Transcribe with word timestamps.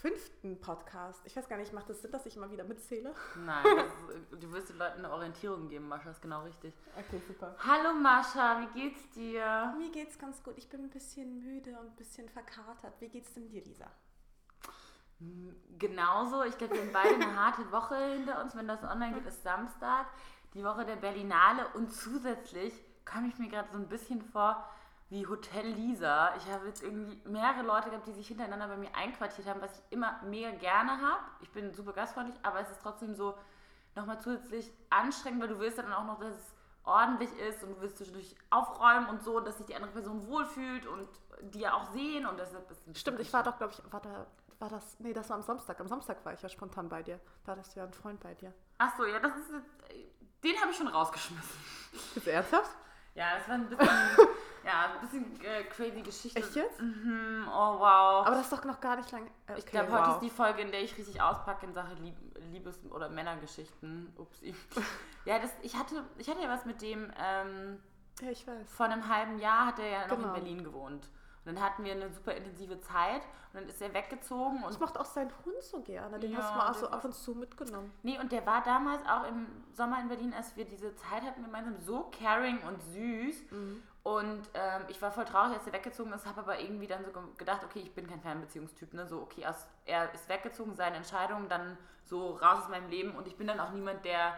fünften 0.00 0.58
Podcast. 0.60 1.20
Ich 1.26 1.36
weiß 1.36 1.48
gar 1.48 1.58
nicht, 1.58 1.72
macht 1.72 1.90
das 1.90 2.00
Sinn, 2.00 2.10
dass 2.10 2.24
ich 2.24 2.36
immer 2.36 2.50
wieder 2.50 2.64
mitzähle? 2.64 3.14
Nein, 3.44 3.64
ist, 3.78 4.42
du 4.42 4.52
wirst 4.52 4.70
den 4.70 4.78
Leuten 4.78 5.04
eine 5.04 5.12
Orientierung 5.12 5.68
geben, 5.68 5.88
Mascha, 5.88 6.10
ist 6.10 6.22
genau 6.22 6.42
richtig. 6.42 6.74
Okay, 6.96 7.20
super. 7.26 7.54
Hallo 7.58 7.92
Mascha, 7.92 8.60
wie 8.62 8.80
geht's 8.80 9.10
dir? 9.10 9.74
Mir 9.78 9.90
geht's 9.90 10.18
ganz 10.18 10.42
gut. 10.42 10.54
Ich 10.56 10.68
bin 10.70 10.84
ein 10.84 10.90
bisschen 10.90 11.40
müde 11.40 11.78
und 11.78 11.88
ein 11.88 11.96
bisschen 11.96 12.28
verkatert. 12.30 12.94
Wie 13.00 13.08
geht's 13.08 13.34
denn 13.34 13.48
dir, 13.48 13.62
Lisa? 13.62 13.86
Genauso. 15.78 16.44
Ich 16.44 16.56
glaube, 16.56 16.74
wir 16.74 16.80
haben 16.80 16.92
beide 16.92 17.14
eine 17.16 17.36
harte 17.36 17.70
Woche 17.70 17.96
hinter 18.14 18.42
uns. 18.42 18.56
Wenn 18.56 18.68
das 18.68 18.82
online 18.82 19.14
geht, 19.14 19.26
ist 19.26 19.42
Samstag, 19.42 20.06
die 20.54 20.64
Woche 20.64 20.86
der 20.86 20.96
Berlinale. 20.96 21.66
Und 21.74 21.92
zusätzlich 21.92 22.72
komme 23.04 23.28
ich 23.28 23.38
mir 23.38 23.48
gerade 23.48 23.68
so 23.70 23.76
ein 23.76 23.88
bisschen 23.88 24.22
vor 24.22 24.66
wie 25.10 25.26
Hotel 25.26 25.66
Lisa. 25.66 26.34
Ich 26.36 26.50
habe 26.50 26.66
jetzt 26.66 26.82
irgendwie 26.82 27.20
mehrere 27.28 27.62
Leute 27.62 27.90
gehabt, 27.90 28.06
die 28.06 28.12
sich 28.12 28.28
hintereinander 28.28 28.68
bei 28.68 28.76
mir 28.76 28.94
einquartiert 28.94 29.48
haben, 29.48 29.60
was 29.60 29.76
ich 29.76 29.82
immer 29.90 30.20
mega 30.24 30.50
gerne 30.52 30.92
habe. 30.92 31.22
Ich 31.40 31.50
bin 31.50 31.74
super 31.74 31.92
gastfreundlich, 31.92 32.36
aber 32.42 32.60
es 32.60 32.70
ist 32.70 32.80
trotzdem 32.80 33.14
so 33.14 33.36
nochmal 33.96 34.20
zusätzlich 34.20 34.72
anstrengend, 34.88 35.42
weil 35.42 35.48
du 35.48 35.58
willst 35.58 35.78
dann 35.78 35.92
auch 35.92 36.04
noch, 36.04 36.20
dass 36.20 36.34
es 36.34 36.54
ordentlich 36.84 37.30
ist 37.38 37.62
und 37.64 37.70
du 37.70 37.80
willst 37.80 37.98
zwischendurch 37.98 38.34
aufräumen 38.50 39.08
und 39.08 39.22
so, 39.22 39.40
dass 39.40 39.58
sich 39.58 39.66
die 39.66 39.74
andere 39.74 39.90
Person 39.90 40.26
wohlfühlt 40.28 40.86
und 40.86 41.08
die 41.40 41.60
ja 41.60 41.74
auch 41.74 41.92
sehen 41.92 42.26
und 42.26 42.38
deshalb 42.38 42.70
ist 42.70 42.98
Stimmt, 42.98 43.20
ich 43.20 43.32
war 43.32 43.42
doch, 43.42 43.56
glaube 43.58 43.72
ich, 43.72 43.92
war 43.92 44.00
da, 44.00 44.26
war 44.58 44.68
das, 44.68 44.98
nee, 45.00 45.12
das 45.12 45.28
war 45.28 45.36
am 45.36 45.42
Samstag. 45.42 45.80
Am 45.80 45.88
Samstag 45.88 46.24
war 46.24 46.34
ich 46.34 46.42
ja 46.42 46.48
spontan 46.48 46.88
bei 46.88 47.02
dir. 47.02 47.18
Da 47.44 47.52
hattest 47.52 47.74
du 47.74 47.80
ja 47.80 47.84
einen 47.84 47.94
Freund 47.94 48.20
bei 48.20 48.34
dir. 48.34 48.52
Ach 48.78 48.96
so, 48.96 49.04
ja, 49.04 49.18
das 49.18 49.36
ist, 49.36 49.50
den 50.44 50.60
habe 50.60 50.70
ich 50.70 50.76
schon 50.76 50.88
rausgeschmissen. 50.88 51.50
Ist 52.14 52.28
ernsthaft? 52.28 52.70
Ja, 53.14 53.38
das 53.38 53.48
war 53.48 53.54
ein 53.56 53.68
bisschen, 53.68 53.88
ja, 54.64 54.92
ein 54.94 55.00
bisschen 55.00 55.40
äh, 55.42 55.64
crazy 55.64 56.02
Geschichte. 56.02 56.38
Echt 56.38 56.54
jetzt? 56.54 56.80
Mhm, 56.80 57.46
oh 57.48 57.78
wow. 57.78 58.26
Aber 58.26 58.30
das 58.36 58.42
ist 58.42 58.52
doch 58.52 58.64
noch 58.64 58.80
gar 58.80 58.96
nicht 58.96 59.10
lange. 59.12 59.26
Okay, 59.48 59.58
ich 59.58 59.66
glaube, 59.66 59.90
wow. 59.90 60.00
heute 60.00 60.10
ist 60.12 60.20
die 60.20 60.30
Folge, 60.30 60.62
in 60.62 60.70
der 60.70 60.82
ich 60.82 60.96
richtig 60.98 61.20
auspacke 61.20 61.66
in 61.66 61.72
Sachen 61.72 61.96
Lieb 62.02 62.16
Liebes- 62.52 62.80
oder 62.90 63.08
Männergeschichten. 63.08 64.12
Upsi. 64.16 64.54
ja, 65.24 65.38
das, 65.38 65.50
ich, 65.62 65.76
hatte, 65.76 66.04
ich 66.18 66.28
hatte 66.28 66.40
ja 66.42 66.48
was 66.48 66.64
mit 66.64 66.82
dem, 66.82 67.10
ähm, 67.18 67.80
Ja, 68.20 68.30
ich 68.30 68.46
weiß. 68.46 68.72
vor 68.72 68.86
einem 68.86 69.08
halben 69.08 69.38
Jahr 69.38 69.66
hat 69.66 69.78
er 69.78 69.88
ja 69.88 70.06
noch 70.08 70.16
Genau. 70.16 70.28
in 70.28 70.34
Berlin 70.34 70.64
gewohnt. 70.64 71.08
Und 71.44 71.54
dann 71.54 71.62
hatten 71.64 71.84
wir 71.84 71.92
eine 71.92 72.10
super 72.10 72.34
intensive 72.34 72.78
Zeit 72.80 73.22
und 73.52 73.60
dann 73.60 73.64
ist 73.68 73.80
er 73.80 73.94
weggezogen 73.94 74.62
und 74.62 74.70
Das 74.74 74.78
macht 74.78 74.98
auch 74.98 75.06
sein 75.06 75.30
Hund 75.44 75.62
so 75.62 75.80
gerne. 75.80 76.18
Den 76.18 76.32
Ja, 76.32 76.38
hast 76.38 76.50
du 76.52 76.58
mal 76.58 76.74
so 76.74 76.86
der 76.86 76.94
ab 76.94 77.04
und 77.04 77.14
zu 77.14 77.34
mitgenommen. 77.34 77.90
Nee, 78.02 78.18
und 78.18 78.30
der 78.30 78.44
war 78.44 78.62
damals 78.62 79.00
auch 79.06 79.26
im 79.26 79.46
Sommer 79.72 80.00
in 80.00 80.08
Berlin, 80.08 80.34
als 80.34 80.54
wir 80.56 80.66
diese 80.66 80.94
Zeit 80.96 81.22
hatten 81.22 81.42
gemeinsam, 81.42 81.78
so 81.78 82.10
caring 82.18 82.58
und 82.68 82.82
süß. 82.82 83.50
Mhm. 83.52 83.82
Und 84.02 84.48
ähm, 84.54 84.82
ich 84.88 85.00
war 85.02 85.10
voll 85.12 85.26
traurig, 85.26 85.52
als 85.58 85.66
er 85.66 85.74
weggezogen 85.74 86.12
ist, 86.14 86.24
habe 86.26 86.40
aber 86.40 86.58
irgendwie 86.58 86.86
dann 86.86 87.04
so 87.04 87.10
ge- 87.12 87.22
gedacht, 87.36 87.62
okay, 87.64 87.80
ich 87.80 87.94
bin 87.94 88.06
kein 88.08 88.20
Fernbeziehungstyp, 88.20 88.94
ne? 88.94 89.06
So, 89.06 89.20
okay, 89.20 89.44
aus, 89.46 89.66
er 89.84 90.12
ist 90.14 90.28
weggezogen, 90.28 90.74
seine 90.74 90.96
Entscheidung, 90.96 91.48
dann 91.48 91.76
so 92.06 92.30
raus 92.36 92.62
aus 92.62 92.68
meinem 92.70 92.88
Leben. 92.88 93.14
Und 93.14 93.26
ich 93.28 93.36
bin 93.36 93.46
dann 93.46 93.60
auch 93.60 93.70
niemand, 93.72 94.04
der 94.06 94.34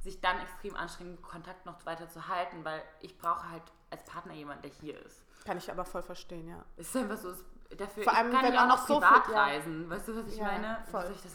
sich 0.00 0.20
dann 0.20 0.40
extrem 0.40 0.74
anstrengt, 0.76 1.22
Kontakt 1.22 1.64
noch 1.64 1.86
weiter 1.86 2.08
zu 2.08 2.26
halten, 2.28 2.64
weil 2.64 2.82
ich 3.00 3.16
brauche 3.18 3.48
halt 3.50 3.62
als 3.90 4.04
Partner 4.04 4.32
jemanden, 4.34 4.62
der 4.62 4.70
hier 4.72 5.00
ist. 5.04 5.22
Kann 5.44 5.58
ich 5.58 5.70
aber 5.70 5.84
voll 5.84 6.02
verstehen, 6.02 6.48
ja. 6.48 6.64
Ist 6.76 6.96
einfach 6.96 7.16
so, 7.16 7.30
es- 7.30 7.44
dafür 7.76 8.02
Vor 8.02 8.14
allem, 8.16 8.28
ich 8.30 8.34
kann 8.34 8.44
wenn 8.46 8.54
ja 8.54 8.64
auch 8.64 8.68
noch 8.68 8.78
noch 8.78 8.86
so 8.88 8.94
privat 8.98 9.24
viel- 9.26 9.34
ja. 9.34 9.42
reisen. 9.44 9.90
Weißt 9.90 10.08
du, 10.08 10.16
was 10.16 10.32
ich 10.32 10.38
Ja, 10.38 10.44
meine? 10.44 10.84
voll. 10.90 11.12
Ich? 11.14 11.30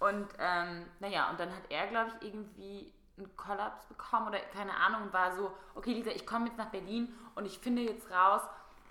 Und 0.00 0.28
ähm, 0.38 0.86
naja, 1.00 1.28
und 1.30 1.38
dann 1.40 1.50
hat 1.50 1.62
er, 1.68 1.86
glaube 1.88 2.12
ich, 2.20 2.28
irgendwie 2.28 2.92
einen 3.18 3.36
Kollaps 3.36 3.84
bekommen 3.86 4.28
oder 4.28 4.38
keine 4.38 4.74
Ahnung 4.74 5.12
war 5.12 5.34
so, 5.36 5.52
okay 5.74 5.92
Lisa, 5.92 6.10
ich 6.10 6.26
komme 6.26 6.46
jetzt 6.46 6.58
nach 6.58 6.70
Berlin 6.70 7.12
und 7.34 7.44
ich 7.46 7.58
finde 7.58 7.82
jetzt 7.82 8.10
raus, 8.10 8.42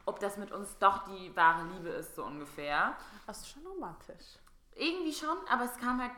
ob 0.06 0.20
das 0.20 0.38
mit 0.38 0.52
uns 0.52 0.78
doch 0.78 1.04
die 1.06 1.36
wahre 1.36 1.64
Liebe 1.74 1.90
ist, 1.90 2.16
so 2.16 2.24
ungefähr. 2.24 2.96
Das 3.26 3.40
ist 3.40 3.50
schon 3.50 3.66
romantisch. 3.68 4.38
Irgendwie 4.76 5.14
schon, 5.14 5.38
aber 5.50 5.64
es 5.66 5.76
kam 5.78 6.00
halt, 6.02 6.12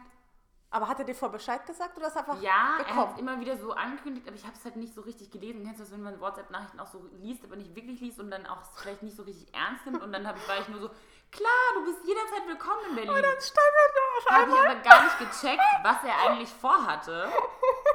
Aber 0.71 0.87
hat 0.87 0.99
er 0.99 1.05
dir 1.05 1.15
vor 1.15 1.29
Bescheid 1.29 1.65
gesagt 1.65 1.97
oder 1.97 2.07
ist 2.07 2.15
er 2.15 2.19
einfach 2.27 2.39
ja, 2.41 2.75
er 2.77 2.83
gekommen? 2.83 2.99
hat 2.99 3.13
es 3.13 3.19
immer 3.19 3.39
wieder 3.39 3.57
so 3.57 3.71
angekündigt, 3.73 4.27
aber 4.27 4.35
ich 4.35 4.43
habe 4.43 4.53
es 4.55 4.63
halt 4.63 4.75
nicht 4.75 4.93
so 4.93 5.01
richtig 5.01 5.31
gelesen. 5.31 5.63
Kennst 5.63 5.79
du 5.79 5.83
das, 5.83 5.91
wenn 5.91 6.03
man 6.03 6.19
WhatsApp-Nachrichten 6.19 6.79
auch 6.79 6.85
so 6.87 7.03
liest, 7.13 7.43
aber 7.43 7.55
nicht 7.55 7.73
wirklich 7.75 7.99
liest 8.01 8.19
und 8.19 8.29
dann 8.29 8.45
auch 8.45 8.61
vielleicht 8.75 9.01
nicht 9.01 9.15
so 9.17 9.23
richtig 9.23 9.51
ernst 9.55 9.85
nimmt 9.87 10.03
und 10.03 10.11
dann 10.11 10.27
hab 10.27 10.35
war 10.47 10.59
ich 10.59 10.67
nur 10.67 10.81
so, 10.81 10.89
klar, 11.31 11.49
du 11.75 11.85
bist 11.85 12.05
jederzeit 12.05 12.45
willkommen 12.47 12.81
in 12.89 12.95
Berlin. 12.95 13.09
Und 13.15 13.23
dann 13.23 13.41
stand 13.41 13.73
er 13.73 13.89
da 13.95 14.01
auf 14.17 14.25
habe 14.29 14.51
ich 14.51 14.57
einmal. 14.57 14.71
aber 14.75 14.81
gar 14.87 15.03
nicht 15.05 15.17
gecheckt, 15.17 15.63
was 15.81 16.03
er 16.03 16.29
eigentlich 16.29 16.49
vorhatte. 16.49 17.31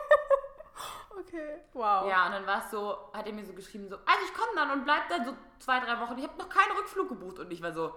Okay, 1.26 1.58
wow. 1.72 2.08
Ja, 2.08 2.26
und 2.26 2.32
dann 2.32 2.46
war 2.46 2.64
es 2.64 2.70
so, 2.70 3.10
hat 3.12 3.26
er 3.26 3.32
mir 3.32 3.44
so 3.44 3.52
geschrieben, 3.52 3.88
so, 3.88 3.96
also 3.96 4.20
ich 4.24 4.34
komme 4.34 4.52
dann 4.54 4.70
und 4.70 4.84
bleib 4.84 5.08
dann 5.08 5.24
so 5.24 5.34
zwei, 5.58 5.80
drei 5.80 5.98
Wochen. 6.00 6.18
Ich 6.18 6.24
habe 6.24 6.38
noch 6.38 6.48
keinen 6.48 6.76
Rückflug 6.76 7.08
gebucht. 7.08 7.38
Und 7.38 7.50
ich 7.50 7.62
war 7.62 7.72
so, 7.72 7.94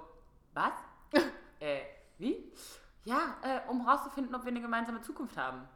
was? 0.54 0.74
äh, 1.60 1.82
wie? 2.18 2.52
Ja, 3.04 3.38
äh, 3.42 3.70
um 3.70 3.88
rauszufinden, 3.88 4.36
ob 4.36 4.44
wir 4.44 4.50
eine 4.50 4.62
gemeinsame 4.62 5.02
Zukunft 5.02 5.38
haben. 5.38 5.68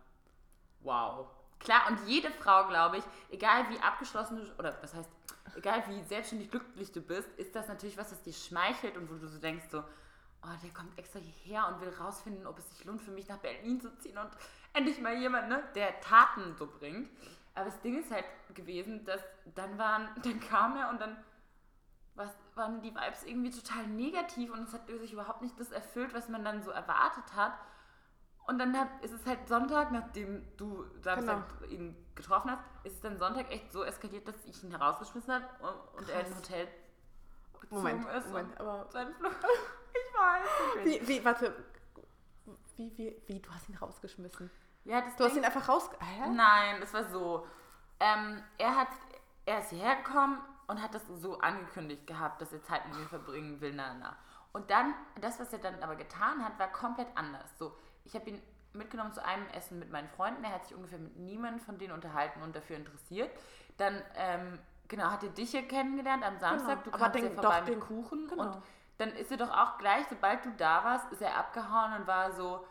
Wow. 0.81 1.27
Klar, 1.59 1.87
und 1.89 2.07
jede 2.07 2.31
Frau, 2.31 2.67
glaube 2.67 2.97
ich, 2.97 3.03
egal 3.29 3.69
wie 3.69 3.79
abgeschlossen 3.79 4.37
du, 4.37 4.59
oder 4.59 4.75
was 4.81 4.93
heißt, 4.93 5.09
egal 5.55 5.83
wie 5.87 6.01
selbstständig 6.03 6.49
glücklich 6.49 6.91
du 6.91 7.01
bist, 7.01 7.29
ist 7.37 7.55
das 7.55 7.67
natürlich 7.67 7.97
was, 7.97 8.09
das 8.09 8.23
dir 8.23 8.33
schmeichelt 8.33 8.97
und 8.97 9.09
wo 9.09 9.15
du 9.15 9.27
so 9.27 9.37
denkst, 9.37 9.65
so, 9.69 9.79
oh, 9.79 10.57
der 10.63 10.71
kommt 10.71 10.97
extra 10.97 11.19
hierher 11.19 11.67
und 11.67 11.81
will 11.81 11.93
rausfinden, 11.93 12.47
ob 12.47 12.57
es 12.57 12.69
sich 12.69 12.83
lohnt 12.85 13.01
für 13.01 13.11
mich 13.11 13.27
nach 13.27 13.37
Berlin 13.37 13.79
zu 13.79 13.95
ziehen 13.97 14.17
und 14.17 14.31
endlich 14.73 14.99
mal 14.99 15.15
jemand, 15.15 15.49
ne, 15.49 15.63
der 15.75 15.99
Taten 16.01 16.55
so 16.57 16.65
bringt. 16.67 17.09
Aber 17.53 17.65
das 17.65 17.81
Ding 17.81 17.99
ist 17.99 18.11
halt 18.11 18.25
gewesen, 18.53 19.05
dass 19.05 19.21
dann 19.55 19.77
waren, 19.77 20.09
dann 20.23 20.39
kam 20.39 20.75
er 20.77 20.89
und 20.89 21.01
dann 21.01 21.17
was, 22.15 22.29
waren 22.55 22.81
die 22.81 22.93
Vibes 22.93 23.23
irgendwie 23.23 23.51
total 23.51 23.87
negativ 23.87 24.51
und 24.51 24.63
es 24.63 24.73
hat 24.73 24.87
sich 24.87 25.13
überhaupt 25.13 25.41
nicht 25.41 25.59
das 25.59 25.71
erfüllt, 25.71 26.13
was 26.13 26.27
man 26.29 26.43
dann 26.43 26.61
so 26.61 26.71
erwartet 26.71 27.35
hat. 27.35 27.53
Und 28.47 28.59
dann 28.59 28.77
hat, 28.77 28.89
ist 29.01 29.13
es 29.13 29.25
halt 29.25 29.47
Sonntag, 29.47 29.91
nachdem 29.91 30.45
du 30.57 30.83
Samstag 31.01 31.45
ihn 31.69 31.95
getroffen 32.15 32.51
hast, 32.51 32.63
ist 32.83 32.95
es 32.95 33.01
dann 33.01 33.17
Sonntag 33.17 33.49
echt 33.51 33.71
so 33.71 33.83
eskaliert, 33.83 34.27
dass 34.27 34.35
ich 34.45 34.61
ihn 34.63 34.71
herausgeschmissen 34.71 35.33
habe 35.33 35.45
und, 35.61 35.99
und 35.99 36.09
er 36.09 36.19
in 36.21 36.25
ein 36.25 36.31
Krass. 36.31 36.41
Hotel 36.41 36.67
gezogen 37.61 37.81
Moment, 37.81 38.05
ist. 38.17 38.27
Moment, 38.27 38.59
aber 38.59 38.87
seinen 38.91 39.13
Flug. 39.15 39.33
Ich 39.93 40.17
weiß. 40.17 40.85
wie, 40.85 41.07
wie, 41.07 41.25
warte. 41.25 41.53
Wie, 42.77 42.97
wie, 42.97 43.21
wie, 43.25 43.39
du 43.41 43.51
hast 43.51 43.67
ihn 43.67 43.75
rausgeschmissen. 43.75 44.49
Ja, 44.85 45.01
das 45.01 45.15
Du 45.15 45.23
hast 45.25 45.35
ihn 45.35 45.45
einfach 45.45 45.67
raus... 45.67 45.89
Hä? 45.99 46.29
Nein, 46.29 46.77
das 46.79 46.93
war 46.93 47.03
so. 47.05 47.45
Ähm, 47.99 48.43
er, 48.57 48.75
hat, 48.75 48.87
er 49.45 49.59
ist 49.59 49.69
hierher 49.69 49.97
gekommen 49.97 50.39
und 50.67 50.81
hat 50.81 50.93
das 50.95 51.03
so 51.07 51.39
angekündigt 51.39 52.07
gehabt, 52.07 52.41
dass 52.41 52.51
er 52.51 52.63
Zeit 52.63 52.87
mit 52.87 52.97
mir 52.97 53.05
verbringen 53.07 53.61
will. 53.61 53.73
Na, 53.73 53.93
na. 53.93 54.15
Und 54.53 54.69
dann, 54.71 54.93
das, 55.19 55.39
was 55.39 55.53
er 55.53 55.59
dann 55.59 55.81
aber 55.83 55.95
getan 55.95 56.43
hat, 56.43 56.57
war 56.59 56.67
komplett 56.71 57.07
anders. 57.15 57.57
So, 57.57 57.75
ich 58.05 58.15
habe 58.15 58.29
ihn 58.31 58.41
mitgenommen 58.73 59.13
zu 59.13 59.23
einem 59.23 59.47
Essen 59.49 59.79
mit 59.79 59.91
meinen 59.91 60.09
Freunden. 60.09 60.43
Er 60.43 60.53
hat 60.53 60.65
sich 60.65 60.75
ungefähr 60.75 60.99
mit 60.99 61.15
niemandem 61.17 61.59
von 61.63 61.77
denen 61.77 61.93
unterhalten 61.93 62.41
und 62.41 62.55
dafür 62.55 62.77
interessiert. 62.77 63.29
Dann, 63.77 64.01
ähm, 64.15 64.59
genau, 64.87 65.11
hat 65.11 65.23
er 65.23 65.29
dich 65.29 65.53
ja 65.53 65.61
kennengelernt 65.61 66.23
am 66.23 66.37
Samstag. 66.39 66.83
Genau. 66.83 66.97
Du 66.97 67.03
kamst 67.03 67.15
den- 67.15 67.25
ja 67.25 67.31
vorbei 67.41 67.61
mit 67.61 67.69
den- 67.69 67.79
Kuchen. 67.81 68.27
genau. 68.27 68.43
Und 68.43 68.63
dann 68.97 69.09
ist 69.09 69.31
er 69.31 69.37
doch 69.37 69.49
auch 69.51 69.77
gleich, 69.77 70.05
sobald 70.09 70.43
du 70.45 70.51
da 70.57 70.83
warst, 70.83 71.11
ist 71.11 71.21
er 71.21 71.37
abgehauen 71.37 71.93
und 71.93 72.07
war 72.07 72.31
so, 72.31 72.65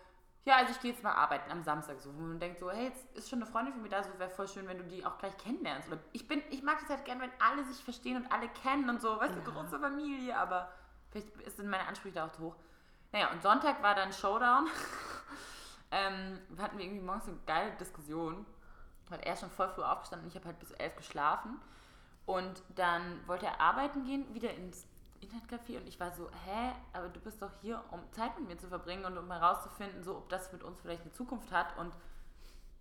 ja, 0.45 0.57
also 0.57 0.73
ich 0.73 0.81
gehe 0.81 0.93
jetzt 0.93 1.03
mal 1.03 1.13
arbeiten 1.13 1.51
am 1.51 1.63
Samstag 1.63 2.01
so. 2.01 2.11
Man 2.13 2.41
denkt 2.41 2.59
so, 2.59 2.71
hey, 2.71 2.87
jetzt 2.87 3.05
ist 3.15 3.29
schon 3.29 3.43
eine 3.43 3.51
Freundin 3.51 3.75
von 3.75 3.83
mir 3.83 3.91
da, 3.91 4.03
so 4.03 4.19
wäre 4.19 4.31
voll 4.31 4.49
schön, 4.49 4.67
wenn 4.67 4.79
du 4.79 4.85
die 4.85 5.05
auch 5.05 5.19
gleich 5.19 5.37
kennenlernst. 5.37 5.89
Oder 5.89 5.99
ich 6.13 6.27
bin, 6.27 6.43
ich 6.51 6.63
mag 6.63 6.79
das 6.81 6.89
halt 6.89 7.05
gerne, 7.05 7.23
wenn 7.23 7.31
alle 7.39 7.65
sich 7.65 7.83
verstehen 7.85 8.17
und 8.17 8.33
alle 8.33 8.49
kennen 8.49 8.89
und 8.89 9.03
so, 9.03 9.21
weißt 9.21 9.35
du, 9.37 9.43
große 9.43 9.79
Familie, 9.79 10.37
aber 10.37 10.73
vielleicht 11.11 11.29
sind 11.57 11.69
meine 11.69 11.87
Ansprüche 11.87 12.15
da 12.15 12.27
auch 12.27 12.33
zu 12.33 12.43
hoch. 12.43 12.57
Naja, 13.13 13.31
und 13.33 13.43
Sonntag 13.43 13.83
war 13.83 13.95
dann 13.95 14.13
Showdown. 14.13 14.69
ähm, 15.91 16.39
wir 16.49 16.65
hatten 16.65 16.79
wir 16.79 16.85
irgendwie 16.87 17.05
morgens 17.05 17.29
eine 17.29 17.37
geile 17.47 17.73
Diskussion, 17.73 18.47
weil 19.11 19.21
er 19.21 19.35
ist 19.35 19.41
schon 19.41 19.51
voll 19.51 19.69
früh 19.69 19.83
aufgestanden 19.83 20.25
und 20.25 20.31
ich 20.31 20.37
habe 20.37 20.47
halt 20.47 20.59
bis 20.59 20.71
elf 20.73 20.97
geschlafen. 20.97 21.61
Und 22.25 22.63
dann 22.77 23.27
wollte 23.27 23.47
er 23.47 23.61
arbeiten 23.61 24.05
gehen, 24.05 24.33
wieder 24.35 24.55
ins 24.55 24.87
Internetcafé 25.21 25.79
und 25.79 25.87
ich 25.87 26.01
war 26.01 26.13
so, 26.13 26.31
hä, 26.47 26.73
aber 26.93 27.09
du 27.09 27.21
bist 27.21 27.43
doch 27.43 27.53
hier, 27.61 27.83
um 27.91 28.01
Zeit 28.13 28.39
mit 28.39 28.49
mir 28.49 28.59
zu 28.59 28.69
verbringen 28.69 29.05
und 29.05 29.19
um 29.19 29.31
herauszufinden, 29.31 30.03
so, 30.03 30.17
ob 30.17 30.29
das 30.29 30.53
mit 30.53 30.63
uns 30.63 30.81
vielleicht 30.81 31.03
eine 31.03 31.13
Zukunft 31.13 31.53
hat. 31.53 31.77
Und 31.79 31.95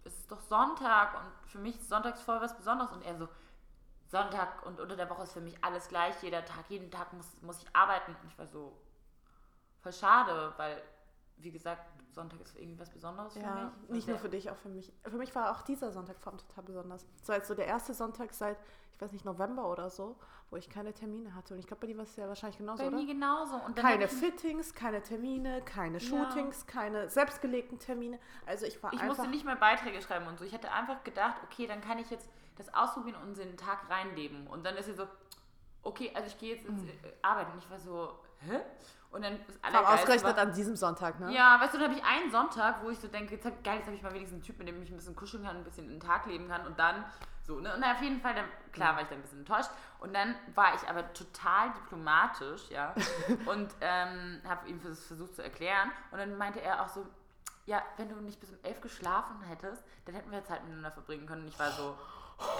es 0.03 0.17
ist 0.17 0.31
doch 0.31 0.41
Sonntag 0.41 1.15
und 1.15 1.49
für 1.49 1.59
mich 1.59 1.75
ist 1.75 1.89
Sonntags 1.89 2.21
voll 2.21 2.39
was 2.41 2.55
Besonderes. 2.55 2.91
Und 2.91 3.03
er 3.03 3.17
so, 3.17 3.27
Sonntag 4.07 4.65
und 4.65 4.79
unter 4.79 4.95
der 4.95 5.09
Woche 5.09 5.23
ist 5.23 5.33
für 5.33 5.41
mich 5.41 5.63
alles 5.63 5.87
gleich, 5.87 6.21
jeder 6.23 6.43
Tag, 6.45 6.69
jeden 6.69 6.89
Tag 6.89 7.13
muss, 7.13 7.41
muss 7.41 7.61
ich 7.61 7.75
arbeiten. 7.75 8.15
Und 8.21 8.27
ich 8.27 8.39
war 8.39 8.47
so, 8.47 8.75
voll 9.81 9.93
schade, 9.93 10.53
weil, 10.57 10.81
wie 11.39 11.51
gesagt, 11.51 11.81
Sonntag 12.11 12.41
ist 12.41 12.55
irgendwie 12.57 12.79
was 12.79 12.89
Besonderes 12.89 13.33
für 13.33 13.39
Ja, 13.39 13.71
mich. 13.81 13.89
nicht 13.89 13.89
Und 13.89 13.93
nur 13.93 14.05
der- 14.07 14.19
für 14.19 14.29
dich, 14.29 14.49
auch 14.51 14.57
für 14.57 14.69
mich. 14.69 14.91
Für 15.03 15.17
mich 15.17 15.33
war 15.35 15.51
auch 15.51 15.61
dieser 15.61 15.91
Sonntag 15.91 16.19
vor 16.19 16.31
allem 16.33 16.39
total 16.39 16.63
besonders. 16.63 17.05
So 17.23 17.33
als 17.33 17.47
so 17.47 17.55
der 17.55 17.67
erste 17.67 17.93
Sonntag 17.93 18.33
seit, 18.33 18.57
ich 18.95 19.01
weiß 19.01 19.11
nicht, 19.13 19.23
November 19.25 19.69
oder 19.71 19.89
so, 19.89 20.17
wo 20.49 20.57
ich 20.57 20.69
keine 20.69 20.93
Termine 20.93 21.33
hatte. 21.35 21.53
Und 21.53 21.59
ich 21.59 21.67
glaube, 21.67 21.81
bei 21.81 21.87
dir 21.87 21.95
war 21.97 22.03
es 22.03 22.15
ja 22.15 22.27
wahrscheinlich 22.27 22.57
genauso, 22.57 22.81
Bei 22.83 22.87
oder? 22.87 22.97
mir 22.97 23.05
genauso. 23.05 23.57
Keine 23.75 24.05
ich 24.05 24.11
mich- 24.11 24.19
Fittings, 24.21 24.73
keine 24.73 25.01
Termine, 25.01 25.61
keine 25.61 25.99
Shootings, 25.99 26.65
keine 26.65 27.09
selbstgelegten 27.09 27.79
Termine. 27.79 28.19
Also 28.45 28.65
ich 28.65 28.81
war 28.83 28.91
Ich 28.91 28.99
einfach... 28.99 29.15
musste 29.17 29.29
nicht 29.31 29.45
mehr 29.45 29.55
Beiträge 29.55 30.01
schreiben 30.01 30.27
und 30.27 30.37
so. 30.39 30.43
Ich 30.45 30.53
hatte 30.53 30.71
einfach 30.71 31.03
gedacht, 31.03 31.35
okay, 31.45 31.67
dann 31.67 31.79
kann 31.81 31.99
ich 31.99 32.09
jetzt 32.09 32.27
das 32.57 32.73
ausprobieren 32.73 33.21
und 33.21 33.37
in 33.39 33.49
den 33.49 33.57
Tag 33.57 33.89
reinleben. 33.89 34.47
Und 34.47 34.65
dann 34.65 34.75
ist 34.75 34.87
sie 34.87 34.93
so, 34.93 35.07
okay, 35.83 36.11
also 36.13 36.27
ich 36.27 36.37
gehe 36.37 36.55
jetzt 36.55 36.65
ins 36.65 36.81
Mhm. 36.81 36.89
Arbeiten. 37.21 37.51
Und 37.53 37.59
ich 37.59 37.69
war 37.69 37.79
so, 37.79 38.11
hä? 38.39 38.59
Und 39.11 39.23
dann 39.23 39.33
ist 39.47 39.57
Aber 39.63 39.77
allergeilste 39.77 39.93
ausgerechnet 40.03 40.35
war- 40.37 40.43
an 40.43 40.53
diesem 40.53 40.75
Sonntag, 40.75 41.19
ne? 41.19 41.31
Ja, 41.33 41.59
weißt 41.59 41.73
du, 41.73 41.79
dann 41.79 41.89
habe 41.89 41.99
ich 41.99 42.05
einen 42.05 42.29
Sonntag, 42.31 42.83
wo 42.83 42.89
ich 42.91 42.99
so 42.99 43.07
denke, 43.07 43.33
jetzt 43.35 43.45
hab, 43.45 43.63
geil, 43.63 43.77
jetzt 43.77 43.87
habe 43.87 43.95
ich 43.95 44.03
mal 44.03 44.13
wenigstens 44.13 44.35
einen 44.35 44.43
Typ, 44.43 44.59
mit 44.59 44.67
dem 44.67 44.81
ich 44.83 44.91
ein 44.91 44.97
bisschen 44.97 45.15
kuscheln 45.15 45.43
kann, 45.43 45.55
ein 45.57 45.63
bisschen 45.63 45.85
in 45.85 45.99
den 45.99 45.99
Tag 45.99 46.27
leben 46.27 46.47
kann 46.47 46.65
und 46.67 46.77
dann 46.77 47.03
so, 47.41 47.59
ne? 47.59 47.73
Und 47.73 47.83
auf 47.83 48.01
jeden 48.01 48.21
Fall, 48.21 48.35
dann, 48.35 48.45
klar 48.71 48.93
war 48.95 49.01
ich 49.01 49.07
dann 49.07 49.17
ein 49.17 49.21
bisschen 49.23 49.39
enttäuscht 49.39 49.71
und 49.99 50.13
dann 50.13 50.35
war 50.53 50.75
ich 50.75 50.87
aber 50.87 51.11
total 51.13 51.71
diplomatisch, 51.71 52.69
ja, 52.69 52.93
und 53.47 53.73
ähm, 53.81 54.41
habe 54.47 54.69
ihm 54.69 54.79
das 54.83 55.03
versucht 55.07 55.35
zu 55.35 55.41
erklären 55.43 55.91
und 56.11 56.19
dann 56.19 56.37
meinte 56.37 56.61
er 56.61 56.83
auch 56.83 56.87
so, 56.89 57.07
ja, 57.65 57.81
wenn 57.97 58.09
du 58.09 58.15
nicht 58.17 58.39
bis 58.39 58.51
um 58.51 58.57
elf 58.61 58.79
geschlafen 58.81 59.41
hättest, 59.41 59.83
dann 60.05 60.13
hätten 60.13 60.31
wir 60.31 60.43
Zeit 60.45 60.61
miteinander 60.63 60.91
verbringen 60.91 61.25
können 61.25 61.41
und 61.43 61.47
ich 61.47 61.57
war 61.59 61.71
so, 61.71 61.95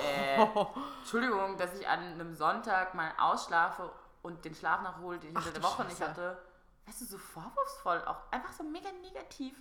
äh, 0.04 0.42
Entschuldigung, 1.00 1.58
dass 1.58 1.74
ich 1.80 1.88
an 1.88 2.00
einem 2.00 2.34
Sonntag 2.36 2.96
mal 2.96 3.12
ausschlafe 3.20 3.92
und 4.22 4.44
den 4.46 4.54
Schlaf 4.56 4.82
nachhole, 4.82 5.20
den 5.20 5.32
ich 5.32 5.38
Ach 5.38 5.46
unter 5.46 5.60
der 5.60 5.64
Woche 5.64 5.84
nicht 5.86 5.98
Scheiße. 5.98 6.10
hatte. 6.12 6.42
Weißt 6.86 7.02
du, 7.02 7.06
so 7.06 7.18
vorwurfsvoll, 7.18 8.04
auch 8.06 8.32
einfach 8.32 8.52
so 8.54 8.64
mega 8.64 8.90
negativ. 9.02 9.56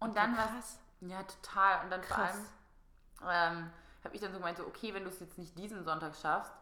Und 0.00 0.16
dann 0.16 0.36
war 0.36 0.48
krass. 0.48 0.78
ja 1.00 1.22
total. 1.22 1.84
Und 1.84 1.90
dann 1.90 2.02
vor 2.02 2.16
Krass. 2.16 2.36
allem 3.20 3.58
ähm, 3.62 3.70
habe 4.04 4.14
ich 4.14 4.20
dann 4.20 4.32
so 4.32 4.38
gemeint, 4.38 4.58
so, 4.58 4.66
okay, 4.66 4.92
wenn 4.94 5.04
du 5.04 5.10
es 5.10 5.20
jetzt 5.20 5.38
nicht 5.38 5.56
diesen 5.58 5.84
Sonntag 5.84 6.14
schaffst, 6.16 6.52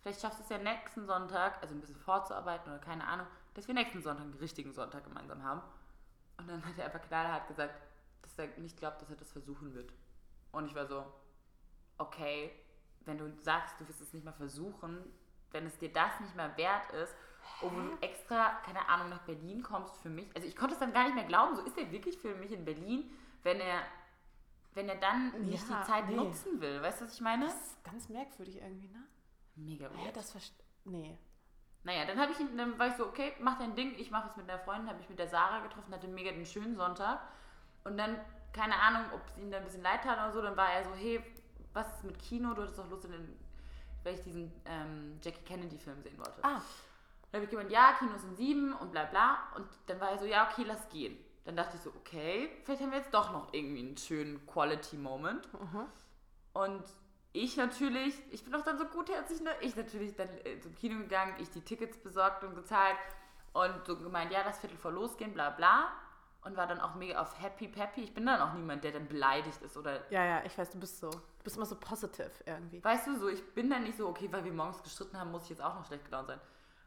vielleicht 0.00 0.20
schaffst 0.20 0.38
du 0.38 0.42
es 0.44 0.48
ja 0.48 0.58
nächsten 0.58 1.06
Sonntag, 1.06 1.60
also 1.60 1.74
ein 1.74 1.80
bisschen 1.80 1.96
vorzuarbeiten 1.96 2.70
oder 2.72 2.78
keine 2.80 3.06
Ahnung, 3.06 3.26
dass 3.54 3.66
wir 3.66 3.74
nächsten 3.74 4.02
Sonntag 4.02 4.24
einen 4.24 4.34
richtigen 4.34 4.72
Sonntag 4.72 5.04
gemeinsam 5.04 5.42
haben. 5.42 5.60
Und 6.36 6.48
dann 6.48 6.64
hat 6.64 6.78
er 6.78 6.86
einfach 6.86 7.02
knallhart 7.02 7.46
gesagt, 7.48 7.74
dass 8.22 8.38
er 8.38 8.46
nicht 8.58 8.76
glaubt, 8.78 9.02
dass 9.02 9.10
er 9.10 9.16
das 9.16 9.30
versuchen 9.32 9.74
wird. 9.74 9.92
Und 10.52 10.66
ich 10.66 10.74
war 10.74 10.86
so, 10.86 11.04
okay, 11.98 12.52
wenn 13.04 13.18
du 13.18 13.30
sagst, 13.42 13.78
du 13.80 13.86
wirst 13.88 14.00
es 14.00 14.12
nicht 14.12 14.24
mal 14.24 14.32
versuchen, 14.32 15.04
wenn 15.54 15.66
es 15.66 15.78
dir 15.78 15.92
das 15.92 16.20
nicht 16.20 16.34
mehr 16.36 16.54
wert 16.56 16.90
ist, 16.92 17.14
obwohl 17.62 17.90
du 17.90 17.96
extra, 18.02 18.50
keine 18.66 18.86
Ahnung, 18.88 19.08
nach 19.10 19.20
Berlin 19.22 19.62
kommst 19.62 19.96
für 20.02 20.10
mich. 20.10 20.26
Also 20.34 20.46
ich 20.46 20.56
konnte 20.56 20.74
es 20.74 20.80
dann 20.80 20.92
gar 20.92 21.04
nicht 21.04 21.14
mehr 21.14 21.24
glauben, 21.24 21.54
so 21.56 21.62
ist 21.62 21.78
er 21.78 21.90
wirklich 21.90 22.18
für 22.18 22.34
mich 22.34 22.52
in 22.52 22.64
Berlin, 22.64 23.10
wenn 23.42 23.60
er, 23.60 23.82
wenn 24.74 24.88
er 24.88 24.96
dann 24.96 25.30
nicht 25.46 25.66
Ja, 25.68 25.80
die 25.80 25.86
Zeit 25.86 26.08
nee. 26.08 26.16
nutzen 26.16 26.60
will. 26.60 26.82
Weißt 26.82 27.00
du, 27.00 27.04
was 27.06 27.14
ich 27.14 27.20
meine? 27.20 27.46
Das 27.46 27.54
ist 27.54 27.84
ganz 27.84 28.08
merkwürdig 28.08 28.56
irgendwie, 28.56 28.88
ne? 28.88 29.04
Mega 29.54 29.86
Ja, 29.86 30.04
weird. 30.04 30.16
das 30.16 30.32
verstehe. 30.32 30.64
Nee. 30.84 31.16
Naja, 31.84 32.06
dann 32.06 32.18
habe 32.18 32.32
ich 32.32 32.40
ihn, 32.40 32.56
dann 32.56 32.78
war 32.78 32.88
ich 32.88 32.94
so, 32.94 33.06
okay, 33.06 33.34
mach 33.40 33.58
dein 33.58 33.74
Ding, 33.76 33.94
ich 33.98 34.10
mache 34.10 34.28
es 34.30 34.36
mit 34.36 34.48
einer 34.50 34.58
Freundin, 34.58 34.88
habe 34.88 34.98
mich 34.98 35.08
mit 35.08 35.18
der 35.18 35.28
Sarah 35.28 35.60
getroffen, 35.60 35.92
hatte 35.94 36.08
mega 36.08 36.32
den 36.32 36.46
schönen 36.46 36.74
Sonntag. 36.76 37.20
Und 37.84 37.98
dann, 37.98 38.18
keine 38.54 38.74
Ahnung, 38.80 39.02
ob 39.14 39.20
es 39.28 39.36
ihm 39.36 39.50
dann 39.50 39.60
ein 39.60 39.64
bisschen 39.66 39.82
leid 39.82 40.02
tat 40.02 40.16
oder 40.18 40.32
so, 40.32 40.40
dann 40.42 40.56
war 40.56 40.72
er 40.72 40.82
so, 40.84 40.94
hey, 40.94 41.22
was 41.74 41.86
ist 41.96 42.04
mit 42.04 42.18
Kino? 42.18 42.54
Du 42.54 42.62
hattest 42.62 42.78
doch 42.78 42.88
Lust 42.88 43.04
in 43.04 43.12
den, 43.12 43.38
weil 44.04 44.14
ich 44.14 44.22
diesen 44.22 44.52
ähm, 44.66 45.18
Jackie 45.22 45.44
Kennedy-Film 45.44 46.02
sehen 46.02 46.16
wollte. 46.18 46.42
Ah, 46.42 46.60
Dann 47.32 47.40
habe 47.40 47.44
ich 47.44 47.50
gemeint, 47.50 47.70
ja, 47.70 47.94
Kinos 47.98 48.20
sind 48.20 48.36
sieben 48.36 48.72
und 48.74 48.92
bla 48.92 49.04
bla. 49.04 49.38
Und 49.56 49.66
dann 49.86 50.00
war 50.00 50.10
er 50.10 50.18
so, 50.18 50.26
ja, 50.26 50.48
okay, 50.50 50.64
lass 50.66 50.88
gehen. 50.90 51.16
Dann 51.44 51.56
dachte 51.56 51.76
ich 51.76 51.82
so, 51.82 51.90
okay, 51.90 52.50
vielleicht 52.64 52.82
haben 52.82 52.90
wir 52.90 52.98
jetzt 52.98 53.12
doch 53.12 53.32
noch 53.32 53.52
irgendwie 53.52 53.80
einen 53.80 53.96
schönen 53.96 54.46
Quality-Moment. 54.46 55.52
mhm. 55.52 55.86
Und 56.52 56.84
ich 57.32 57.56
natürlich, 57.56 58.14
ich 58.30 58.44
bin 58.44 58.52
doch 58.52 58.62
dann 58.62 58.78
so 58.78 58.84
gutherzig, 58.84 59.40
ne? 59.40 59.50
Ich 59.60 59.74
natürlich 59.74 60.14
dann 60.14 60.28
äh, 60.44 60.60
zum 60.60 60.72
Kino 60.76 60.98
gegangen, 61.00 61.34
ich 61.40 61.50
die 61.50 61.62
Tickets 61.62 61.98
besorgt 61.98 62.44
und 62.44 62.54
gezahlt 62.54 62.96
und 63.52 63.84
so 63.86 63.96
gemeint, 63.96 64.30
ja, 64.30 64.44
das 64.44 64.58
Viertel 64.58 64.78
vor 64.78 64.92
losgehen, 64.92 65.34
bla 65.34 65.50
bla. 65.50 65.92
Und 66.44 66.56
war 66.56 66.66
dann 66.66 66.78
auch 66.80 66.94
mega 66.94 67.20
auf 67.20 67.40
happy 67.40 67.68
peppy. 67.68 68.02
Ich 68.02 68.12
bin 68.14 68.26
dann 68.26 68.40
auch 68.40 68.52
niemand, 68.52 68.84
der 68.84 68.92
dann 68.92 69.08
beleidigt 69.08 69.62
ist 69.62 69.76
oder 69.78 70.10
ja, 70.10 70.24
ja, 70.24 70.44
ich 70.44 70.56
weiß, 70.56 70.70
du 70.70 70.78
bist 70.78 71.00
so. 71.00 71.10
Du 71.10 71.42
bist 71.42 71.56
immer 71.56 71.64
so 71.64 71.76
positive 71.76 72.30
irgendwie. 72.44 72.84
Weißt 72.84 73.06
du, 73.06 73.18
so, 73.18 73.28
ich 73.28 73.42
bin 73.54 73.70
dann 73.70 73.82
nicht 73.82 73.96
so, 73.96 74.08
okay, 74.08 74.30
weil 74.30 74.44
wir 74.44 74.52
morgens 74.52 74.82
gestritten 74.82 75.18
haben, 75.18 75.30
muss 75.30 75.44
ich 75.44 75.50
jetzt 75.50 75.62
auch 75.62 75.74
noch 75.74 75.86
schlecht 75.86 76.04
gelaunt 76.04 76.26
sein. 76.28 76.38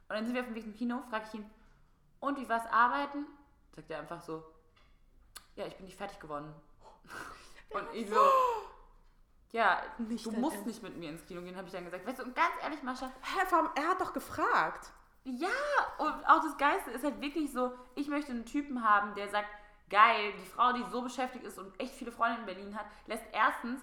Und 0.09 0.15
dann 0.15 0.25
sind 0.25 0.35
wir 0.35 0.41
auf 0.41 0.47
dem 0.47 0.55
Weg 0.55 0.63
zum 0.63 0.75
Kino, 0.75 1.01
frage 1.09 1.25
ich 1.27 1.33
ihn, 1.33 1.49
und 2.19 2.39
wie 2.39 2.47
war's 2.47 2.65
arbeiten? 2.71 3.25
Sagt 3.75 3.89
er 3.91 3.99
einfach 3.99 4.21
so, 4.21 4.43
ja, 5.55 5.65
ich 5.65 5.75
bin 5.75 5.85
nicht 5.85 5.97
fertig 5.97 6.19
geworden. 6.19 6.53
Und 7.69 7.85
ich 7.93 8.09
so, 8.09 8.15
ja, 9.51 9.81
Nicht 9.97 10.25
du 10.25 10.31
musst 10.31 10.55
Ernst. 10.55 10.67
nicht 10.67 10.83
mit 10.83 10.97
mir 10.97 11.09
ins 11.09 11.25
Kino 11.25 11.41
gehen, 11.41 11.55
habe 11.55 11.67
ich 11.67 11.73
dann 11.73 11.83
gesagt. 11.83 12.05
Weißt 12.05 12.19
du, 12.19 12.23
und 12.23 12.35
ganz 12.35 12.51
ehrlich, 12.61 12.81
Mascha, 12.83 13.11
Hä, 13.21 13.55
allem, 13.55 13.69
er 13.75 13.87
hat 13.89 13.99
doch 13.99 14.13
gefragt. 14.13 14.91
Ja, 15.27 15.49
und 15.97 16.25
auch 16.25 16.41
das 16.41 16.57
Geiste 16.57 16.91
ist 16.91 17.03
halt 17.03 17.19
wirklich 17.21 17.51
so, 17.51 17.73
ich 17.95 18.07
möchte 18.07 18.31
einen 18.31 18.45
Typen 18.45 18.83
haben, 18.83 19.13
der 19.15 19.27
sagt, 19.29 19.49
geil, 19.89 20.33
die 20.41 20.45
Frau, 20.45 20.73
die 20.73 20.83
so 20.91 21.01
beschäftigt 21.01 21.45
ist 21.45 21.59
und 21.59 21.77
echt 21.79 21.93
viele 21.93 22.11
Freunde 22.11 22.39
in 22.39 22.45
Berlin 22.45 22.77
hat, 22.77 22.85
lässt 23.07 23.25
erstens, 23.33 23.81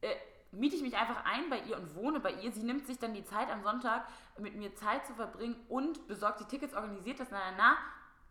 äh, 0.00 0.14
miete 0.50 0.76
ich 0.76 0.82
mich 0.82 0.96
einfach 0.96 1.24
ein 1.24 1.50
bei 1.50 1.60
ihr 1.60 1.76
und 1.76 1.94
wohne 1.94 2.20
bei 2.20 2.32
ihr. 2.32 2.52
Sie 2.52 2.62
nimmt 2.62 2.86
sich 2.86 2.98
dann 2.98 3.12
die 3.12 3.24
Zeit 3.24 3.50
am 3.50 3.62
Sonntag, 3.62 4.06
mit 4.38 4.54
mir 4.54 4.74
Zeit 4.74 5.06
zu 5.06 5.14
verbringen 5.14 5.56
und 5.68 6.06
besorgt 6.08 6.40
die 6.40 6.44
Tickets, 6.44 6.74
organisiert 6.74 7.20
das, 7.20 7.28
na, 7.30 7.38
na, 7.50 7.56
na, 7.56 7.76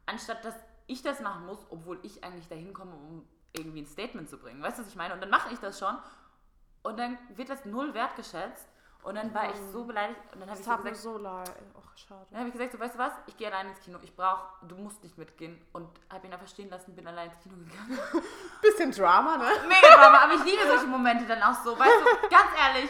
anstatt 0.05 0.43
dass 0.43 0.55
ich 0.87 1.03
das 1.03 1.19
machen 1.19 1.45
muss, 1.45 1.59
obwohl 1.69 1.99
ich 2.03 2.23
eigentlich 2.23 2.47
dahin 2.47 2.73
komme, 2.73 2.95
um 2.95 3.27
irgendwie 3.53 3.81
ein 3.81 3.87
Statement 3.87 4.29
zu 4.29 4.37
bringen. 4.37 4.61
Weißt 4.61 4.79
du, 4.79 4.83
was 4.83 4.89
ich 4.89 4.95
meine? 4.95 5.13
Und 5.13 5.21
dann 5.21 5.29
mache 5.29 5.53
ich 5.53 5.59
das 5.59 5.77
schon 5.77 5.95
und 6.83 6.97
dann 6.97 7.17
wird 7.35 7.49
das 7.49 7.65
null 7.65 7.93
wertgeschätzt 7.93 8.67
und 9.07 9.15
dann 9.15 9.33
war 9.33 9.49
ich 9.49 9.55
so 9.71 9.85
beleidigt 9.85 10.19
und 10.33 10.41
dann 10.41 10.49
habe 10.49 10.59
ich 10.59 10.65
so 10.65 10.75
gesagt, 10.75 10.97
so 10.97 11.17
leid. 11.17 11.49
Ach, 11.79 11.97
schade. 11.97 12.25
dann 12.29 12.39
habe 12.39 12.49
ich 12.49 12.53
gesagt, 12.53 12.73
so, 12.73 12.79
weißt 12.79 12.95
du 12.95 12.99
was, 12.99 13.13
ich 13.27 13.37
gehe 13.37 13.47
allein 13.47 13.69
ins 13.69 13.79
Kino. 13.79 13.99
Ich 14.01 14.13
brauche, 14.13 14.65
du 14.67 14.75
musst 14.75 15.01
nicht 15.01 15.17
mitgehen. 15.17 15.65
Und 15.71 15.87
habe 16.11 16.27
ihn 16.27 16.33
einfach 16.33 16.49
stehen 16.49 16.69
lassen, 16.69 16.93
bin 16.93 17.07
allein 17.07 17.29
ins 17.29 17.39
Kino 17.39 17.55
gegangen. 17.55 17.97
Bisschen 18.61 18.91
Drama, 18.91 19.37
ne? 19.37 19.45
Mega 19.69 19.95
Drama, 19.95 20.25
aber 20.25 20.33
ich 20.33 20.43
liebe 20.43 20.67
solche 20.67 20.87
Momente 20.87 21.25
dann 21.25 21.41
auch 21.41 21.53
so. 21.63 21.79
Weißt 21.79 21.89
du, 21.89 22.27
ganz 22.27 22.49
ehrlich, 22.59 22.89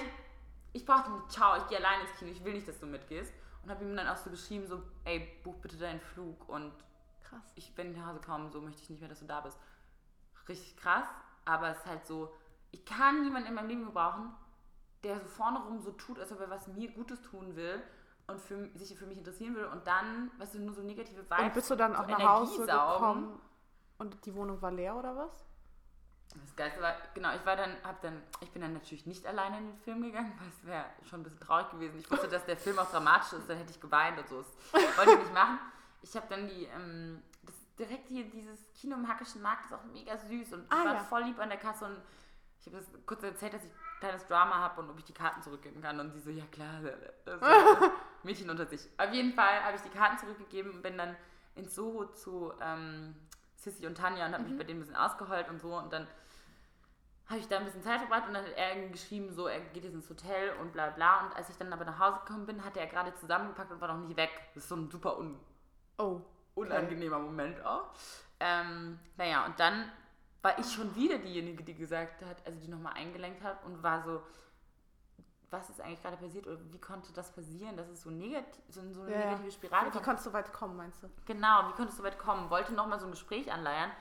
ich 0.74 0.84
brauchte 0.84 1.12
nicht, 1.12 1.31
ciao, 1.31 1.56
ich 1.56 1.68
gehe 1.68 1.78
allein 1.78 2.02
ins 2.02 2.18
Kino. 2.18 2.31
Ich 2.31 2.44
will 2.44 2.54
nicht, 2.54 2.68
dass 2.68 2.80
du 2.80 2.88
mitgehst. 2.88 3.31
Und 3.62 3.69
habe 3.69 3.84
ihm 3.84 3.96
dann 3.96 4.08
auch 4.08 4.18
so 4.18 4.31
geschrieben, 4.31 4.66
so, 4.66 4.81
ey, 5.06 5.40
buch 5.44 5.58
bitte 5.58 5.78
deinen 5.78 6.00
Flug. 6.00 6.50
Und 6.50 6.74
Krass. 7.30 7.44
ich, 7.54 7.72
wenn 7.75 7.92
ich 7.92 7.98
nach 7.98 8.08
Hause 8.08 8.22
komme, 8.25 8.50
so 8.50 8.60
möchte 8.62 8.81
ich 8.81 8.90
nicht 8.90 9.02
mehr, 9.02 9.10
dass 9.10 9.19
du 9.19 9.25
da 9.25 9.42
bist. 9.42 9.60
Richtig 10.50 10.78
krass, 10.78 11.06
aber 11.46 11.69
es 11.69 11.78
ist 11.78 11.86
halt 11.86 12.08
so, 12.08 12.34
ich 12.72 12.84
kann 12.86 13.22
niemanden 13.22 13.50
in 13.50 13.54
meinem 13.54 13.68
Leben 13.68 13.86
gebrauchen, 13.86 14.34
der 15.07 15.19
so 15.19 15.27
vorne 15.27 15.59
rum 15.59 15.80
so 15.81 15.92
tut, 15.92 16.19
als 16.19 16.31
ob 16.31 16.39
er 16.42 16.50
was 16.50 16.68
mir 16.68 16.92
Gutes 16.92 17.21
tun 17.21 17.56
will 17.56 17.81
und 18.27 18.42
für, 18.42 18.69
sich 18.75 18.98
für 18.98 19.06
mich 19.06 19.18
interessieren 19.18 19.56
will 19.56 19.65
und 19.65 19.88
dann, 19.88 20.31
weißt 20.38 20.56
du, 20.56 20.59
nur 20.59 20.74
so 20.74 20.81
negative 20.81 21.24
Vibes. 21.24 21.39
Und 21.39 21.54
bist 21.54 21.69
du 21.71 21.75
dann 21.75 21.94
so 21.94 22.00
auch 22.00 22.07
nach 22.07 22.19
Energie 22.19 22.27
Hause 22.27 22.65
gekommen 22.65 23.39
und 23.98 24.25
die 24.25 24.36
Wohnung 24.36 24.62
war 24.62 24.71
leer 24.71 24.95
oder 24.95 25.15
was? 25.15 25.45
Das 26.36 26.56
Geilste 26.56 26.81
war, 26.81 26.94
genau, 27.13 27.33
ich 27.33 27.45
war 27.45 27.56
dann, 27.56 27.71
hab 27.83 28.01
dann, 28.01 28.21
ich 28.42 28.51
bin 28.51 28.62
dann 28.62 28.74
natürlich 28.74 29.06
nicht 29.06 29.25
alleine 29.25 29.57
in 29.59 29.68
den 29.68 29.77
Film 29.77 30.01
gegangen, 30.04 30.33
weil 30.38 30.50
es 30.50 30.65
wäre 30.65 30.86
schon 31.09 31.21
ein 31.21 31.24
bisschen 31.24 31.39
traurig 31.39 31.69
gewesen. 31.71 32.00
Ich 32.00 32.12
wusste, 32.12 32.27
dass 32.27 32.45
der 32.45 32.57
Film 32.57 32.77
auch 32.80 32.92
dramatisch 32.92 33.33
ist, 33.33 33.50
dann 33.50 33.57
hätte 33.57 33.71
ich 33.71 33.80
geweint 33.80 34.19
und 34.19 34.27
so. 34.27 34.44
Das 34.74 34.98
wollte 34.98 35.12
ich 35.13 35.19
nicht 35.19 35.33
machen. 35.33 35.57
Ich 36.01 36.15
habe 36.15 36.27
dann 36.30 36.48
die, 36.48 36.65
ähm, 36.65 37.24
das, 37.44 37.56
direkt 37.80 38.09
hier, 38.09 38.25
dieses 38.30 38.59
Kino 38.74 38.95
im 38.98 39.07
Hackischen 39.07 39.42
Markt 39.42 39.66
ist 39.66 39.73
auch 39.73 39.83
mega 39.85 40.18
süß 40.18 40.54
und 40.54 40.66
Ah, 40.69 40.80
ich 40.80 40.85
war 40.85 40.94
ja. 40.95 41.04
voll 41.06 41.23
lieb 41.23 41.40
an 41.40 41.49
der 41.49 41.57
Kasse 41.57 41.85
und 41.85 41.97
ich 42.59 42.68
habe 42.68 42.78
das 42.78 42.87
kurz 43.06 43.23
erzählt, 43.23 43.54
dass 43.54 43.64
ich 43.64 43.71
kleines 43.99 44.25
Drama 44.27 44.56
habe 44.56 44.81
und 44.81 44.89
ob 44.89 44.97
ich 44.99 45.06
die 45.06 45.13
Karten 45.13 45.42
zurückgeben 45.42 45.81
kann 45.81 45.99
und 45.99 46.11
sie 46.11 46.19
so, 46.19 46.30
ja 46.30 46.45
klar, 46.51 46.81
das 47.25 47.42
ist 47.42 47.92
Mädchen 48.23 48.49
unter 48.49 48.66
sich. 48.66 48.87
Auf 48.97 49.11
jeden 49.11 49.33
Fall 49.33 49.63
habe 49.63 49.75
ich 49.75 49.81
die 49.81 49.89
Karten 49.89 50.18
zurückgegeben 50.18 50.71
und 50.71 50.81
bin 50.81 50.97
dann 50.97 51.16
ins 51.56 51.75
Soho 51.75 52.06
zu 52.06 52.54
ähm, 52.61 53.16
Sissy 53.56 53.87
und 53.87 53.95
Tanja 53.97 54.25
und 54.27 54.33
habe 54.33 54.44
mich 54.44 54.57
bei 54.57 54.63
denen 54.63 54.80
ein 54.80 54.81
bisschen 54.81 54.95
ausgeheult 54.95 55.49
und 55.49 55.59
so 55.59 55.75
und 55.75 55.92
dann 55.92 56.07
habe 57.30 57.39
ich 57.39 57.47
da 57.49 57.57
ein 57.57 57.66
bisschen 57.66 57.83
Zeit 57.83 57.99
verbracht 57.99 58.25
und 58.27 58.33
dann 58.35 58.45
hat 58.45 58.54
er 58.54 58.69
irgendwie 58.75 58.92
geschrieben, 58.94 59.30
so, 59.33 59.47
er 59.47 59.59
geht 59.59 59.83
jetzt 59.83 59.94
ins 59.94 60.09
Hotel 60.09 60.54
und 60.61 60.71
bla 60.71 60.92
bla. 60.92 61.25
Und 61.25 61.35
als 61.35 61.49
ich 61.49 61.57
dann 61.57 61.73
aber 61.73 61.83
nach 61.83 61.99
Hause 61.99 62.19
gekommen 62.25 62.45
bin, 62.45 62.63
hatte 62.63 62.80
er 62.80 62.87
gerade 62.87 63.13
zusammengepackt 63.16 63.69
und 63.69 63.81
war 63.81 63.89
noch 63.89 64.07
nicht 64.07 64.16
weg. 64.16 64.30
Das 64.54 64.63
ist 64.63 64.69
so 64.69 64.75
ein 64.77 64.89
super 64.89 65.18
un 65.18 65.37
Oh. 65.97 66.21
unangenehmer 66.56 67.19
Moment 67.19 67.66
auch. 67.66 67.89
Ähm, 68.39 68.97
naja, 69.18 69.45
und 69.45 69.59
dann 69.59 69.92
war 70.47 70.57
ich 70.59 70.71
schon 70.73 70.95
wieder 70.95 71.18
diejenige, 71.18 71.61
die 71.61 71.73
gesagt 71.75 72.23
hat, 72.25 72.37
also 72.45 72.57
die 72.59 72.69
nochmal 72.69 72.94
eingelenkt 72.94 73.44
hat 73.44 73.66
und 73.66 73.83
war 73.83 74.01
so, 74.01 74.21
was 75.49 75.69
ist 75.69 75.81
eigentlich 75.81 76.01
gerade 76.01 76.16
passiert 76.16 76.47
oder 76.47 76.57
wie 76.71 76.80
konnte 76.80 77.11
das 77.11 77.33
passieren, 77.33 77.75
dass 77.75 77.89
es 77.89 78.01
so, 78.01 78.09
negativ, 78.09 78.63
so, 78.69 78.80
in 78.80 78.94
so 78.94 79.01
eine 79.01 79.11
Ja, 79.11 79.25
negative 79.31 79.51
Spirale 79.51 79.87
Wie 79.87 79.92
kommt. 79.92 80.06
konntest 80.06 80.27
du 80.27 80.33
weit 80.33 80.54
kommen, 80.54 80.77
meinst 80.77 81.04
du? 81.04 81.09
Genau, 81.25 81.68
wie 81.68 81.73
konnte 81.73 81.92
es 81.92 81.97
so 81.97 82.04
weit 82.04 82.18
kommen? 82.18 82.49
Wollte 82.49 82.73
nochmal 82.73 82.97
so 82.97 83.06
ein 83.07 83.11
Gespräch 83.11 83.51
anleiern 83.51 83.92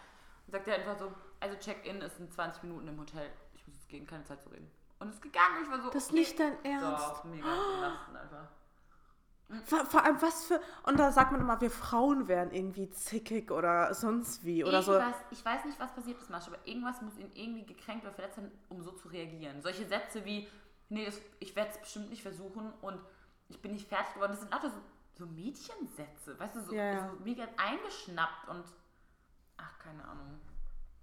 und 0.47 0.53
sagte 0.53 0.73
einfach 0.73 0.97
so, 0.97 1.13
also 1.41 1.57
Check-in 1.59 2.01
ist 2.01 2.21
in 2.21 2.31
20 2.31 2.63
Minuten 2.63 2.87
im 2.87 3.01
Hotel. 3.01 3.29
Ich 3.55 3.67
muss 3.67 3.75
jetzt 3.77 3.89
gehen, 3.89 4.07
keine 4.07 4.23
Zeit 4.25 4.41
zu 4.41 4.49
reden. 4.51 4.71
Und 5.01 5.09
es 5.09 5.17
ist 5.17 5.23
gegangen 5.23 5.65
ich 5.65 5.71
war 5.71 5.81
so, 5.83 5.91
Das 5.91 6.05
ist 6.05 6.11
okay. 6.11 6.19
nicht 6.21 6.39
dein 6.39 6.65
Ernst. 6.65 7.09
Doch, 7.09 7.25
mega 7.25 7.45
belastend 7.45 8.17
einfach. 8.19 8.49
Vor, 9.65 9.85
vor 9.87 10.05
allem, 10.05 10.21
was 10.21 10.45
für. 10.47 10.61
Und 10.83 10.99
da 10.99 11.13
sagt 11.13 11.31
man 11.31 11.41
immer, 11.41 11.61
wir 11.61 11.71
Frauen 11.71 12.27
wären 12.27 12.51
irgendwie 12.51 12.91
zickig 12.91 13.51
oder 13.53 13.95
sonst 13.95 14.45
wie. 14.45 14.65
Oder 14.65 14.83
so. 14.83 14.95
Irgendwas, 14.95 15.21
ich 15.31 15.45
weiß 15.45 15.65
nicht, 15.67 15.79
was 15.79 15.95
passiert 15.95 16.19
ist, 16.21 16.31
Mascha, 16.31 16.49
aber 16.49 16.59
irgendwas 16.67 17.01
muss 17.01 17.17
ihn 17.17 17.31
irgendwie 17.35 17.65
gekränkt 17.65 18.05
oder 18.05 18.13
verletzt 18.13 18.39
haben, 18.39 18.51
um 18.69 18.83
so 18.83 18.91
zu 18.93 19.07
reagieren. 19.09 19.63
Solche 19.63 19.87
Sätze 19.87 20.25
wie, 20.25 20.49
nee, 20.89 21.05
das, 21.07 21.21
ich 21.39 21.55
werde 21.55 21.71
es 21.71 21.79
bestimmt 21.79 22.11
nicht 22.11 22.23
versuchen 22.23 22.73
und 22.81 22.99
ich 23.49 23.63
bin 23.63 23.73
nicht 23.73 23.89
fertig 23.89 24.15
geworden, 24.15 24.33
das 24.33 24.41
sind 24.41 24.53
auch 24.53 24.63
so, 24.63 24.71
so 25.15 25.27
Mädchensätze, 25.27 26.37
weißt 26.39 26.57
du, 26.57 26.61
so, 26.63 26.75
Ja, 26.75 26.85
ja. 26.95 27.09
so 27.11 27.23
mega 27.23 27.45
eingeschnappt 27.57 28.49
und 28.49 28.65
ach, 29.59 29.79
keine 29.79 30.05
Ahnung. 30.09 30.41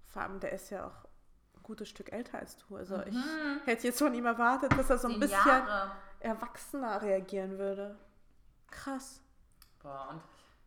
Vor 0.04 0.20
allem, 0.20 0.38
der 0.40 0.52
ist 0.52 0.68
ja 0.68 0.86
auch 0.86 1.04
ein 1.56 1.62
gutes 1.62 1.88
Stück 1.88 2.12
älter 2.12 2.38
als 2.38 2.58
du. 2.58 2.76
Also 2.76 3.02
ich 3.06 3.16
hätte 3.64 3.86
jetzt 3.86 3.98
von 3.98 4.12
ihm 4.12 4.26
erwartet, 4.26 4.76
dass 4.78 4.90
er 4.90 4.98
so 4.98 5.08
ein 5.08 5.18
bisschen 5.18 5.38
Jahre. 5.46 5.92
erwachsener 6.20 7.00
reagieren 7.00 7.58
würde. 7.58 7.98
Krass. 8.82 9.20
Boah, 9.82 10.08
und 10.10 10.22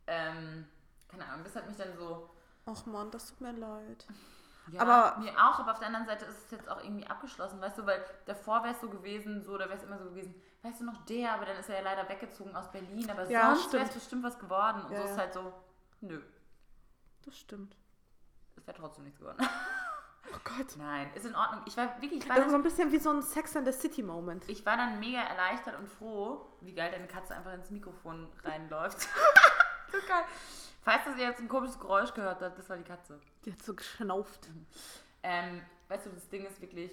Ähm, 0.08 0.68
keine 1.10 1.26
Ahnung, 1.26 1.44
das 1.44 1.56
hat 1.56 1.68
mich 1.68 1.76
dann 1.78 1.96
so. 1.98 2.30
Ach 2.66 2.86
man, 2.86 3.12
das 3.12 3.28
tut 3.28 3.42
mir 3.42 3.52
leid. 3.54 4.06
Ja, 4.70 4.82
Aber- 4.82 5.18
mir 5.22 5.32
auch, 5.32 5.60
aber 5.60 5.72
auf 5.72 5.80
der 5.80 5.88
anderen 5.88 6.06
Seite 6.08 6.26
ist 6.26 6.44
es 6.44 6.52
jetzt 6.52 6.68
auch 6.68 6.84
irgendwie 6.84 7.08
abgeschlossen, 7.08 7.62
weißt 7.62 7.78
du, 7.78 7.86
weil 7.86 8.04
davor 8.26 8.64
wäre 8.66 8.74
es 8.74 8.82
so 8.82 8.90
gewesen, 8.90 9.42
so, 9.42 9.58
da 9.58 9.64
wäre 9.70 9.78
es 9.78 9.84
immer 9.86 9.98
so 9.98 10.04
gewesen, 10.10 10.36
weißt 10.62 10.82
du 10.82 10.84
noch 10.84 11.06
der, 11.06 11.32
aber 11.36 11.46
dann 11.46 11.56
ist 11.56 11.70
er 11.70 11.78
ja 11.78 11.82
leider 11.84 12.10
weggezogen 12.10 12.54
aus 12.54 12.70
Berlin, 12.70 13.10
aber 13.10 13.30
Ja, 13.30 13.56
sonst 13.56 13.72
wäre 13.72 13.84
es 13.84 13.90
stimmt. 13.92 13.94
bestimmt 13.94 14.24
was 14.26 14.38
geworden. 14.38 14.82
Und 14.82 14.92
Ja, 14.92 14.98
so 14.98 15.04
ist 15.06 15.12
ja. 15.12 15.18
halt 15.20 15.34
so, 15.34 15.54
nö, 16.02 16.22
Das 17.24 17.38
stimmt. 17.38 17.78
es 18.58 18.68
wäre 18.68 18.76
trotzdem 18.78 19.06
nichts 19.06 19.20
geworden. 19.20 19.38
Oh 20.34 20.40
Gott. 20.44 20.76
Nein, 20.78 21.10
ist 21.16 21.26
in 21.26 21.36
Ordnung. 21.36 21.62
Ich 21.66 21.78
war 21.78 22.02
wirklich, 22.02 22.24
ich 22.24 22.30
war, 22.30 22.36
Das 22.36 22.46
ist 22.46 22.52
so 22.52 22.58
ein 22.58 22.64
bisschen 22.64 22.92
wie 22.92 23.00
so 23.00 23.10
ein 23.12 23.22
Sex 23.22 23.56
and 23.56 23.66
the 23.66 23.72
City 23.74 24.04
Moment. 24.04 24.48
ich 24.50 24.66
war 24.66 24.78
dann 24.78 25.00
mega 25.00 25.22
erleichtert 25.22 25.78
und 25.80 25.88
froh, 25.88 26.46
wie 26.62 26.74
geil 26.74 26.92
deine 26.92 27.08
Katze 27.08 27.36
einfach 27.36 27.54
ins 27.54 27.70
Mikrofon 27.70 28.28
reinläuft. 28.44 29.02
so 29.92 29.98
geil. 30.08 30.24
Falls 30.82 31.04
das 31.06 31.18
ihr 31.18 31.26
jetzt 31.28 31.40
ein 31.40 31.48
komisches 31.48 31.80
Geräusch 31.80 32.14
gehört 32.14 32.42
habt, 32.42 32.58
das 32.58 32.70
war 32.70 32.78
die 32.78 32.84
Katze. 32.84 33.20
Die 33.46 33.52
hat 33.52 33.62
so 33.62 33.74
geschnauft. 33.74 34.48
Ähm, 35.24 35.62
weißt 35.90 36.06
du, 36.06 36.10
das 36.12 36.30
Ding 36.30 36.46
ist 36.46 36.62
wirklich, 36.62 36.92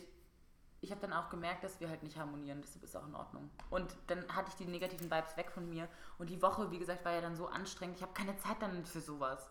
ich 0.80 0.90
habe 0.90 1.00
dann 1.00 1.12
auch 1.12 1.30
gemerkt, 1.30 1.62
dass 1.62 1.78
wir 1.80 1.88
halt 1.88 2.02
nicht 2.02 2.16
harmonieren, 2.18 2.60
deshalb 2.60 2.82
ist 2.82 2.96
auch 2.96 3.06
in 3.06 3.14
Ordnung. 3.14 3.50
Und 3.70 3.94
dann 4.08 4.24
hatte 4.34 4.48
ich 4.50 4.56
die 4.56 4.64
negativen 4.66 5.10
Vibes 5.10 5.36
weg 5.36 5.50
von 5.52 5.68
mir. 5.68 5.88
Und 6.18 6.28
die 6.28 6.42
Woche, 6.42 6.70
wie 6.70 6.78
gesagt, 6.78 7.04
war 7.04 7.12
ja 7.12 7.20
dann 7.20 7.36
so 7.36 7.46
anstrengend. 7.46 7.96
Ich 7.96 8.02
habe 8.02 8.12
keine 8.14 8.36
Zeit 8.38 8.56
dann 8.60 8.84
für 8.84 9.00
sowas. 9.00 9.48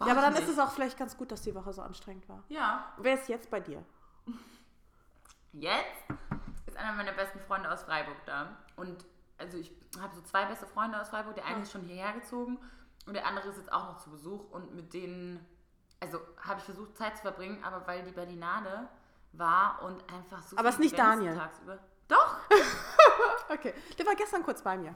Ja, 0.00 0.12
aber 0.12 0.20
dann 0.20 0.34
ist 0.36 0.48
es 0.48 0.58
auch 0.58 0.70
vielleicht 0.70 0.96
ganz 0.98 1.16
gut, 1.16 1.32
dass 1.32 1.42
die 1.42 1.54
Woche 1.54 1.72
so 1.72 1.82
anstrengend 1.82 2.28
war. 2.28 2.42
Ja. 2.48 2.92
Wer 2.98 3.14
ist 3.14 3.28
jetzt 3.28 3.50
bei 3.50 3.58
dir? 3.60 3.84
Jetzt 5.52 6.04
ist 6.66 6.76
einer 6.76 6.92
meiner 6.92 7.12
besten 7.12 7.40
Freunde 7.40 7.70
aus 7.70 7.82
Freiburg 7.82 8.16
da. 8.26 8.56
Und 8.76 9.04
also 9.38 9.58
ich 9.58 9.72
habe 10.00 10.14
so 10.14 10.22
zwei 10.22 10.44
beste 10.46 10.66
Freunde 10.66 11.00
aus 11.00 11.08
Freiburg. 11.08 11.34
Der 11.34 11.46
eine 11.46 11.56
Ah. 11.56 11.62
ist 11.62 11.72
schon 11.72 11.82
hierher 11.82 12.12
gezogen 12.12 12.58
und 13.06 13.14
der 13.14 13.26
andere 13.26 13.48
ist 13.48 13.56
jetzt 13.56 13.72
auch 13.72 13.86
noch 13.86 13.98
zu 13.98 14.10
Besuch. 14.10 14.50
Und 14.50 14.74
mit 14.74 14.92
denen, 14.92 15.44
also 16.00 16.20
habe 16.40 16.58
ich 16.60 16.64
versucht, 16.64 16.96
Zeit 16.96 17.16
zu 17.16 17.22
verbringen, 17.22 17.62
aber 17.64 17.86
weil 17.86 18.04
die 18.04 18.12
Berlinade 18.12 18.88
war 19.32 19.82
und 19.82 20.00
einfach 20.12 20.42
so 20.42 20.56
Aber 20.56 20.70
viele 20.72 20.86
ist 20.86 20.92
nicht 20.92 20.98
Daniel. 20.98 21.36
Tagsüber. 21.36 21.78
Doch! 22.08 22.36
Okay. 23.50 23.72
Der 23.98 24.04
war 24.06 24.14
gestern 24.14 24.42
kurz 24.42 24.60
bei 24.62 24.76
mir. 24.76 24.94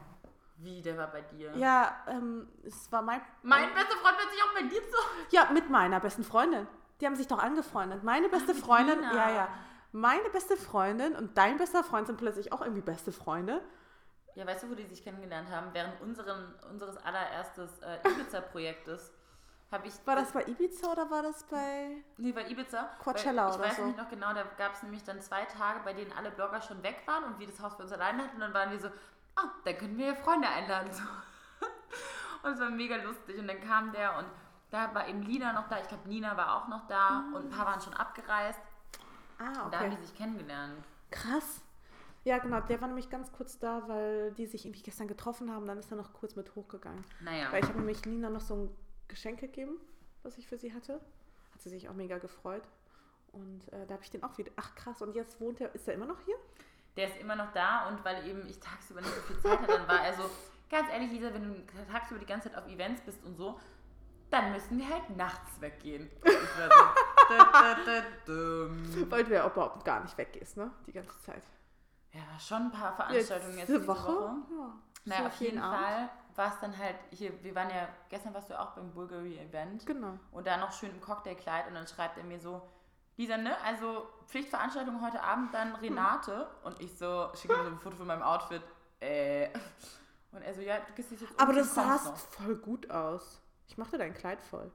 Wie, 0.63 0.81
der 0.81 0.97
war 0.97 1.09
bei 1.09 1.23
dir? 1.23 1.53
Ja, 1.57 2.05
ähm, 2.07 2.49
es 2.65 2.91
war 2.93 3.03
mein. 3.03 3.21
Mein 3.43 3.73
bester 3.75 3.97
Freund 3.97 4.19
wird 4.19 4.31
sich 4.31 4.43
auch 4.43 4.55
bei 4.55 4.63
dir 4.63 4.83
zu. 4.83 4.97
Ja, 5.31 5.51
mit 5.53 5.71
meiner 5.71 6.01
besten 6.01 6.25
Freundin. 6.25 6.67
Die 7.01 7.07
haben 7.07 7.17
sich 7.17 7.27
doch 7.27 7.39
angefreundet. 7.39 8.05
Meine 8.05 8.29
beste 8.29 8.55
mit 8.55 8.63
Freundin, 8.63 9.01
Nina. 9.01 9.15
ja, 9.15 9.31
ja. 9.35 9.49
Meine 9.91 10.31
beste 10.31 10.57
Freundin 10.57 11.15
und 11.17 11.37
dein 11.37 11.59
bester 11.59 11.85
Freund 11.85 12.07
sind 12.07 12.17
plötzlich 12.17 12.53
auch 12.53 12.63
irgendwie 12.63 12.81
beste 12.81 13.13
Freunde. 13.13 13.61
Ja, 14.35 14.47
weißt 14.47 14.63
du, 14.63 14.71
wo 14.71 14.75
die 14.75 14.87
sich 14.87 15.03
kennengelernt 15.03 15.51
haben? 15.51 15.69
Während 15.73 16.01
unseren, 16.01 16.55
unseres 16.71 16.97
allererstes 16.97 17.81
äh, 17.81 17.99
Ibiza-Projektes 18.09 19.13
habe 19.73 19.89
ich. 19.89 19.95
War 20.07 20.17
das 20.17 20.33
bei 20.33 20.45
Ibiza 20.47 20.93
oder 20.93 21.11
war 21.11 21.23
das 21.23 21.45
bei. 21.45 22.03
Nee, 22.19 22.33
bei 22.33 22.49
Ibiza. 22.49 22.91
Coachella 23.03 23.45
weil 23.45 23.51
ich 23.51 23.57
oder 23.57 23.65
weiß 23.67 23.77
so. 23.77 23.83
nämlich 23.83 23.99
noch 23.99 24.09
genau, 24.09 24.33
da 24.33 24.45
gab 24.57 24.75
es 24.75 24.83
nämlich 24.83 25.03
dann 25.03 25.21
zwei 25.21 25.45
Tage, 25.45 25.81
bei 25.85 25.93
denen 25.93 26.13
alle 26.13 26.31
Blogger 26.31 26.61
schon 26.61 26.83
weg 26.83 27.03
waren 27.07 27.25
und 27.25 27.39
wir 27.39 27.47
das 27.47 27.61
Haus 27.61 27.75
für 27.75 27.83
uns 27.83 27.93
alleine 27.93 28.23
hatten. 28.23 28.35
Und 28.35 28.41
dann 28.41 28.55
waren 28.55 28.71
wir 28.71 28.79
so, 28.79 28.89
ah, 29.37 29.51
dann 29.65 29.79
können 29.79 29.99
wir 29.99 30.07
ja 30.07 30.15
Freunde 30.15 30.49
einladen. 30.49 30.93
So. 30.93 31.03
Und 32.43 32.55
es 32.55 32.61
war 32.61 32.71
mega 32.71 32.97
lustig. 32.97 33.39
Und 33.39 33.49
dann 33.49 33.61
kam 33.61 33.93
der 33.93 34.19
und 34.19 34.27
da 34.71 34.93
war 34.95 35.07
eben 35.07 35.23
Lina 35.23 35.53
noch 35.53 35.69
da. 35.69 35.81
Ich 35.81 35.89
glaube, 35.89 36.09
Nina 36.09 36.37
war 36.37 36.57
auch 36.57 36.69
noch 36.69 36.87
da 36.89 37.25
und 37.35 37.45
ein 37.45 37.51
paar 37.51 37.67
waren 37.67 37.81
schon 37.81 37.93
abgereist. 37.95 38.59
Ah, 39.39 39.65
Und 39.65 39.75
da 39.75 39.81
haben 39.81 39.87
okay. 39.93 39.97
die 40.01 40.07
sich 40.07 40.17
kennengelernt. 40.17 40.83
Krass. 41.11 41.61
Ja, 42.25 42.39
genau. 42.39 42.61
Der 42.61 42.81
war 42.81 42.89
nämlich 42.89 43.11
ganz 43.11 43.31
kurz 43.33 43.59
da, 43.59 43.87
weil 43.87 44.33
die 44.33 44.47
sich 44.47 44.65
irgendwie 44.65 44.83
gestern 44.83 45.09
getroffen 45.09 45.53
haben. 45.53 45.67
Dann 45.67 45.79
ist 45.79 45.91
er 45.91 45.97
noch 45.97 46.13
kurz 46.13 46.37
mit 46.37 46.55
hochgegangen. 46.55 47.05
Naja. 47.21 47.53
Weil 47.53 47.63
ich 47.63 47.69
habe 47.69 47.79
nämlich 47.79 48.05
Nina 48.07 48.31
noch 48.31 48.41
so 48.41 48.55
ein 48.55 48.77
Geschenk 49.09 49.41
gegeben, 49.41 49.79
was 50.23 50.39
ich 50.39 50.47
für 50.47 50.57
sie 50.57 50.73
hatte. 50.73 50.95
Hat 51.53 51.61
sie 51.61 51.69
sich 51.69 51.89
auch 51.89 51.95
mega 51.95 52.19
gefreut. 52.19 52.63
Und 53.33 53.71
äh, 53.73 53.87
da 53.87 53.95
habe 53.95 54.05
ich 54.05 54.11
den 54.11 54.23
auch 54.23 54.39
wieder. 54.39 54.53
Ach 54.57 54.75
krass, 54.75 55.03
und 55.03 55.15
jetzt 55.15 55.41
wohnt 55.41 55.61
er, 55.61 55.75
ist 55.75 55.89
er 55.89 55.95
immer 55.95 56.07
noch 56.07 56.21
hier? 56.21 56.37
Der 56.97 57.09
ist 57.09 57.17
immer 57.19 57.37
noch 57.37 57.53
da 57.53 57.89
und 57.89 58.05
weil 58.05 58.27
eben 58.27 58.47
ich 58.49 58.61
tagsüber 58.61 59.01
nicht 59.01 59.15
so 59.15 59.21
viel 59.23 59.39
Zeit 59.41 59.61
hatte, 59.61 59.73
dann 59.73 59.89
war 59.89 60.05
er 60.05 60.13
so, 60.15 60.29
ganz 60.71 60.91
ehrlich, 60.91 61.11
Lisa, 61.11 61.33
wenn 61.33 61.55
du 61.55 61.87
tagsüber 61.91 62.21
die 62.21 62.27
ganze 62.27 62.51
Zeit 62.51 62.59
auf 62.59 62.69
Events 62.69 63.01
bist 63.03 63.23
und 63.25 63.35
so, 63.37 63.59
dann 64.31 64.53
müssen 64.53 64.79
wir 64.79 64.89
halt 64.89 65.09
nachts 65.17 65.61
weggehen. 65.61 66.11
War 66.25 67.77
so. 68.27 69.11
Weil 69.11 69.25
du 69.25 69.35
ja 69.35 69.47
überhaupt 69.47 69.85
gar 69.85 70.01
nicht 70.01 70.17
weggehst, 70.17 70.57
ne? 70.57 70.71
Die 70.87 70.93
ganze 70.93 71.19
Zeit. 71.23 71.43
Ja, 72.13 72.21
schon 72.39 72.63
ein 72.63 72.71
paar 72.73 72.95
Veranstaltungen 72.95 73.57
jetzt 73.59 73.69
diese 73.69 73.79
diese 73.81 73.89
Woche? 73.89 74.09
Woche. 74.09 74.35
Ja. 74.51 74.75
Naja, 75.05 75.21
So 75.23 75.27
auf 75.29 75.35
jeden 75.41 75.59
Abend. 75.59 75.79
Fall 75.85 76.09
war 76.35 76.49
es 76.49 76.61
dann 76.61 76.77
halt, 76.79 76.97
hier, 77.11 77.43
wir 77.43 77.55
waren 77.55 77.71
ja, 77.71 77.89
gestern 78.09 78.35
warst 78.35 78.51
du 78.51 78.59
auch 78.59 78.71
beim 78.73 78.91
Bulgari-Event 78.93 79.85
Genau. 79.87 80.19
und 80.31 80.47
da 80.47 80.57
noch 80.59 80.73
schön 80.73 80.91
im 80.91 81.01
Cocktailkleid 81.01 81.67
und 81.69 81.75
dann 81.75 81.87
schreibt 81.87 82.19
er 82.19 82.25
mir 82.25 82.39
so, 82.39 82.63
Lisa, 83.17 83.37
ne, 83.37 83.57
also 83.63 84.09
Pflichtveranstaltung 84.27 85.03
heute 85.03 85.23
Abend 85.23 85.53
dann 85.53 85.75
Renate 85.77 86.49
und 86.65 86.81
ich 86.81 86.97
so, 86.97 87.29
schicke 87.35 87.57
mir 87.57 87.65
so 87.65 87.71
ein 87.71 87.79
Foto 87.79 87.97
von 87.97 88.07
meinem 88.07 88.23
Outfit, 88.23 88.63
äh, 89.01 89.49
und 90.33 90.43
er 90.43 90.55
so, 90.55 90.63
ja, 90.63 90.79
du 90.81 90.93
gehst 90.95 91.11
dich 91.11 91.21
jetzt 91.21 91.39
Aber 91.39 91.51
umziehen, 91.53 91.75
das 91.75 91.75
sah 91.75 92.15
voll 92.15 92.57
gut 92.57 92.91
aus. 92.91 93.43
Ich 93.67 93.77
machte 93.77 93.99
dein 93.99 94.15
Kleid 94.15 94.41
voll. 94.43 94.71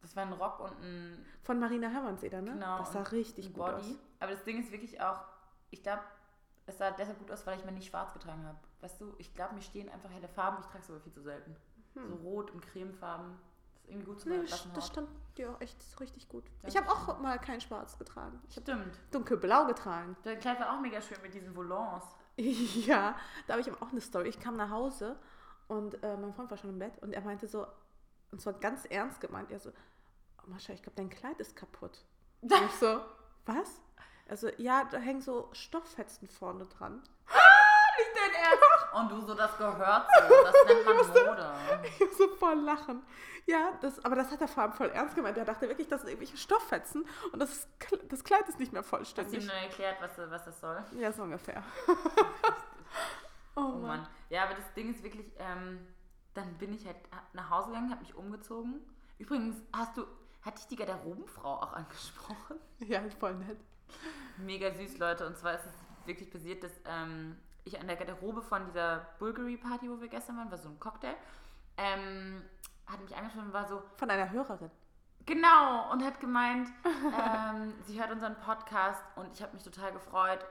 Das 0.00 0.14
war 0.16 0.24
ein 0.24 0.32
Rock 0.32 0.60
und 0.60 0.72
ein, 0.80 1.26
Von 1.42 1.58
Marina 1.58 1.88
Hermannseder, 1.88 2.40
ne? 2.40 2.52
Genau, 2.52 2.78
Das 2.78 2.92
sah 2.92 3.02
richtig 3.02 3.46
ein 3.46 3.52
gut 3.52 3.66
Body. 3.66 3.74
aus. 3.74 3.98
Aber 4.20 4.32
das 4.32 4.44
Ding 4.44 4.62
ist 4.62 4.70
wirklich 4.70 5.00
auch, 5.00 5.24
ich 5.70 5.82
glaube, 5.82 6.02
es 6.66 6.78
sah 6.78 6.90
deshalb 6.92 7.18
gut 7.18 7.30
aus, 7.30 7.46
weil 7.46 7.58
ich 7.58 7.64
mir 7.64 7.72
nicht 7.72 7.88
schwarz 7.88 8.12
getragen 8.12 8.46
habe. 8.46 8.58
Weißt 8.80 9.00
du, 9.00 9.14
ich 9.18 9.34
glaube, 9.34 9.54
mir 9.54 9.62
stehen 9.62 9.88
einfach 9.88 10.10
helle 10.10 10.28
Farben, 10.28 10.58
ich 10.60 10.66
trage 10.66 10.84
es 10.84 10.90
aber 10.90 11.00
viel 11.00 11.12
zu 11.12 11.22
selten. 11.22 11.56
So 11.94 12.14
rot 12.22 12.50
und 12.52 12.60
cremefarben. 12.62 13.36
Irgendwie 13.90 14.06
gut 14.06 14.20
zu. 14.20 14.28
Nee, 14.28 14.38
das, 14.48 14.66
Haut. 14.74 14.84
stand 14.84 15.08
dir 15.36 15.50
auch 15.50 15.60
echt 15.60 15.76
richtig 16.00 16.28
gut. 16.28 16.44
ich 16.66 16.74
Dankeschön. 16.74 16.88
habe 16.88 17.12
auch 17.12 17.20
mal 17.20 17.38
kein 17.38 17.60
Schwarz 17.60 17.98
getragen. 17.98 18.40
Ich 18.48 18.54
Stimmt. 18.54 18.96
dunkelblau 19.10 19.66
getragen. 19.66 20.16
Dein 20.22 20.38
Kleid 20.38 20.60
war 20.60 20.76
auch 20.76 20.80
mega 20.80 21.00
schön 21.00 21.18
mit 21.22 21.34
diesen 21.34 21.54
Volants. 21.54 22.06
ja, 22.36 23.16
da 23.46 23.52
habe 23.54 23.60
ich 23.60 23.70
aber 23.70 23.82
auch 23.84 23.90
eine 23.90 24.00
Story. 24.00 24.28
Ich 24.28 24.40
kam 24.40 24.56
nach 24.56 24.70
Hause 24.70 25.18
und 25.68 26.02
äh, 26.02 26.16
mein 26.16 26.32
Freund 26.32 26.50
war 26.50 26.56
schon 26.56 26.70
im 26.70 26.78
Bett 26.78 26.98
und 27.02 27.12
er 27.12 27.20
meinte 27.22 27.46
so, 27.46 27.66
und 28.30 28.40
zwar 28.40 28.54
ganz 28.54 28.84
ernst 28.84 29.20
gemeint, 29.20 29.50
er 29.50 29.58
so, 29.58 29.70
oh, 30.38 30.50
Mascha, 30.50 30.72
ich 30.72 30.82
glaube, 30.82 30.96
dein 30.96 31.10
Kleid 31.10 31.38
ist 31.40 31.56
kaputt. 31.56 32.04
Und 32.42 32.52
ich 32.52 32.72
so, 32.76 33.00
was? 33.44 33.80
Also, 34.28 34.48
ja, 34.56 34.84
da 34.84 34.98
hängen 34.98 35.20
so 35.20 35.50
Stofffetzen 35.52 36.28
vorne 36.28 36.64
dran. 36.66 37.02
Ernst? 38.40 38.94
Und 38.94 39.10
du 39.12 39.20
so, 39.26 39.34
das 39.34 39.56
gehört 39.56 40.06
so. 40.28 40.34
Das 40.44 40.54
nennt 40.66 40.84
man 40.86 40.96
Mode. 40.96 41.54
Ich 41.98 42.16
so 42.16 42.28
voll 42.36 42.60
lachen. 42.60 43.02
Ja, 43.46 43.72
das, 43.80 44.04
aber 44.04 44.16
das 44.16 44.30
hat 44.30 44.40
er 44.40 44.48
vor 44.48 44.62
allem 44.64 44.72
voll 44.72 44.90
ernst 44.90 45.14
gemeint. 45.14 45.36
Er 45.38 45.44
dachte 45.44 45.68
wirklich, 45.68 45.88
das 45.88 46.00
sind 46.02 46.10
irgendwelche 46.10 46.36
Stofffetzen 46.36 47.06
und 47.32 47.38
das, 47.40 47.66
das 48.08 48.22
Kleid 48.24 48.48
ist 48.48 48.58
nicht 48.58 48.72
mehr 48.72 48.82
Hast 48.82 48.92
du 48.92 48.96
ihm 48.96 49.04
vollständig. 49.04 49.46
dann 49.46 49.56
erklärt, 49.56 49.96
was, 50.00 50.18
was 50.30 50.44
das 50.44 50.60
soll? 50.60 50.84
Ja, 50.98 51.12
so 51.12 51.22
ungefähr. 51.22 51.62
oh, 53.56 53.60
Oh 53.60 53.60
Mann. 53.78 53.82
Mann. 53.82 54.08
Ja, 54.28 54.44
aber 54.44 54.54
das 54.54 54.72
Ding 54.74 54.90
ist 54.90 55.02
wirklich, 55.02 55.26
ähm, 55.38 55.86
dann 56.34 56.54
bin 56.58 56.72
ich 56.74 56.86
halt 56.86 56.96
nach 57.32 57.50
Hause 57.50 57.68
gegangen, 57.68 57.90
habe 57.90 58.00
mich 58.02 58.14
umgezogen. 58.14 58.80
Übrigens, 59.18 59.56
hast 59.72 59.96
du, 59.96 60.04
hatte 60.42 60.60
ich 60.60 60.66
die 60.68 60.76
Garderobenfrau 60.76 61.56
auch 61.62 61.72
angesprochen? 61.72 62.58
Ja, 62.78 63.02
voll 63.18 63.34
nett. 63.34 63.58
Mega 64.38 64.72
süß, 64.72 64.98
Leute. 64.98 65.26
Und 65.26 65.36
zwar 65.36 65.54
ist 65.54 65.66
es 65.66 66.06
wirklich 66.06 66.30
passiert, 66.30 66.62
dass 66.62 66.72
ähm, 66.86 67.36
ich 67.64 67.78
an 67.80 67.86
der 67.86 67.96
Garderobe 67.96 68.42
von 68.42 68.64
dieser 68.66 69.06
Bulgari-Party, 69.18 69.90
wo 69.90 70.00
wir 70.00 70.08
gestern 70.08 70.36
waren, 70.36 70.50
war 70.50 70.58
so 70.58 70.68
ein 70.68 70.78
Cocktail, 70.80 71.14
ähm, 71.76 72.42
hat 72.86 73.00
mich 73.00 73.16
angesprochen 73.16 73.46
und 73.46 73.52
war 73.52 73.66
so, 73.68 73.82
Von 73.96 74.10
einer 74.10 74.30
Hörerin. 74.30 74.70
Genau, 75.26 75.90
und 75.92 76.04
hat 76.04 76.18
gemeint, 76.20 76.68
ähm, 76.84 77.74
sie 77.86 78.00
hört 78.00 78.10
unseren 78.10 78.36
Podcast 78.40 79.02
und 79.16 79.32
ich 79.32 79.42
habe 79.42 79.52
mich 79.54 79.62
total 79.62 79.92
gefreut. 79.92 80.44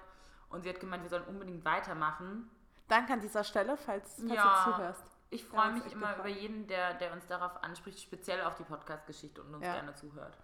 Und 0.49 0.63
sie 0.63 0.69
hat 0.69 0.79
gemeint, 0.79 1.03
wir 1.03 1.09
sollen 1.09 1.25
unbedingt 1.25 1.63
weitermachen. 1.65 2.49
Danke 2.87 3.13
an 3.13 3.19
dieser 3.21 3.43
Stelle, 3.43 3.77
falls, 3.77 4.15
falls 4.17 4.31
Ja. 4.33 4.63
du 4.65 4.71
zuhörst. 4.71 5.03
Ich 5.31 5.45
freue 5.45 5.73
mich 5.73 5.85
immer 5.91 6.07
gefallen. 6.07 6.19
über 6.19 6.27
jeden, 6.29 6.65
der, 6.67 6.95
der 6.95 7.13
uns 7.13 7.27
darauf 7.27 7.63
anspricht, 7.63 8.01
speziell 8.01 8.41
auf 8.41 8.55
die 8.55 8.63
Podcast-Geschichte 8.63 9.43
und 9.43 9.53
uns 9.53 9.63
Ja. 9.65 9.73
gerne 9.73 9.93
zuhört. 9.93 10.35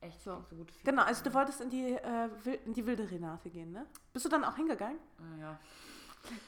Echt 0.00 0.20
So. 0.22 0.44
so 0.48 0.56
gut. 0.56 0.68
Genau, 0.84 1.02
also 1.02 1.24
du 1.24 1.32
wolltest 1.34 1.60
in 1.60 1.70
die, 1.70 1.92
äh, 1.94 2.28
in 2.64 2.72
die 2.74 2.86
wilde 2.86 3.10
Renate 3.10 3.50
gehen, 3.50 3.72
ne? 3.72 3.86
Bist 4.12 4.24
du 4.24 4.28
dann 4.28 4.44
auch 4.44 4.54
hingegangen? 4.56 4.98
Ja. 5.40 5.58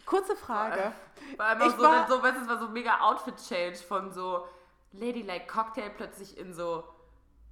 Kurze 0.04 0.36
Frage. 0.36 0.92
Vor 1.36 1.44
allem 1.44 1.60
Ich 1.62 1.72
so, 1.72 1.82
war- 1.82 2.08
so, 2.08 2.22
weißt 2.22 2.36
du, 2.38 2.42
es 2.42 2.48
war 2.48 2.58
so 2.58 2.68
mega 2.68 3.00
Outfit-Change 3.00 3.76
von 3.78 4.12
so 4.12 4.46
Ladylike 4.92 5.46
Cocktail 5.46 5.90
plötzlich 5.90 6.36
in 6.36 6.52
so, 6.52 6.84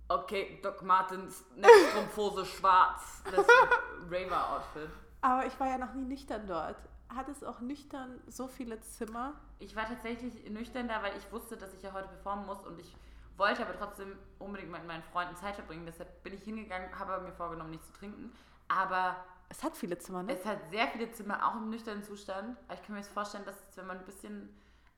okay, 0.09 0.59
Doc 0.63 0.83
Martens, 0.83 1.45
Netzstrumpfhose 1.55 2.45
schwarz, 2.47 3.23
das 3.35 3.47
Raver-Outfit. 4.11 4.89
Aber 5.23 5.47
ich 5.47 5.59
war 5.59 5.69
ja 5.69 5.79
noch 5.79 5.95
nie 5.95 6.05
nüchtern 6.05 6.47
dort. 6.47 6.77
Hat 7.15 7.29
es 7.29 7.43
auch 7.45 7.61
nüchtern 7.61 8.21
so 8.27 8.49
viele 8.49 8.81
Zimmer? 8.81 9.35
Ich 9.61 9.75
war 9.77 9.87
tatsächlich 9.87 10.49
nüchtern 10.51 10.89
da, 10.89 11.03
weil 11.03 11.17
ich 11.17 11.31
wusste, 11.33 11.57
dass 11.57 11.73
ich 11.73 11.83
ja 11.83 11.93
heute 11.93 12.09
performen 12.09 12.47
muss 12.47 12.61
und 12.67 12.79
ich 12.81 12.95
wollte 13.37 13.63
aber 13.63 13.77
trotzdem 13.77 14.19
unbedingt 14.39 14.71
mit 14.71 14.87
meinen 14.87 15.03
Freunden 15.03 15.37
Zeit 15.37 15.55
verbringen. 15.55 15.87
Deshalb 15.87 16.23
bin 16.23 16.35
ich 16.35 16.43
hingegangen, 16.43 16.97
habe 16.99 17.21
mir 17.21 17.33
vorgenommen, 17.33 17.71
nichts 17.71 17.87
zu 17.87 17.93
trinken. 17.93 18.33
Aber 18.69 19.17
Es 19.49 19.63
hat 19.63 19.77
viele 19.77 19.99
Zimmer, 19.99 20.23
ne? 20.23 20.33
es 20.33 20.45
hat 20.45 20.59
sehr 20.71 20.89
viele 20.89 21.11
Zimmer, 21.13 21.47
auch 21.47 21.57
im 21.57 21.71
nüchternen 21.71 22.03
Zustand. 22.03 22.57
Aber 22.67 22.75
ich 22.75 22.83
kann 22.83 22.95
mir 22.95 23.01
jetzt 23.01 23.13
vorstellen, 23.13 23.45
dass 23.45 23.57
es, 23.69 23.77
wenn 23.77 23.87
man 23.87 23.99
ein 23.99 24.05
bisschen 24.05 24.49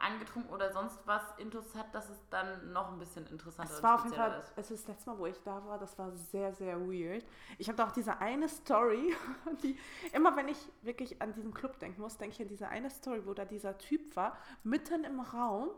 angetrunken 0.00 0.52
oder 0.52 0.73
sonst 0.73 0.97
was 1.07 1.23
Intus 1.38 1.75
hat, 1.75 1.92
dass 1.92 2.09
es 2.09 2.18
dann 2.30 2.73
noch 2.73 2.92
ein 2.92 2.99
bisschen 3.00 3.26
interessanter 3.26 3.75
Es 3.75 3.83
war 3.83 3.97
auf 3.97 4.04
jeden 4.04 4.14
Fall, 4.14 4.38
ist. 4.38 4.57
also 4.57 4.75
das 4.75 4.87
letzte 4.87 5.11
Mal, 5.11 5.18
wo 5.18 5.26
ich 5.26 5.42
da 5.42 5.64
war, 5.66 5.76
das 5.78 5.99
war 5.99 6.12
sehr, 6.12 6.52
sehr 6.52 6.80
weird. 6.80 7.26
Ich 7.59 7.68
habe 7.68 7.76
da 7.76 7.87
auch 7.88 7.92
diese 7.92 8.18
eine 8.21 8.49
Story, 8.49 9.16
die 9.62 9.76
immer 10.12 10.37
wenn 10.37 10.47
ich 10.47 10.68
wirklich 10.83 11.21
an 11.21 11.33
diesen 11.33 11.52
Club 11.52 11.80
denken 11.80 12.00
muss, 12.00 12.16
denke 12.16 12.35
ich 12.37 12.42
an 12.42 12.49
diese 12.49 12.68
eine 12.68 12.90
Story, 12.90 13.26
wo 13.26 13.35
da 13.35 13.45
dieser 13.45 13.76
Typ 13.76 14.14
war, 14.14 14.37
mitten 14.62 15.02
im 15.02 15.18
Raum 15.18 15.71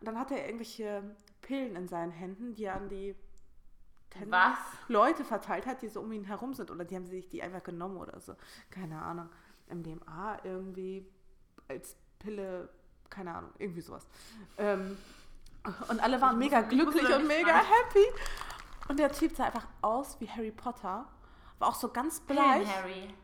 und 0.00 0.06
dann 0.06 0.18
hat 0.18 0.30
er 0.30 0.44
irgendwelche 0.46 1.02
Pillen 1.48 1.76
in 1.76 1.88
seinen 1.88 2.12
Händen, 2.12 2.54
die 2.54 2.64
er 2.64 2.74
an 2.74 2.90
die 2.90 3.16
Was? 4.26 4.58
Leute 4.88 5.24
verteilt 5.24 5.64
hat, 5.64 5.80
die 5.80 5.88
so 5.88 6.00
um 6.00 6.12
ihn 6.12 6.24
herum 6.24 6.52
sind 6.52 6.70
oder 6.70 6.84
die 6.84 6.94
haben 6.94 7.06
sich 7.06 7.30
die 7.30 7.42
einfach 7.42 7.62
genommen 7.62 7.96
oder 7.96 8.20
so. 8.20 8.34
Keine 8.70 9.00
Ahnung. 9.00 9.30
MDMA 9.70 10.40
irgendwie 10.44 11.06
als 11.66 11.96
Pille, 12.18 12.68
keine 13.08 13.34
Ahnung, 13.34 13.50
irgendwie 13.58 13.80
sowas. 13.80 14.06
Ähm, 14.58 14.98
und 15.88 16.00
alle 16.02 16.20
waren 16.20 16.38
mega 16.38 16.60
glücklich 16.60 17.08
und 17.14 17.26
mega 17.26 17.52
rein. 17.52 17.64
happy. 17.64 18.04
Und 18.88 18.98
der 18.98 19.10
Typ 19.10 19.34
sah 19.34 19.46
einfach 19.46 19.66
aus 19.80 20.20
wie 20.20 20.28
Harry 20.28 20.50
Potter. 20.50 21.06
War 21.58 21.68
auch 21.68 21.74
so 21.74 21.88
ganz 21.88 22.20
bleich. 22.20 22.64
Pillen, 22.64 22.74
Harry. 22.74 23.14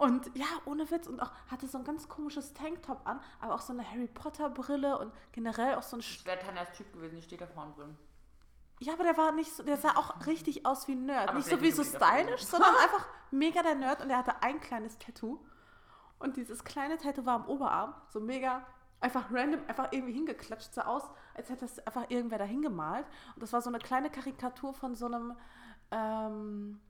Und 0.00 0.34
ja, 0.34 0.46
ohne 0.64 0.90
Witz. 0.90 1.06
Und 1.06 1.20
auch 1.20 1.30
hatte 1.50 1.68
so 1.68 1.76
ein 1.76 1.84
ganz 1.84 2.08
komisches 2.08 2.54
Tanktop 2.54 3.06
an, 3.06 3.20
aber 3.38 3.54
auch 3.54 3.60
so 3.60 3.74
eine 3.74 3.86
Harry 3.86 4.06
Potter 4.06 4.48
Brille 4.48 4.98
und 4.98 5.12
generell 5.32 5.74
auch 5.74 5.82
so 5.82 5.98
ein. 5.98 6.00
Das 6.00 6.24
wäre 6.24 6.38
Tanjas 6.38 6.72
Typ 6.72 6.90
gewesen, 6.94 7.16
die 7.16 7.22
steht 7.22 7.42
da 7.42 7.46
vorne 7.46 7.74
drin. 7.74 7.98
Ja, 8.78 8.94
aber 8.94 9.04
der 9.04 9.18
war 9.18 9.30
nicht 9.32 9.52
so, 9.52 9.62
der 9.62 9.76
sah 9.76 9.96
auch 9.96 10.26
richtig 10.26 10.64
aus 10.64 10.88
wie 10.88 10.92
ein 10.92 11.04
Nerd. 11.04 11.28
Aber 11.28 11.36
nicht 11.36 11.50
so 11.50 11.60
wie 11.60 11.70
so 11.70 11.84
stylisch, 11.84 12.44
sondern 12.46 12.74
einfach 12.82 13.06
mega 13.30 13.62
der 13.62 13.74
Nerd 13.74 14.00
und 14.00 14.08
er 14.08 14.16
hatte 14.16 14.42
ein 14.42 14.58
kleines 14.60 14.96
Tattoo. 14.96 15.38
Und 16.18 16.38
dieses 16.38 16.64
kleine 16.64 16.96
Tattoo 16.96 17.26
war 17.26 17.34
am 17.34 17.46
Oberarm, 17.46 17.92
so 18.08 18.20
mega, 18.20 18.66
einfach 19.00 19.30
random, 19.30 19.60
einfach 19.68 19.92
irgendwie 19.92 20.14
hingeklatscht, 20.14 20.72
sah 20.72 20.86
aus, 20.86 21.02
als 21.34 21.50
hätte 21.50 21.66
es 21.66 21.78
einfach 21.86 22.08
irgendwer 22.08 22.38
da 22.38 22.44
hingemalt. 22.44 23.04
Und 23.34 23.42
das 23.42 23.52
war 23.52 23.60
so 23.60 23.68
eine 23.68 23.80
kleine 23.80 24.08
Karikatur 24.08 24.72
von 24.72 24.94
so 24.94 25.04
einem, 25.04 25.36
ähm, 25.90 26.80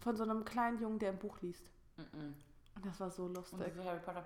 von 0.00 0.14
so 0.14 0.24
einem 0.24 0.44
kleinen 0.44 0.78
Jungen, 0.78 0.98
der 0.98 1.12
ein 1.12 1.18
Buch 1.18 1.40
liest. 1.40 1.70
Mhm. 1.96 2.20
Und 2.20 2.49
das 2.84 3.00
war 3.00 3.10
so 3.10 3.24
Und 3.24 3.34
lustig. 3.34 3.58
diese 3.66 3.84
Harry 3.84 4.00
Potter. 4.00 4.24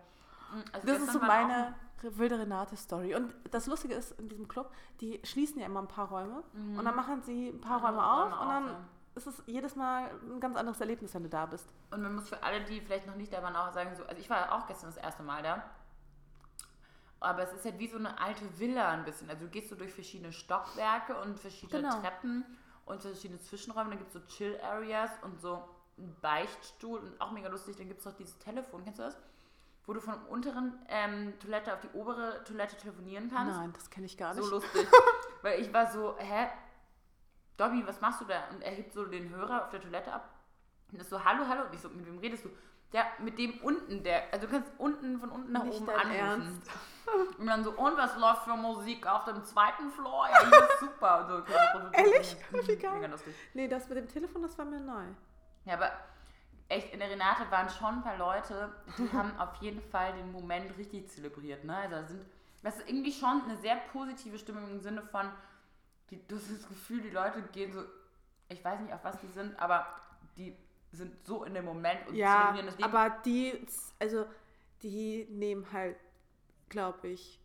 Mhm, 0.52 0.64
also 0.73 0.87
Das 0.87 0.99
ist 1.02 1.12
so 1.12 1.18
meine 1.20 1.75
wilde 2.02 2.38
Renate-Story. 2.38 3.14
Und 3.14 3.34
das 3.50 3.66
Lustige 3.66 3.94
ist, 3.94 4.12
in 4.20 4.28
diesem 4.28 4.46
Club, 4.46 4.70
die 5.00 5.20
schließen 5.25 5.58
ja 5.61 5.66
immer 5.66 5.80
ein 5.80 5.88
paar 5.88 6.08
Räume 6.08 6.42
Mhm. 6.52 6.78
und 6.78 6.84
dann 6.84 6.94
machen 6.96 7.23
sie 7.23 7.49
ein 7.49 7.61
paar 7.61 7.80
Räume 7.84 8.04
auf 8.04 8.25
Räume 8.32 8.40
und 8.42 8.49
dann 8.49 8.64
auf, 8.64 8.70
ja. 8.70 8.78
ist 9.16 9.26
es 9.26 9.42
jedes 9.46 9.75
Mal 9.75 10.11
ein 10.30 10.40
ganz 10.40 10.56
anderes 10.56 10.80
Erlebnis, 10.80 11.14
wenn 11.14 11.23
du 11.23 11.28
da 11.30 11.46
bist. 11.46 11.66
Und 11.90 12.02
man 12.02 12.14
muss 12.14 12.28
für 12.28 12.42
alle, 12.42 12.62
die 12.64 12.80
vielleicht 12.82 13.06
noch 13.06 13.16
nicht 13.16 13.32
da 13.32 13.42
waren, 13.42 13.56
auch 13.56 13.73
sagen, 13.73 13.94
so, 13.96 14.04
also 14.04 14.20
ich 14.20 14.28
war 14.28 14.52
auch 14.52 14.66
gestern 14.66 14.90
das 14.90 14.99
erste 14.99 15.23
Mal 15.23 15.42
da. 15.42 15.62
Aber 17.20 17.42
es 17.42 17.52
ist 17.54 17.64
halt 17.64 17.78
wie 17.78 17.88
so 17.88 17.96
eine 17.96 18.18
alte 18.20 18.44
Villa 18.58 18.90
ein 18.90 19.04
bisschen. 19.06 19.30
Also 19.30 19.46
du 19.46 19.50
gehst 19.50 19.70
so 19.70 19.76
durch 19.76 19.94
verschiedene 19.94 20.30
Stockwerke 20.32 21.18
und 21.20 21.40
verschiedene 21.40 21.80
Genau. 21.82 22.00
Treppen 22.00 22.44
und 22.84 23.00
verschiedene 23.00 23.40
Zwischenräume. 23.40 23.90
Dann 23.90 23.99
gibt 23.99 24.14
es 24.14 24.20
so 24.20 24.26
Chill-Areas 24.28 25.11
und 25.23 25.40
so 25.40 25.66
einen 25.98 26.16
Beichtstuhl 26.20 26.98
und 26.98 27.20
auch 27.20 27.30
mega 27.30 27.48
lustig. 27.48 27.76
Dann 27.76 27.88
gibt 27.88 28.00
es 28.00 28.06
noch 28.06 28.14
dieses 28.14 28.38
Telefon, 28.38 28.84
kennst 28.84 28.98
du 28.98 29.04
das? 29.04 29.16
Wo 29.86 29.92
du 29.92 30.00
von 30.00 30.14
der 30.14 30.30
unteren 30.30 30.78
ähm, 30.88 31.38
Toilette 31.40 31.74
auf 31.74 31.80
die 31.80 31.90
obere 31.92 32.42
Toilette 32.44 32.76
telefonieren 32.76 33.30
kannst. 33.30 33.58
Nein, 33.58 33.72
das 33.74 33.90
kenne 33.90 34.06
ich 34.06 34.16
gar 34.16 34.34
nicht. 34.34 34.44
So 34.44 34.50
lustig. 34.50 34.88
Weil 35.42 35.60
ich 35.60 35.72
war 35.72 35.90
so, 35.90 36.16
hä? 36.18 36.48
Dobby, 37.56 37.86
was 37.86 38.00
machst 38.00 38.20
du 38.20 38.24
da? 38.24 38.48
Und 38.50 38.62
er 38.62 38.72
hebt 38.72 38.92
so 38.92 39.04
den 39.04 39.28
Hörer 39.28 39.64
auf 39.64 39.70
der 39.70 39.80
Toilette 39.80 40.12
ab 40.12 40.28
und 40.90 41.00
ist 41.00 41.10
so, 41.10 41.24
hallo, 41.24 41.46
hallo. 41.46 41.66
Und 41.66 41.74
ich 41.74 41.80
so, 41.80 41.88
mit 41.88 42.06
wem 42.06 42.18
redest 42.18 42.44
du? 42.44 42.50
Der, 42.92 43.06
mit 43.18 43.38
dem 43.38 43.58
unten, 43.60 44.02
der, 44.04 44.32
also 44.32 44.46
du 44.46 44.52
kannst 44.52 44.70
unten 44.78 45.18
von 45.18 45.30
unten 45.30 45.52
nach 45.52 45.64
Nicht 45.64 45.80
oben 45.80 45.90
anrufen. 45.90 46.12
Ernst? 46.12 46.70
Und 47.38 47.46
dann 47.46 47.62
so, 47.62 47.72
und 47.72 47.98
was 47.98 48.16
läuft 48.16 48.44
für 48.44 48.56
Musik 48.56 49.06
auf 49.06 49.24
dem 49.26 49.44
zweiten 49.44 49.90
Floor? 49.90 50.26
Ja, 50.26 50.68
super. 50.80 51.20
Und 51.20 51.46
so, 51.46 51.52
Ehrlich? 51.92 52.34
Mhm, 52.50 52.66
Wie 52.66 52.76
geil. 52.76 52.92
Mega 52.94 53.06
lustig. 53.08 53.34
nee, 53.52 53.68
das 53.68 53.86
mit 53.90 53.98
dem 53.98 54.08
Telefon, 54.08 54.40
das 54.40 54.56
war 54.56 54.64
mir 54.64 54.80
neu. 54.80 55.04
Ja, 55.64 55.74
aber 55.74 55.90
echt, 56.68 56.92
in 56.92 56.98
der 57.00 57.11
Renate 57.11 57.50
waren 57.50 57.68
schon 57.68 57.96
ein 57.96 58.03
paar 58.03 58.16
Leute, 58.18 58.72
die 58.98 59.11
haben 59.12 59.37
auf 59.38 59.55
jeden 59.61 59.81
Fall 59.81 60.12
den 60.14 60.33
Moment 60.33 60.77
richtig 60.77 61.09
zelebriert. 61.11 61.64
Ne? 61.64 61.77
Also 61.77 62.09
sind, 62.14 62.27
das 62.62 62.79
ist 62.79 62.88
irgendwie 62.88 63.12
schon 63.12 63.42
eine 63.42 63.57
sehr 63.59 63.77
positive 63.92 64.38
Stimmung 64.38 64.70
im 64.70 64.81
Sinne 64.81 65.03
von, 65.03 65.31
die, 66.11 66.27
du 66.27 66.37
hast 66.37 66.50
das 66.50 66.68
Gefühl, 66.68 67.00
die 67.03 67.11
Leute 67.11 67.42
gehen 67.53 67.72
so, 67.72 67.83
ich 68.48 68.64
weiß 68.64 68.81
nicht, 68.81 68.92
auf 68.92 69.05
was 69.05 69.18
die 69.20 69.29
sind, 69.29 69.59
aber 69.59 69.87
die 70.37 70.57
sind 70.92 71.24
so 71.27 71.44
in 71.44 71.55
dem 71.55 71.64
Moment 71.64 72.07
und 72.09 72.14
Ja, 72.14 72.40
zelebrieren 72.53 72.66
das 72.66 72.77
Leben. 72.79 72.85
aber 72.96 73.11
die, 73.24 73.66
also 73.98 74.27
die 74.83 75.27
nehmen 75.31 75.66
halt, 75.72 75.96
glaube 76.68 77.09
ich, 77.09 77.40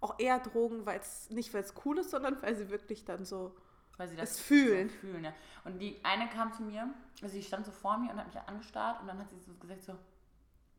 auch 0.00 0.18
eher 0.18 0.40
Drogen, 0.40 0.84
weil 0.84 0.98
es 0.98 1.30
nicht, 1.30 1.54
weil 1.54 1.62
es 1.62 1.74
cool 1.84 1.98
ist, 1.98 2.10
sondern 2.10 2.42
weil 2.42 2.56
sie 2.56 2.70
wirklich 2.70 3.04
dann 3.04 3.24
so 3.24 3.54
weil 3.96 4.08
sie 4.08 4.16
das 4.16 4.32
es 4.32 4.40
fühlen. 4.40 4.88
So 4.88 4.96
fühlen 4.96 5.24
ja. 5.24 5.32
Und 5.64 5.78
die 5.78 6.00
eine 6.04 6.28
kam 6.28 6.52
zu 6.52 6.62
mir, 6.62 6.88
also 7.22 7.32
sie 7.32 7.42
stand 7.42 7.64
so 7.66 7.72
vor 7.72 7.96
mir 7.98 8.10
und 8.10 8.18
hat 8.18 8.26
mich 8.26 8.38
angestarrt 8.40 9.00
und 9.00 9.06
dann 9.06 9.18
hat 9.18 9.30
sie 9.30 9.38
so 9.38 9.54
gesagt 9.54 9.82
so, 9.82 9.96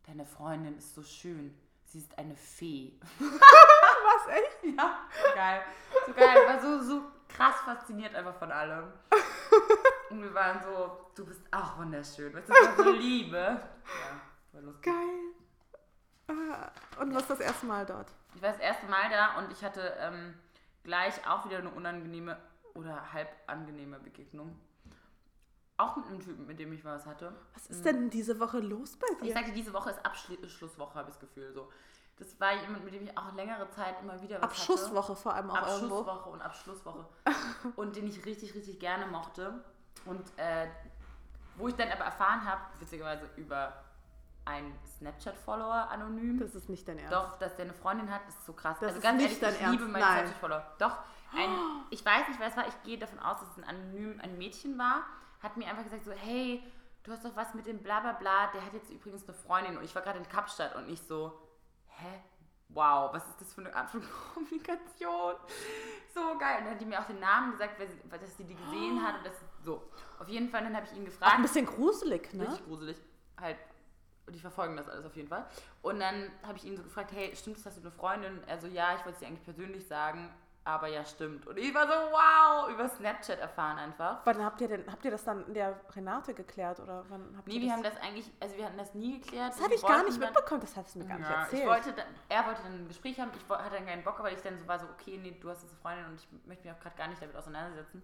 deine 0.06 0.26
Freundin 0.26 0.78
ist 0.78 0.94
so 0.94 1.02
schön, 1.04 1.58
sie 1.86 2.00
ist 2.00 2.18
eine 2.18 2.36
Fee. 2.36 2.94
Was, 3.20 4.28
echt? 4.36 4.78
Ja, 4.78 5.00
geil. 5.34 5.62
So 6.06 6.14
geil. 6.14 6.38
Ich 6.42 6.48
war 6.48 6.62
so, 6.62 6.82
so 6.84 7.02
krass 7.30 7.56
fasziniert 7.64 8.14
einfach 8.16 8.36
von 8.36 8.52
allem. 8.52 8.92
Und 10.10 10.22
wir 10.22 10.34
waren 10.34 10.62
so, 10.62 11.08
du 11.16 11.26
bist 11.26 11.42
auch 11.52 11.78
wunderschön. 11.78 12.34
Weißt 12.34 12.50
du, 12.50 12.54
das 12.54 12.78
war 12.78 12.84
so 12.86 12.92
Liebe. 12.92 13.38
Ja, 13.38 13.62
war 14.52 14.62
lustig. 14.62 14.84
Geil. 14.94 15.34
Ah, 16.28 16.72
Und 17.02 17.14
was 17.14 17.24
ist 17.24 17.30
das 17.32 17.40
erste 17.40 17.66
Mal 17.66 17.86
dort? 17.86 18.08
Ich 18.36 18.42
war 18.42 18.52
das 18.52 18.60
erste 18.60 18.86
Mal 18.88 19.10
da 19.10 19.38
und 19.38 19.52
ich 19.52 19.64
hatte 19.64 19.96
ähm, 20.00 20.34
gleich 20.84 21.26
auch 21.28 21.46
wieder 21.46 21.58
eine 21.60 21.70
unangenehme 21.70 22.38
oder 22.74 23.12
halb 23.14 23.30
angenehme 23.48 24.00
Begegnung. 24.00 24.60
Auch 25.78 25.96
mit 25.96 26.06
einem 26.06 26.20
Typen, 26.20 26.46
mit 26.46 26.60
dem 26.60 26.72
ich 26.72 26.86
was 26.86 27.06
hatte. 27.06 27.34
Was 27.54 27.68
ist 27.68 27.84
denn 27.86 28.10
diese 28.10 28.40
Woche 28.40 28.60
los 28.60 28.96
bei 28.96 29.08
Ich 29.14 29.20
dir? 29.20 29.34
sagte, 29.34 29.52
diese 29.52 29.74
Woche 29.74 29.90
ist 29.90 30.06
Abschlusswoche, 30.06 30.94
habe 30.96 31.10
ich 31.10 31.16
das 31.16 31.20
Gefühl. 31.20 31.52
So. 31.52 31.72
Das 32.18 32.40
war 32.40 32.54
jemand, 32.54 32.86
mit 32.86 32.94
dem 32.94 33.04
ich 33.04 33.18
auch 33.18 33.34
längere 33.34 33.68
Zeit 33.72 33.96
immer 34.02 34.14
wieder 34.22 34.36
was 34.36 34.44
hatte. 34.44 34.44
Abschusswoche 34.72 35.16
vor 35.16 35.34
allem 35.34 35.50
auch 35.50 35.68
irgendwo. 35.68 36.00
Abschlusswoche 36.02 36.30
und 36.30 36.42
Abschlusswoche. 36.42 37.06
und 37.76 37.96
den 37.96 38.08
ich 38.08 38.24
richtig, 38.26 38.54
richtig 38.54 38.80
gerne 38.80 39.08
mochte. 39.08 39.64
Und 40.06 40.22
äh, 40.38 40.68
wo 41.58 41.68
ich 41.68 41.76
dann 41.76 41.90
aber 41.90 42.06
erfahren 42.06 42.46
habe, 42.46 42.62
witzigerweise 42.80 43.28
über 43.36 43.74
einen 44.46 44.78
Snapchat-Follower 44.98 45.90
anonym, 45.90 46.40
Das 46.40 46.54
ist 46.54 46.70
nicht 46.70 46.88
dein 46.88 47.00
Ernst. 47.00 47.14
doch, 47.14 47.38
dass 47.40 47.56
der 47.56 47.66
eine 47.66 47.74
Freundin 47.74 48.12
hat, 48.12 48.22
ist 48.28 48.46
so 48.46 48.54
krass. 48.54 48.78
Das 48.80 48.90
also 48.90 48.98
ist 48.98 49.04
ganz 49.04 49.22
nicht 49.22 49.42
ehrlich, 49.42 49.58
dein 49.60 49.66
ich 49.66 49.72
liebe 49.72 49.84
Ernst. 49.86 49.94
meine 49.94 50.06
Nein. 50.06 50.18
Snapchat-Follower. 50.28 50.66
Doch, 50.80 50.98
ein, 51.36 51.50
ich 51.90 52.06
weiß 52.06 52.28
nicht, 52.28 52.40
wer 52.40 52.48
es 52.48 52.58
war, 52.58 52.68
ich 52.68 52.84
gehe 52.84 52.98
davon 52.98 53.20
aus, 53.20 53.40
dass 53.40 53.50
es 53.52 53.58
ein 53.58 53.64
anonym, 53.64 54.20
ein 54.22 54.38
Mädchen 54.38 54.78
war, 54.78 55.04
hat 55.42 55.58
mir 55.58 55.68
einfach 55.68 55.84
gesagt 55.84 56.04
so, 56.06 56.12
hey, 56.12 56.64
du 57.04 57.12
hast 57.12 57.26
doch 57.26 57.36
was 57.36 57.54
mit 57.54 57.66
dem 57.66 57.82
bla 57.84 58.00
bla 58.00 58.14
bla, 58.14 58.48
der 58.54 58.66
hat 58.66 58.74
jetzt 58.74 58.90
übrigens 58.90 59.24
eine 59.24 59.34
Freundin 59.34 59.78
und 59.78 59.84
ich 59.84 59.94
war 59.96 60.02
gerade 60.02 60.20
in 60.20 60.28
Kapstadt 60.28 60.76
und 60.76 60.90
ich 60.90 61.02
so, 61.02 61.38
hä? 61.88 62.08
Wow, 62.70 63.14
was 63.14 63.28
ist 63.28 63.40
das 63.40 63.54
für 63.54 63.62
eine 63.62 63.76
Art 63.76 63.88
von 63.90 64.02
Kommunikation? 64.34 65.36
So 66.12 66.38
geil. 66.40 66.58
Und 66.60 66.66
dann 66.66 66.74
hat 66.74 66.82
die 66.82 66.86
mir 66.86 67.00
auch 67.00 67.06
den 67.06 67.20
Namen 67.20 67.52
gesagt, 67.52 67.80
sie, 67.80 68.10
dass 68.10 68.38
sie 68.38 68.46
die 68.46 68.56
gesehen 68.56 69.06
hat 69.06 69.18
und 69.18 69.26
das 69.28 69.36
so. 69.64 69.92
Auf 70.20 70.28
jeden 70.28 70.50
Fall, 70.50 70.64
dann 70.64 70.76
habe 70.76 70.88
ich 70.88 70.94
ihn 70.94 71.04
Auch 71.04 71.06
gefragt. 71.06 71.36
ein 71.36 71.42
bisschen 71.44 71.68
gruselig, 71.68 72.34
ne? 72.34 72.48
Richtig 72.48 72.66
gruselig. 72.66 72.98
Halt, 73.40 73.58
die 74.28 74.40
verfolgen 74.40 74.76
das 74.76 74.90
alles 74.90 75.06
auf 75.06 75.16
jeden 75.16 75.28
Fall. 75.28 75.46
Und 75.84 76.00
dann 76.00 76.32
habe 76.42 76.58
ich 76.58 76.66
ihn 76.66 76.76
so 76.76 76.82
gefragt, 76.82 77.12
hey, 77.12 77.36
stimmt 77.36 77.58
es, 77.58 77.66
hast 77.66 77.78
du 77.78 77.82
eine 77.82 77.92
Freundin? 77.92 78.42
Also 78.48 78.66
ja, 78.68 78.96
ich 78.96 79.06
wollte 79.06 79.12
es 79.12 79.20
dir 79.20 79.28
eigentlich 79.28 79.44
persönlich 79.44 79.86
sagen, 79.88 80.34
aber 80.66 80.88
ja, 80.88 81.04
stimmt. 81.04 81.46
Und 81.46 81.58
ich 81.58 81.74
war 81.74 81.86
so, 81.88 81.94
wow, 81.94 82.70
über 82.70 82.88
Snapchat 82.88 83.40
erfahren 83.40 83.78
einfach. 83.78 84.22
Wann 84.24 84.44
habt 84.44 84.62
ihr 84.62 84.68
denn, 84.70 84.90
habt 84.92 85.04
ihr 85.04 85.12
das 85.12 85.24
dann 85.26 85.46
in 85.48 85.54
der 85.54 85.78
Renate 85.94 86.34
geklärt 86.34 86.80
oder 86.80 87.04
wann 87.10 87.34
habt 87.38 87.48
Nee, 87.48 87.56
ihr 87.56 87.62
wir 87.62 87.68
das? 87.68 87.76
haben 87.76 87.84
das 87.84 87.98
eigentlich, 88.02 88.32
also 88.40 88.56
wir 88.58 88.66
hatten 88.66 88.78
das 88.78 88.94
nie 88.94 89.20
geklärt. 89.20 89.50
das 89.52 89.60
hatte 89.60 89.70
wir 89.72 89.76
ich 89.78 89.82
gar 89.86 90.04
nicht 90.04 90.20
mitbekommen, 90.20 90.62
das 90.62 90.76
hast 90.78 90.96
du 90.96 91.00
mir 91.00 91.06
gar 91.06 91.18
nicht 91.20 91.30
Ja, 91.30 91.42
erzählt. 91.42 91.64
ich 91.64 91.68
wollte 91.70 91.94
dann, 91.94 92.06
er 92.30 92.46
wollte 92.46 92.62
dann 92.64 92.74
ein 92.74 92.88
Gespräch 92.88 93.20
haben, 93.20 93.32
ich 93.36 93.50
hatte 93.58 93.76
dann 93.76 93.86
keinen 93.86 94.04
Bock, 94.04 94.24
weil 94.24 94.34
ich 94.34 94.42
dann 94.42 94.58
so 94.58 94.68
war 94.68 94.80
so, 94.80 94.86
okay, 94.88 95.20
nee, 95.22 95.38
du 95.40 95.50
hast 95.50 95.64
jetzt 95.64 95.72
eine 95.72 95.82
Freundin 95.82 96.06
und 96.06 96.16
ich 96.16 96.28
möchte 96.48 96.68
mich 96.68 96.76
auch 96.78 96.82
gerade 96.82 96.96
gar 96.96 97.08
nicht 97.08 97.22
damit 97.22 97.36
auseinandersetzen. 97.36 98.02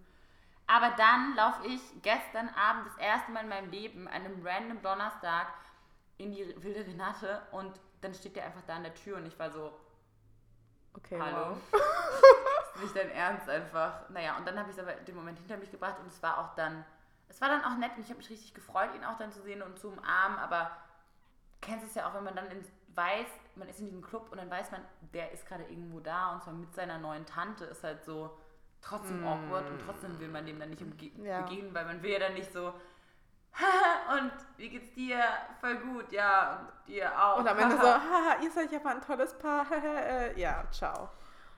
Aber 0.68 0.92
dann 0.98 1.36
laufe 1.36 1.66
ich 1.66 1.82
gestern 2.04 2.50
Abend 2.50 2.86
das 2.88 2.98
erste 2.98 3.32
Mal 3.32 3.44
in 3.44 3.50
meinem 3.50 3.72
Leben, 3.72 4.08
an 4.08 4.26
einem 4.26 4.46
random 4.46 4.82
Donnerstag, 4.82 5.48
in 6.18 6.32
die 6.32 6.54
wilde 6.62 6.86
Renate 6.86 7.42
und 7.52 7.80
dann 8.02 8.14
steht 8.14 8.36
der 8.36 8.46
einfach 8.46 8.62
da 8.68 8.76
an 8.76 8.84
der 8.84 8.94
Tür 8.94 9.18
und 9.18 9.26
ich 9.26 9.40
war 9.40 9.50
so, 9.50 9.72
okay, 10.96 11.20
hallo. 11.20 11.58
wow. 11.72 11.82
ist 12.76 12.82
nicht 12.84 12.96
dein 12.96 13.12
Ernst 13.12 13.50
einfach. 13.50 14.10
Naja, 14.10 14.38
und 14.38 14.48
dann 14.48 14.58
habe 14.58 14.70
ich 14.70 14.78
es 14.78 14.82
aber 14.84 14.94
den 14.94 15.16
Moment 15.16 15.38
hinter 15.40 15.58
mich 15.58 15.72
gebracht 15.72 15.96
und 16.00 16.08
es 16.08 16.22
war 16.24 16.38
auch 16.40 16.56
dann, 16.56 16.86
es 17.28 17.40
war 17.42 17.50
dann 17.50 17.64
auch 17.64 17.78
nett 17.78 17.92
und 17.96 18.02
ich 18.04 18.10
habe 18.10 18.18
mich 18.18 18.30
richtig 18.30 18.54
gefreut, 18.54 18.90
ihn 18.96 19.04
auch 19.04 19.18
dann 19.18 19.32
zu 19.32 19.42
sehen 19.42 19.62
und 19.62 19.78
zu 19.80 19.90
umarmen, 19.90 20.38
aber 20.40 20.72
kennst 21.62 21.86
es 21.86 21.96
ja 21.96 22.08
auch, 22.10 22.14
wenn 22.14 22.24
man 22.24 22.36
dann 22.36 22.48
weiß, 22.96 23.28
man 23.56 23.68
ist 23.70 23.80
in 23.80 23.86
diesem 23.86 24.02
Club 24.02 24.30
und 24.32 24.38
dann 24.38 24.50
weiß 24.50 24.72
man, 24.72 24.82
der 25.14 25.32
ist 25.32 25.46
gerade 25.46 25.64
irgendwo 25.64 26.00
da 26.00 26.34
und 26.34 26.44
zwar 26.44 26.54
mit 26.54 26.74
seiner 26.74 26.98
neuen 26.98 27.26
Tante, 27.26 27.66
ist 27.66 27.84
halt 27.84 28.04
so 28.04 28.38
trotzdem 28.82 29.26
awkward 29.26 29.70
und 29.70 29.82
trotzdem 29.86 30.18
will 30.20 30.30
man 30.30 30.46
dem 30.46 30.60
dann 30.60 30.70
nicht 30.70 30.82
Ja. 31.18 31.42
begegnen, 31.42 31.74
weil 31.74 31.86
man 31.86 32.02
will 32.02 32.12
ja 32.12 32.20
dann 32.20 32.34
nicht 32.34 32.52
so 32.54 32.74
und 34.12 34.32
wie 34.58 34.70
geht's 34.70 34.94
dir? 34.94 35.22
Voll 35.60 35.76
gut, 35.78 36.12
ja, 36.12 36.60
und 36.60 36.88
dir 36.88 37.12
auch. 37.22 37.38
Und 37.40 37.48
am 37.48 37.58
Ende 37.60 37.76
so, 37.78 37.84
haha, 37.88 38.42
ihr 38.42 38.52
seid 38.52 38.72
ja 38.72 38.80
mal 38.80 38.96
ein 38.96 39.02
tolles 39.02 39.34
Paar. 39.38 39.66
Äh, 39.72 40.40
ja, 40.40 40.64
ciao. 40.72 41.10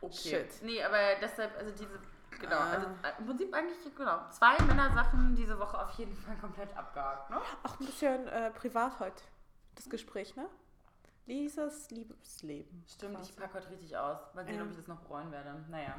Okay. 0.01 0.13
Shit. 0.15 0.63
Nee, 0.63 0.83
aber 0.83 0.97
deshalb, 1.21 1.55
also 1.57 1.71
diese, 1.71 1.99
genau, 2.39 2.57
Ah. 2.57 2.71
also 2.71 2.87
äh, 2.87 3.19
im 3.19 3.25
Prinzip 3.27 3.53
eigentlich, 3.53 3.77
genau, 3.95 4.19
zwei 4.31 4.57
Männersachen 4.65 5.35
diese 5.35 5.59
Woche 5.59 5.77
auf 5.79 5.91
jeden 5.91 6.15
Fall 6.15 6.35
komplett 6.37 6.75
abgehakt, 6.75 7.29
ne? 7.29 7.37
Auch 7.63 7.79
ein 7.79 7.85
bisschen 7.85 8.27
äh, 8.27 8.49
privat 8.51 8.99
heute, 8.99 9.21
das 9.75 9.89
Gespräch, 9.89 10.35
ne? 10.35 10.47
Lisas 11.27 11.91
Liebesleben. 11.91 12.83
Stimmt, 12.87 13.15
quasi. 13.17 13.29
ich 13.31 13.37
packe 13.37 13.53
heute 13.53 13.69
richtig 13.69 13.95
aus. 13.95 14.17
Mal 14.33 14.43
sehen, 14.43 14.55
Ja. 14.57 14.63
ob 14.63 14.69
ich 14.71 14.77
das 14.77 14.87
noch 14.87 14.99
bereuen 15.01 15.31
werde. 15.31 15.53
Naja. 15.69 15.93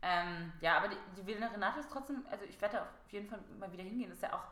Ähm, 0.00 0.52
ja, 0.60 0.78
aber 0.78 0.88
die, 0.88 0.96
die 1.16 1.26
Wilde 1.26 1.50
Renate 1.52 1.80
ist 1.80 1.90
trotzdem, 1.92 2.24
also 2.30 2.44
ich 2.44 2.58
werde 2.60 2.76
da 2.78 2.82
auf 2.82 3.12
jeden 3.12 3.28
Fall 3.28 3.40
mal 3.58 3.70
wieder 3.70 3.82
hingehen. 3.82 4.08
Das 4.08 4.18
ist 4.18 4.22
ja 4.22 4.32
auch, 4.32 4.44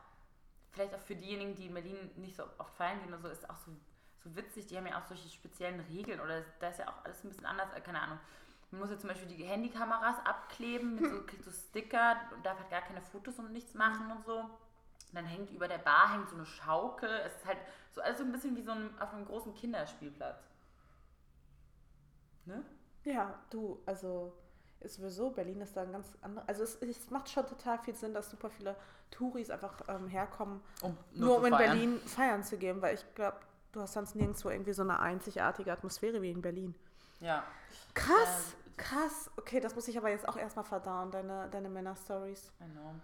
vielleicht 0.77 0.95
auch 0.95 1.01
für 1.01 1.17
diejenigen, 1.17 1.55
die 1.55 1.67
in 1.67 1.75
Berlin 1.75 2.11
nicht 2.17 2.37
so 2.37 2.45
oft 2.59 2.77
feiern 2.77 3.01
gehen 3.01 3.09
oder 3.09 3.23
so, 3.23 3.29
ist 3.29 3.49
auch 3.49 3.57
so, 3.57 3.73
so 4.23 4.37
witzig. 4.37 4.67
Die 4.67 4.77
haben 4.77 4.87
ja 4.87 5.01
auch 5.01 5.07
solche 5.07 5.29
speziellen 5.29 5.81
Regeln 5.81 6.21
oder 6.21 6.43
da 6.61 6.69
ist 6.69 6.79
ja 6.79 6.89
auch 6.89 7.05
alles 7.05 7.25
ein 7.25 7.31
bisschen 7.31 7.47
anders, 7.47 7.73
äh, 7.75 7.81
keine 7.81 8.01
Ahnung. 8.01 8.19
Man 8.71 8.81
muss 8.83 8.91
ja 8.91 8.99
zum 8.99 9.09
Beispiel 9.09 9.29
die 9.29 9.45
Handykameras 9.45 10.19
abkleben 10.25 10.97
mit 10.97 11.11
so, 11.11 11.23
kriegt 11.27 11.45
so 11.45 11.51
Sticker 11.51 12.17
und 12.35 12.45
darf 12.45 12.59
halt 12.59 12.71
gar 12.71 12.83
keine 12.83 13.01
Fotos 13.01 13.39
und 13.39 13.53
nichts 13.53 13.75
machen 13.75 14.11
und 14.13 14.25
so. 14.27 14.39
Und 14.41 15.15
dann 15.15 15.25
hängt 15.25 15.51
über 15.51 15.67
der 15.67 15.79
Bar 15.79 16.13
hängt 16.13 16.29
so 16.29 16.37
eine 16.37 16.47
Schaukel. 16.47 17.09
Es 17.25 17.37
ist 17.37 17.47
halt 17.47 17.59
so 17.93 18.03
alles 18.03 18.19
so 18.19 18.25
ein 18.25 18.33
bisschen 18.33 18.55
wie 18.55 18.63
so 18.63 18.73
ein, 18.73 18.91
auf 19.01 19.15
einem 19.15 19.25
großen 19.25 19.55
Kinderspielplatz. 19.55 20.43
Ne? 22.45 22.63
Ja, 23.05 23.39
du, 23.51 23.83
also 23.87 24.37
ist 24.87 24.97
sowieso, 24.97 25.31
Berlin 25.31 25.61
ist 25.61 25.77
da 25.77 25.83
ein 25.83 25.93
ganz 25.93 26.09
anderes. 26.23 26.49
Also 26.49 26.63
es, 26.63 26.77
es 26.83 27.11
macht 27.11 27.29
schon 27.29 27.47
total 27.47 27.79
viel 27.79 27.95
Sinn, 27.95 28.15
dass 28.15 28.31
super 28.31 28.49
viele 28.51 28.75
Touris 29.11 29.51
einfach 29.51 29.75
ähm, 29.89 30.09
herkommen, 30.09 30.61
Um 30.83 30.97
nur 31.13 31.39
um 31.39 31.45
in 31.45 31.57
Berlin 31.57 32.01
feiern 32.01 32.43
zu 32.43 32.57
gehen, 32.57 32.81
weil 32.83 32.95
ich 32.95 33.15
glaube, 33.15 33.39
du 33.73 33.81
hast 33.81 33.93
sonst 33.93 34.15
nirgendwo 34.15 34.49
irgendwie 34.49 34.73
so 34.73 34.83
eine 34.83 34.99
einzigartige 34.99 35.73
Atmosphäre 35.73 36.23
wie 36.23 36.31
in 36.31 36.41
Berlin. 36.43 36.75
Ja. 37.21 37.43
Krass, 37.95 38.55
Ähm, 38.55 38.73
krass. 38.77 39.31
Okay, 39.37 39.61
das 39.61 39.75
muss 39.75 39.89
ich 39.89 39.97
aber 39.99 40.11
jetzt 40.11 40.29
auch 40.29 40.37
erstmal 40.37 40.65
verdauen, 40.65 41.11
deine, 41.11 41.49
deine 41.51 41.69
Männer-Stories. 41.69 42.53
I 42.61 42.65
know. 42.73 42.95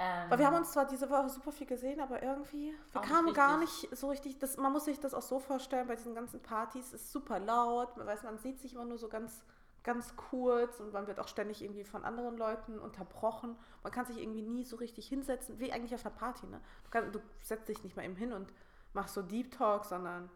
Ähm, 0.00 0.30
Weil 0.30 0.38
wir 0.38 0.46
haben 0.46 0.56
uns 0.56 0.70
zwar 0.70 0.86
diese 0.86 1.10
Woche 1.10 1.28
super 1.28 1.50
viel 1.50 1.66
gesehen, 1.66 2.00
aber 2.00 2.22
irgendwie, 2.22 2.72
wir 2.92 3.00
kamen 3.00 3.34
gar 3.34 3.58
nicht 3.58 3.88
so 3.96 4.08
richtig, 4.08 4.38
das, 4.38 4.56
man 4.56 4.72
muss 4.72 4.84
sich 4.84 5.00
das 5.00 5.12
auch 5.12 5.22
so 5.22 5.40
vorstellen, 5.40 5.88
bei 5.88 5.96
diesen 5.96 6.14
ganzen 6.14 6.40
Partys 6.40 6.92
ist 6.92 7.10
super 7.10 7.40
laut, 7.40 7.96
man 7.96 8.06
weiß, 8.06 8.22
man 8.22 8.38
sieht 8.38 8.60
sich 8.60 8.74
immer 8.74 8.84
nur 8.84 8.98
so 8.98 9.08
ganz, 9.08 9.42
ganz 9.88 10.14
kurz 10.16 10.80
und 10.80 10.92
man 10.92 11.06
wird 11.06 11.18
auch 11.18 11.28
ständig 11.28 11.62
irgendwie 11.62 11.82
von 11.82 12.04
anderen 12.04 12.36
Leuten 12.36 12.78
unterbrochen. 12.78 13.56
Man 13.82 13.90
kann 13.90 14.04
sich 14.04 14.18
irgendwie 14.18 14.42
nie 14.42 14.62
so 14.66 14.76
richtig 14.76 15.08
hinsetzen, 15.08 15.58
wie 15.58 15.72
eigentlich 15.72 15.94
auf 15.94 16.04
einer 16.04 16.14
Party, 16.14 16.46
ne? 16.46 16.60
Du, 16.84 16.90
kann, 16.90 17.10
du 17.10 17.20
setzt 17.42 17.70
dich 17.70 17.82
nicht 17.82 17.96
mal 17.96 18.04
eben 18.04 18.14
hin 18.14 18.34
und 18.34 18.52
machst 18.92 19.14
so 19.14 19.22
Deep 19.22 19.50
Talk, 19.56 19.86
sondern 19.86 20.28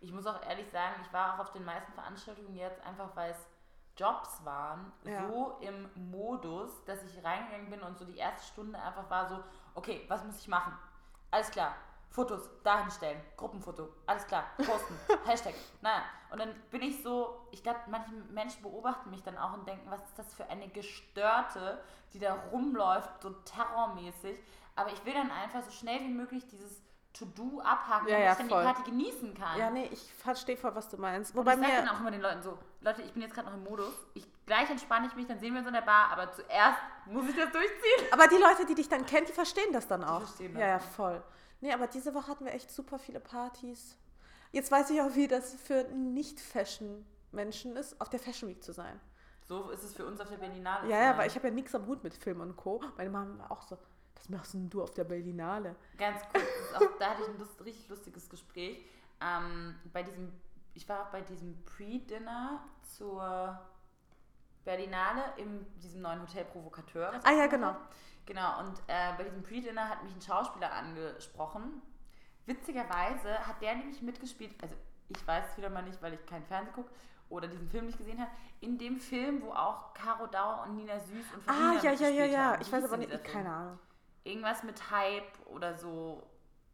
Ich 0.00 0.12
muss 0.12 0.26
auch 0.28 0.40
ehrlich 0.48 0.70
sagen, 0.70 0.94
ich 1.04 1.12
war 1.12 1.34
auch 1.34 1.38
auf 1.40 1.50
den 1.50 1.64
meisten 1.64 1.92
Veranstaltungen 1.92 2.54
jetzt 2.54 2.80
einfach, 2.86 3.16
weil 3.16 3.32
es 3.32 3.48
Jobs 3.96 4.44
waren, 4.44 4.92
Ja. 5.02 5.26
so 5.28 5.56
im 5.60 5.90
Modus, 6.12 6.84
dass 6.84 7.02
ich 7.02 7.24
reingegangen 7.24 7.68
bin 7.68 7.80
und 7.80 7.98
so 7.98 8.04
die 8.04 8.16
erste 8.16 8.46
Stunde 8.46 8.78
einfach 8.78 9.10
war 9.10 9.28
so, 9.28 9.42
okay, 9.74 10.04
was 10.06 10.24
muss 10.24 10.38
ich 10.38 10.46
machen? 10.46 10.72
Alles 11.32 11.50
klar. 11.50 11.74
Fotos 12.10 12.50
dahin 12.64 12.90
stellen, 12.90 13.20
Gruppenfoto, 13.36 13.88
alles 14.06 14.26
klar, 14.26 14.44
posten, 14.56 14.98
Hashtag, 15.24 15.54
naja. 15.80 16.02
Und 16.32 16.40
dann 16.40 16.54
bin 16.70 16.82
ich 16.82 17.02
so, 17.02 17.46
ich 17.52 17.62
glaube, 17.62 17.78
manche 17.86 18.10
Menschen 18.30 18.62
beobachten 18.62 19.10
mich 19.10 19.22
dann 19.22 19.38
auch 19.38 19.52
und 19.52 19.66
denken, 19.66 19.88
was 19.90 20.00
ist 20.02 20.18
das 20.18 20.34
für 20.34 20.44
eine 20.48 20.68
Gestörte, 20.68 21.80
die 22.12 22.18
da 22.18 22.34
rumläuft, 22.52 23.22
so 23.22 23.30
terrormäßig. 23.30 24.38
Aber 24.76 24.92
ich 24.92 25.04
will 25.04 25.14
dann 25.14 25.30
einfach 25.30 25.62
so 25.62 25.70
schnell 25.70 26.00
wie 26.00 26.08
möglich 26.08 26.46
dieses 26.48 26.80
To-Do 27.12 27.60
abhaken, 27.60 28.08
Ja, 28.08 28.14
damit 28.18 28.24
ja, 28.26 28.32
ich 28.32 28.38
dann 28.38 28.48
voll. 28.48 28.60
die 28.62 28.66
Party 28.72 28.90
genießen 28.90 29.34
kann. 29.34 29.58
ja, 29.58 29.70
nee, 29.70 29.88
ich 29.92 30.12
verstehe 30.14 30.56
voll, 30.56 30.74
was 30.74 30.88
du 30.88 30.96
meinst. 30.96 31.32
Und 31.34 31.40
Wobei 31.40 31.54
ich 31.54 31.60
sag 31.60 31.68
mir, 31.68 31.76
dann 31.76 31.88
auch 31.88 32.00
immer 32.00 32.10
den 32.12 32.20
Leuten 32.20 32.42
so, 32.42 32.56
Leute, 32.80 33.02
ich 33.02 33.12
bin 33.12 33.22
jetzt 33.22 33.34
gerade 33.34 33.48
noch 33.48 33.54
im 33.56 33.64
Modus, 33.64 33.92
ich, 34.14 34.24
gleich 34.46 34.70
entspanne 34.70 35.06
ich 35.08 35.14
mich, 35.16 35.26
dann 35.26 35.38
sehen 35.40 35.52
wir 35.54 35.58
uns 35.60 35.66
in 35.68 35.74
der 35.74 35.80
Bar, 35.82 36.10
aber 36.12 36.32
zuerst 36.32 36.78
muss 37.06 37.28
ich 37.28 37.36
das 37.36 37.50
durchziehen. 37.50 38.06
aber 38.12 38.26
die 38.28 38.36
Leute, 38.36 38.64
die 38.66 38.74
dich 38.76 38.88
dann 38.88 39.04
kennen, 39.06 39.26
die 39.26 39.32
verstehen 39.32 39.72
das 39.72 39.86
dann 39.88 40.04
auch. 40.04 40.20
verstehen 40.22 40.54
das, 40.54 40.60
ja, 40.60 40.68
ja. 40.68 40.78
voll. 40.78 41.22
Nee, 41.60 41.72
aber 41.72 41.86
diese 41.86 42.14
Woche 42.14 42.28
hatten 42.28 42.44
wir 42.44 42.52
echt 42.52 42.70
super 42.70 42.98
viele 42.98 43.20
Partys. 43.20 43.96
Jetzt 44.52 44.70
weiß 44.70 44.90
ich 44.90 45.00
auch, 45.00 45.14
wie 45.14 45.28
das 45.28 45.54
für 45.54 45.84
Nicht-Fashion-Menschen 45.84 47.76
ist, 47.76 48.00
auf 48.00 48.08
der 48.08 48.18
Fashion 48.18 48.48
Week 48.48 48.62
zu 48.62 48.72
sein. 48.72 49.00
So 49.42 49.70
ist 49.70 49.82
es 49.84 49.94
für 49.94 50.06
uns 50.06 50.20
auf 50.20 50.28
der 50.28 50.36
Berlinale. 50.36 50.88
Ja, 50.88 51.02
ja, 51.02 51.18
weil 51.18 51.26
ich 51.26 51.34
habe 51.34 51.48
ja 51.48 51.54
nichts 51.54 51.74
am 51.74 51.86
Hut 51.86 52.02
mit 52.02 52.14
Film 52.14 52.40
und 52.40 52.56
Co. 52.56 52.80
Meine 52.96 53.10
Mama 53.10 53.38
war 53.38 53.52
auch 53.52 53.62
so, 53.62 53.76
was 54.14 54.28
machst 54.28 54.54
denn 54.54 54.70
du 54.70 54.82
auf 54.82 54.92
der 54.92 55.04
Berlinale? 55.04 55.76
Ganz 55.96 56.20
kurz, 56.32 56.44
auch, 56.74 56.98
da 56.98 57.10
hatte 57.10 57.22
ich 57.22 57.28
ein 57.28 57.38
lust, 57.38 57.64
richtig 57.64 57.88
lustiges 57.88 58.28
Gespräch. 58.28 58.84
Ähm, 59.20 59.74
bei 59.92 60.02
diesem, 60.02 60.32
ich 60.74 60.88
war 60.88 61.02
auch 61.02 61.10
bei 61.10 61.20
diesem 61.20 61.62
Pre-Dinner 61.64 62.64
zur 62.82 63.60
Berlinale 64.64 65.22
in 65.36 65.66
diesem 65.80 66.02
neuen 66.02 66.22
Hotel 66.22 66.44
Provokateur. 66.44 67.20
Ah, 67.24 67.32
ja, 67.32 67.46
genau. 67.46 67.68
hab. 67.68 67.94
Genau, 68.30 68.60
und 68.60 68.78
äh, 68.86 69.12
bei 69.18 69.24
diesem 69.24 69.42
Pre-Dinner 69.42 69.88
hat 69.88 70.04
mich 70.04 70.14
ein 70.14 70.20
Schauspieler 70.20 70.72
angesprochen. 70.72 71.82
Witzigerweise 72.46 73.44
hat 73.44 73.60
der 73.60 73.74
nämlich 73.74 74.00
mitgespielt, 74.02 74.54
also 74.62 74.72
ich 75.08 75.26
weiß 75.26 75.46
es 75.50 75.56
wieder 75.56 75.68
mal 75.68 75.82
nicht, 75.82 76.00
weil 76.00 76.14
ich 76.14 76.24
keinen 76.26 76.44
Fernsehen 76.44 76.72
gucke 76.72 76.92
oder 77.28 77.48
diesen 77.48 77.68
Film 77.68 77.86
nicht 77.86 77.98
gesehen 77.98 78.20
habe, 78.20 78.30
in 78.60 78.78
dem 78.78 79.00
Film, 79.00 79.42
wo 79.42 79.50
auch 79.50 79.92
Caro 79.94 80.28
Dauer 80.28 80.64
und 80.64 80.76
Nina 80.76 81.00
Süß 81.00 81.26
und 81.34 81.48
Ah, 81.48 81.80
ja, 81.82 81.90
ja, 81.90 82.08
ja, 82.08 82.24
ja. 82.24 82.60
Ich 82.60 82.70
weiß 82.70 82.84
aber 82.84 82.98
nicht, 82.98 83.24
keine 83.24 83.50
Ahnung. 83.50 83.78
Irgendwas 84.22 84.62
mit 84.62 84.92
Hype 84.92 85.46
oder 85.46 85.74
so. 85.74 86.22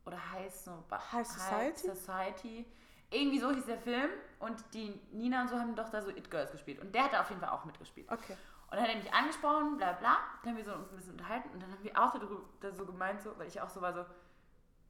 Oder 0.05 0.19
heißt 0.33 0.67
so. 0.67 0.85
High 1.11 1.27
Society? 1.27 1.89
Society. 1.89 2.67
Irgendwie 3.09 3.39
so 3.39 3.51
hieß 3.51 3.65
der 3.65 3.79
Film. 3.79 4.11
Und 4.41 4.63
die 4.75 4.91
Nina 5.11 5.41
und 5.41 5.49
so 5.49 5.59
haben 5.59 5.75
doch 5.75 5.89
da 5.89 6.03
so 6.03 6.11
It 6.11 6.31
Girls 6.31 6.53
gespielt. 6.53 6.81
Und 6.81 6.95
der 6.95 7.05
hat 7.05 7.15
da 7.15 7.23
auf 7.23 7.31
jeden 7.31 7.41
Fall 7.41 7.51
auch 7.51 7.65
mitgespielt. 7.65 8.13
Okay. 8.13 8.37
Und 8.71 8.77
dann 8.77 8.83
hat 8.83 8.91
er 8.91 8.97
mich 8.97 9.13
angesprochen, 9.13 9.77
bla 9.77 9.93
bla. 9.93 10.17
Dann 10.43 10.53
haben 10.53 10.57
wir 10.57 10.65
so 10.65 10.75
uns 10.75 10.91
ein 10.91 10.97
bisschen 10.97 11.13
unterhalten. 11.13 11.51
Und 11.51 11.63
dann 11.63 11.71
haben 11.71 11.85
wir 11.85 11.97
auch 11.97 12.13
darüber, 12.13 12.41
da 12.61 12.73
so 12.73 12.85
gemeint, 12.85 13.23
so, 13.23 13.39
weil 13.39 13.47
ich 13.47 13.61
auch 13.61 13.69
so 13.69 13.81
war 13.81 13.93
so, 13.93 14.05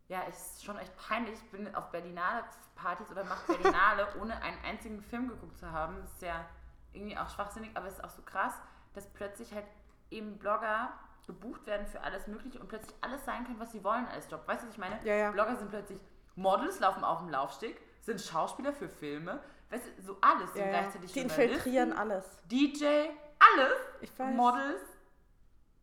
ja, 0.09 0.23
ist 0.23 0.65
schon 0.65 0.79
echt 0.79 0.97
peinlich. 0.97 1.35
Ich 1.35 1.51
bin 1.51 1.75
auf 1.75 1.91
Berlinale-Partys 1.91 3.11
oder 3.11 3.25
mache 3.25 3.53
Berlinale, 3.53 4.07
ohne 4.21 4.41
einen 4.43 4.59
einzigen 4.65 5.03
Film 5.03 5.29
geguckt 5.29 5.59
zu 5.59 5.71
haben. 5.71 6.03
Ist 6.05 6.23
ja 6.23 6.47
irgendwie 6.93 7.19
auch 7.19 7.29
schwachsinnig, 7.29 7.71
aber 7.75 7.87
es 7.87 7.95
ist 7.95 8.05
auch 8.05 8.11
so 8.11 8.23
krass, 8.23 8.55
dass 8.95 9.07
plötzlich 9.13 9.53
halt 9.53 9.67
eben 10.11 10.39
Blogger 10.39 10.93
gebucht 11.27 11.67
werden 11.67 11.87
für 11.87 12.01
alles 12.01 12.27
Mögliche 12.29 12.61
und 12.61 12.69
plötzlich 12.69 12.95
alles 13.01 13.25
sein 13.25 13.45
können, 13.45 13.59
was 13.59 13.73
sie 13.73 13.83
wollen 13.83 14.07
als 14.07 14.31
Job. 14.31 14.47
Weißt 14.47 14.63
du, 14.63 14.69
was 14.69 14.75
ich 14.75 14.79
meine? 14.79 14.99
Ja, 15.05 15.15
ja. 15.15 15.31
Blogger 15.33 15.57
sind 15.57 15.71
plötzlich 15.71 16.01
Models, 16.37 16.81
laufen 16.81 17.03
auf 17.03 17.19
dem 17.19 17.29
Laufsteg, 17.31 17.81
sind 18.01 18.21
Schauspieler 18.21 18.73
für 18.73 18.89
Filme. 18.89 19.41
Weißt 19.71 19.87
du, 19.87 20.03
so 20.03 20.17
alles. 20.21 20.53
sind 20.53 20.65
Ja, 20.65 20.71
ja. 20.71 20.81
gleichzeitig 20.81 21.13
Die 21.13 21.21
infiltrieren 21.21 21.93
alles. 21.93 22.39
DJ, 22.45 23.09
alles. 23.39 24.37
Models. 24.37 24.81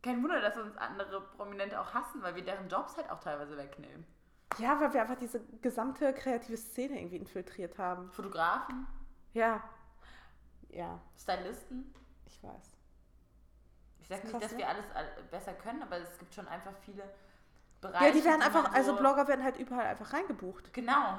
Kein 0.02 0.22
Wunder, 0.22 0.40
dass 0.40 0.56
uns 0.56 0.76
andere 0.76 1.20
Prominente 1.22 1.80
auch 1.80 1.94
hassen, 1.94 2.22
weil 2.22 2.34
wir 2.34 2.44
deren 2.44 2.68
Jobs 2.68 2.96
halt 2.96 3.10
auch 3.10 3.20
teilweise 3.20 3.56
wegnehmen. 3.56 4.04
Ja, 4.58 4.78
weil 4.80 4.92
wir 4.92 5.00
einfach 5.02 5.16
diese 5.18 5.40
gesamte 5.62 6.12
kreative 6.12 6.56
Szene 6.56 6.98
irgendwie 6.98 7.16
infiltriert 7.16 7.78
haben. 7.78 8.10
Fotografen, 8.12 8.86
Ja. 9.32 9.62
Ja, 10.68 11.00
Stylisten. 11.16 11.94
ich 12.26 12.42
weiß. 12.42 12.76
Ich 14.00 14.08
sage 14.08 14.20
Ist 14.20 14.24
nicht, 14.24 14.32
krass, 14.40 14.50
dass 14.50 14.58
wir 14.58 14.68
alles 14.68 14.84
all- 14.94 15.22
besser 15.30 15.52
können, 15.54 15.82
aber 15.82 15.96
es 15.98 16.18
gibt 16.18 16.34
schon 16.34 16.46
einfach 16.48 16.72
viele 16.84 17.02
Bereiche. 17.80 18.04
Ja, 18.06 18.10
die 18.12 18.24
werden 18.24 18.42
einfach, 18.42 18.72
also 18.74 18.92
so- 18.92 18.98
Blogger 18.98 19.26
werden 19.28 19.42
halt 19.44 19.56
überall 19.56 19.86
einfach 19.86 20.12
reingebucht. 20.12 20.72
Genau. 20.74 21.18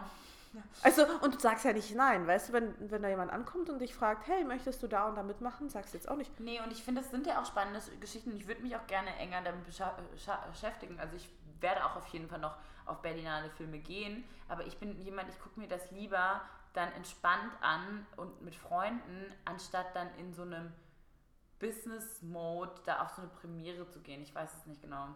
Also, 0.84 1.06
und 1.22 1.36
du 1.36 1.40
sagst 1.40 1.66
ja 1.66 1.74
nicht 1.74 1.96
nein, 1.96 2.28
weißt 2.28 2.50
du, 2.50 2.54
wenn, 2.54 2.92
wenn 2.92 3.02
da 3.02 3.10
jemand 3.10 3.32
ankommt 3.32 3.70
und 3.70 3.80
dich 3.80 3.96
fragt, 3.96 4.28
hey, 4.28 4.44
möchtest 4.44 4.82
du 4.84 4.88
da 4.88 5.08
und 5.08 5.16
da 5.16 5.24
mitmachen, 5.24 5.70
sagst 5.70 5.94
du 5.94 5.98
jetzt 5.98 6.10
auch 6.10 6.18
nicht. 6.18 6.40
Nee, 6.40 6.60
und 6.62 6.72
ich 6.72 6.84
finde, 6.84 7.02
es 7.02 7.12
sind 7.12 7.28
ja 7.28 7.42
auch 7.42 7.46
spannende 7.46 7.80
Geschichten 8.00 8.32
und 8.32 8.38
ich 8.38 8.48
würde 8.48 8.62
mich 8.62 8.76
auch 8.76 8.86
gerne 8.88 9.16
enger 9.18 9.42
damit 9.42 9.66
beschäftigen. 9.66 11.00
Also 11.00 11.16
ich 11.16 11.30
werde 11.60 11.86
auch 11.86 11.96
auf 11.96 12.08
jeden 12.08 12.28
Fall 12.28 12.40
noch 12.40 12.58
auf 12.86 13.02
Berlinale 13.02 13.50
Filme 13.52 13.80
gehen, 13.80 14.24
aber 14.48 14.66
ich 14.66 14.78
bin 14.78 14.96
jemand, 15.02 15.30
ich 15.30 15.40
gucke 15.40 15.60
mir 15.60 15.68
das 15.68 15.90
lieber 15.92 16.42
dann 16.74 16.92
entspannt 16.92 17.54
an 17.62 18.06
und 18.18 18.42
mit 18.42 18.54
Freunden, 18.56 19.34
anstatt 19.46 19.96
dann 19.96 20.14
in 20.16 20.34
so 20.34 20.42
einem 20.44 20.74
Business-Mode 21.60 22.74
da 22.86 23.02
auf 23.02 23.12
so 23.12 23.22
eine 23.22 23.32
Premiere 23.32 23.88
zu 23.90 24.02
gehen. 24.02 24.22
Ich 24.22 24.36
weiß 24.36 24.54
es 24.54 24.66
nicht 24.66 24.82
genau. 24.82 25.08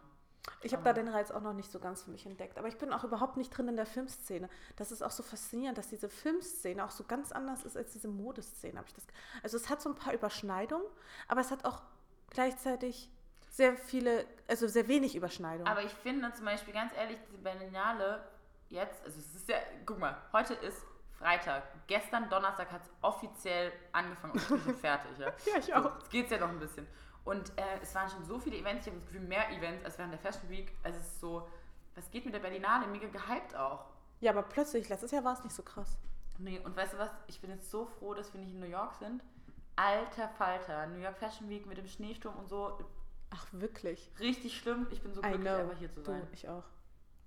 Ich 0.61 0.73
habe 0.73 0.83
da 0.83 0.93
den 0.93 1.07
Reiz 1.07 1.31
auch 1.31 1.41
noch 1.41 1.53
nicht 1.53 1.71
so 1.71 1.79
ganz 1.79 2.03
für 2.03 2.11
mich 2.11 2.25
entdeckt. 2.25 2.57
Aber 2.57 2.67
ich 2.67 2.77
bin 2.77 2.91
auch 2.91 3.03
überhaupt 3.03 3.37
nicht 3.37 3.49
drin 3.49 3.67
in 3.67 3.75
der 3.75 3.85
Filmszene. 3.85 4.49
Das 4.75 4.91
ist 4.91 5.01
auch 5.01 5.11
so 5.11 5.23
faszinierend, 5.23 5.77
dass 5.77 5.87
diese 5.87 6.09
Filmszene 6.09 6.83
auch 6.83 6.91
so 6.91 7.03
ganz 7.03 7.31
anders 7.31 7.63
ist 7.63 7.77
als 7.77 7.91
diese 7.93 8.07
Modeszene. 8.07 8.77
Habe 8.77 8.87
ich 8.87 8.93
das. 8.93 9.05
Also 9.43 9.57
es 9.57 9.69
hat 9.69 9.81
so 9.81 9.89
ein 9.89 9.95
paar 9.95 10.13
Überschneidungen, 10.13 10.85
aber 11.27 11.41
es 11.41 11.51
hat 11.51 11.65
auch 11.65 11.81
gleichzeitig 12.29 13.09
sehr 13.51 13.75
viele, 13.75 14.25
also 14.47 14.67
sehr 14.67 14.87
wenig 14.87 15.15
Überschneidungen. 15.15 15.67
Aber 15.67 15.83
ich 15.83 15.93
finde 15.93 16.31
zum 16.33 16.45
Beispiel, 16.45 16.73
ganz 16.73 16.93
ehrlich, 16.95 17.17
diese 17.27 17.37
Berlinale 17.39 18.27
jetzt, 18.69 19.03
also 19.03 19.19
es 19.19 19.35
ist 19.35 19.49
ja, 19.49 19.57
guck 19.85 19.99
mal, 19.99 20.17
heute 20.33 20.53
ist 20.55 20.85
Freitag. 21.17 21.63
Gestern 21.87 22.29
Donnerstag 22.29 22.71
hat 22.71 22.81
es 22.83 22.89
offiziell 23.01 23.71
angefangen 23.91 24.33
und 24.33 24.41
ich 24.41 24.47
bin 24.47 24.61
schon 24.61 24.75
fertig. 24.79 25.11
Ja, 25.17 25.27
Ja, 25.27 25.57
ich 25.57 25.65
So, 25.65 25.73
auch. 25.73 25.97
Jetzt 25.99 26.09
geht 26.11 26.25
es 26.25 26.31
ja 26.31 26.37
noch 26.37 26.49
ein 26.49 26.59
bisschen. 26.59 26.87
Und 27.29 27.51
äh, 27.57 27.61
es 27.81 27.93
waren 27.93 28.09
schon 28.09 28.25
so 28.25 28.39
viele 28.39 28.57
Events, 28.57 28.87
ich 28.87 28.91
habe 28.91 28.99
das 29.01 29.11
Gefühl, 29.11 29.27
mehr 29.27 29.49
Events 29.51 29.85
als 29.85 29.97
während 29.97 30.13
der 30.13 30.19
Fashion 30.19 30.49
Week. 30.49 30.73
Also 30.83 30.97
es 30.99 31.05
ist 31.05 31.19
so, 31.21 31.47
Was 31.95 32.09
geht 32.09 32.25
mit 32.25 32.33
der 32.33 32.39
Berlinale? 32.39 32.87
Mega 32.87 33.07
gehypt 33.07 33.55
auch. 33.55 33.85
Ja, 34.19 34.31
aber 34.31 34.43
plötzlich, 34.43 34.89
letztes 34.89 35.11
Jahr 35.11 35.23
war 35.23 35.33
es 35.33 35.43
nicht 35.43 35.55
so 35.55 35.61
krass. 35.63 35.97
Nee, 36.39 36.59
und 36.59 36.75
weißt 36.75 36.93
du 36.93 36.97
was? 36.97 37.11
Ich 37.27 37.39
bin 37.41 37.49
jetzt 37.51 37.69
so 37.69 37.85
froh, 37.85 38.13
dass 38.13 38.33
wir 38.33 38.39
nicht 38.41 38.51
in 38.53 38.59
New 38.59 38.65
York 38.65 38.95
sind. 38.95 39.21
Alter 39.75 40.27
Falter. 40.29 40.87
New 40.87 40.99
York 40.99 41.17
Fashion 41.17 41.49
Week 41.49 41.65
mit 41.65 41.77
dem 41.77 41.87
Schneesturm 41.87 42.35
und 42.37 42.49
so. 42.49 42.77
Ach, 43.31 43.45
wirklich? 43.51 44.09
Richtig 44.19 44.57
schlimm. 44.57 44.87
Ich 44.89 45.01
bin 45.01 45.13
so 45.13 45.21
glücklich, 45.21 45.41
know. 45.41 45.55
einfach 45.55 45.77
hier 45.77 45.91
zu 45.91 45.99
Du, 46.01 46.05
sein. 46.05 46.27
ich 46.33 46.49
auch. 46.49 46.63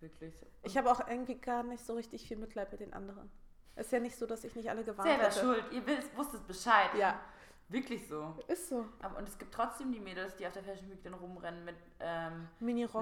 Wirklich. 0.01 0.35
Ich 0.65 0.77
habe 0.77 0.91
auch 0.91 1.07
irgendwie 1.07 1.37
gar 1.37 1.63
nicht 1.63 1.85
so 1.87 1.95
richtig 1.95 2.27
viel 2.27 2.37
Mitleid 2.37 2.73
mit 2.73 2.81
den 2.81 2.93
anderen. 2.93 3.31
Ist 3.77 3.93
ja 3.93 4.01
nicht 4.01 4.17
so, 4.17 4.27
dass 4.27 4.43
ich 4.45 4.55
nicht 4.57 4.69
alle 4.69 4.83
gewarnt 4.85 5.09
selber 5.09 5.25
hätte. 5.25 5.39
schuld. 5.41 5.65
Ihr 5.73 5.87
wisst, 5.87 6.17
wusstet 6.17 6.47
Bescheid. 6.47 6.91
Ja. 6.99 7.21
Wirklich 7.73 8.07
so. 8.07 8.37
Ist 8.49 8.69
so. 8.69 8.85
Aber, 9.01 9.19
und 9.19 9.27
es 9.29 9.39
gibt 9.39 9.53
trotzdem 9.55 9.93
die 9.93 10.01
Mädels, 10.01 10.37
die 10.37 10.47
auf 10.47 10.53
der 10.53 10.63
Fashion 10.63 10.91
Week 10.91 11.03
dann 11.03 11.15
rumrennen 11.15 11.65
mit 11.65 11.77
ähm, 12.01 12.49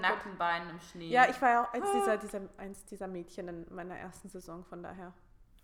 nackten 0.00 0.38
Beinen 0.38 0.70
im 0.70 0.80
Schnee. 0.80 1.08
Ja, 1.08 1.28
ich 1.28 1.40
war 1.42 1.50
ja 1.50 1.64
auch 1.64 1.72
eins 1.72 1.86
Ah. 1.88 1.92
dieser, 1.94 2.16
dieser, 2.16 2.40
eins 2.58 2.84
dieser 2.84 3.06
Mädchen 3.08 3.48
in 3.48 3.66
meiner 3.74 3.96
ersten 3.96 4.28
Saison, 4.28 4.64
von 4.64 4.82
daher. 4.82 5.12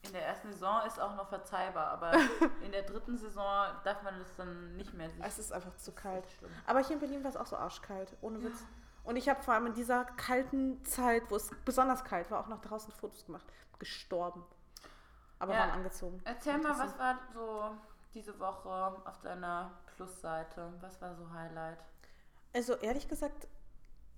In 0.02 0.12
der 0.12 0.26
ersten 0.26 0.52
Saison 0.52 0.86
ist 0.86 1.00
auch 1.00 1.16
noch 1.16 1.28
verzeihbar, 1.28 1.86
aber 1.88 2.12
in 2.64 2.70
der 2.72 2.82
dritten 2.82 3.16
Saison 3.16 3.66
darf 3.84 4.02
man 4.02 4.18
das 4.18 4.34
dann 4.36 4.76
nicht 4.76 4.92
mehr 4.94 5.10
sich. 5.10 5.24
Es 5.24 5.38
ist 5.38 5.52
einfach 5.52 5.74
zu 5.76 5.92
kalt. 5.92 6.24
Aber 6.66 6.80
hier 6.80 6.94
in 6.94 7.00
Berlin 7.00 7.22
war 7.24 7.30
es 7.30 7.36
auch 7.36 7.46
so 7.46 7.56
arschkalt, 7.56 8.16
ohne 8.20 8.42
Witz. 8.42 8.64
Und 9.04 9.16
ich 9.16 9.28
habe 9.28 9.42
vor 9.42 9.54
allem 9.54 9.66
in 9.66 9.74
dieser 9.74 10.04
kalten 10.04 10.84
Zeit, 10.84 11.22
wo 11.30 11.36
es 11.36 11.50
besonders 11.64 12.02
kalt 12.04 12.30
war, 12.30 12.40
auch 12.40 12.48
noch 12.48 12.60
draußen 12.60 12.92
Fotos 12.92 13.24
gemacht. 13.24 13.46
Gestorben. 13.78 14.44
Aber 15.38 15.52
Ja. 15.52 15.60
waren 15.60 15.70
angezogen. 15.70 16.20
Erzähl 16.24 16.58
mal, 16.58 16.76
was 16.78 16.98
war 16.98 17.18
so 17.32 17.76
diese 18.16 18.38
Woche 18.40 18.68
auf 19.05 19.20
deiner 19.22 19.70
Plusseite? 19.94 20.72
Was 20.81 21.00
war 21.00 21.14
so 21.14 21.31
Highlight? 21.31 21.79
Also 22.55 22.74
ehrlich 22.76 23.07
gesagt, 23.09 23.46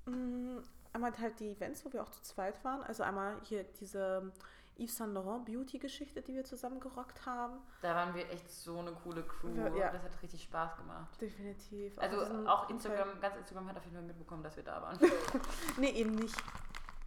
mh, 0.07 0.63
einmal 0.93 1.13
halt 1.19 1.39
die 1.41 1.51
Events, 1.51 1.85
wo 1.85 1.93
wir 1.93 2.03
auch 2.03 2.11
zu 2.11 2.23
zweit 2.23 2.63
waren. 2.65 2.83
Also 2.85 3.03
einmal 3.03 3.37
hier 3.43 3.65
diese 3.65 4.33
Yves 4.79 4.97
Saint 4.97 5.13
Laurent 5.13 5.45
Beauty-Geschichte, 5.45 6.23
die 6.23 6.35
wir 6.35 6.45
zusammen 6.45 6.79
gerockt 6.79 7.27
haben. 7.27 7.59
Da 7.83 7.95
waren 7.97 8.15
wir 8.15 8.31
echt 8.31 8.49
so 8.49 8.79
eine 8.79 8.93
coole 8.93 9.25
Crew. 9.25 9.49
Ja. 9.77 9.91
Das 9.91 10.03
hat 10.05 10.23
richtig 10.23 10.45
Spaß 10.45 10.77
gemacht. 10.77 11.21
Definitiv. 11.21 11.99
Also 11.99 12.21
auch 12.47 12.69
Umfeld- 12.69 12.71
Instagram, 12.71 13.21
ganz 13.21 13.37
Instagram 13.37 13.69
hat 13.69 13.77
auf 13.79 13.85
jeden 13.85 13.97
Fall 13.97 14.05
mitbekommen, 14.07 14.45
dass 14.45 14.55
wir 14.57 14.63
da 14.63 14.81
waren. 14.81 14.99
Nee, 15.79 15.91
eben 15.91 16.15
nicht. 16.15 16.37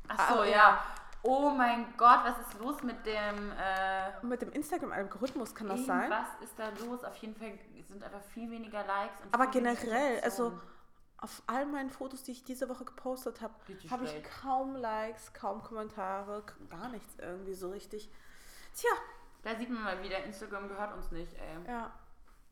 Ach 0.10 0.34
so, 0.34 0.40
Ah, 0.42 0.46
ja. 0.46 0.52
ja. 0.52 0.84
Oh 1.24 1.50
mein 1.52 1.86
Gott, 1.98 2.20
was 2.24 2.40
ist 2.48 2.60
los 2.60 2.82
mit 2.84 3.06
dem 3.06 3.52
äh, 3.52 4.26
Mit 4.26 4.42
dem 4.42 4.52
Instagram-Algorithmus 4.52 5.54
kann 5.54 5.68
das 5.68 5.86
sein. 5.86 6.10
Was 6.10 6.42
ist 6.44 6.58
da 6.58 6.70
los? 6.86 7.04
Auf 7.04 7.16
jeden 7.18 7.36
Fall 7.36 7.58
sind 7.90 8.04
einfach 8.04 8.22
viel 8.34 8.50
weniger 8.50 8.84
Likes. 8.86 9.22
Und 9.22 9.34
Aber 9.34 9.48
generell, 9.48 10.20
also 10.22 10.54
auf 11.18 11.44
all 11.46 11.66
meinen 11.68 11.92
Fotos, 11.92 12.24
die 12.24 12.32
ich 12.32 12.44
diese 12.44 12.68
Woche 12.70 12.86
gepostet 12.86 13.42
habe, 13.42 13.54
habe 13.92 14.06
ich 14.06 14.24
kaum 14.42 14.76
Likes, 14.76 15.32
kaum 15.34 15.62
Kommentare, 15.62 16.44
gar 16.70 16.90
nichts 16.90 17.16
irgendwie 17.20 17.54
so 17.54 17.70
richtig. 17.70 18.10
Tja, 18.74 18.90
Da 19.44 19.56
sieht 19.56 19.70
man 19.70 19.84
mal 19.84 20.02
wieder, 20.04 20.24
Instagram 20.24 20.68
gehört 20.70 20.96
uns 20.96 21.12
nicht, 21.12 21.34
ey. 21.36 21.72
ja. 21.72 21.92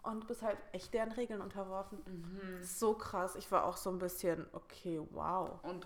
Und 0.01 0.27
bist 0.27 0.41
halt 0.43 0.57
echt 0.71 0.93
deren 0.93 1.11
Regeln 1.11 1.41
unterworfen. 1.41 1.99
Mhm. 2.05 2.63
So 2.63 2.93
krass. 2.93 3.35
Ich 3.35 3.51
war 3.51 3.65
auch 3.65 3.75
so 3.75 3.89
ein 3.89 3.99
bisschen, 3.99 4.47
okay, 4.53 5.01
wow. 5.11 5.59
Und 5.63 5.85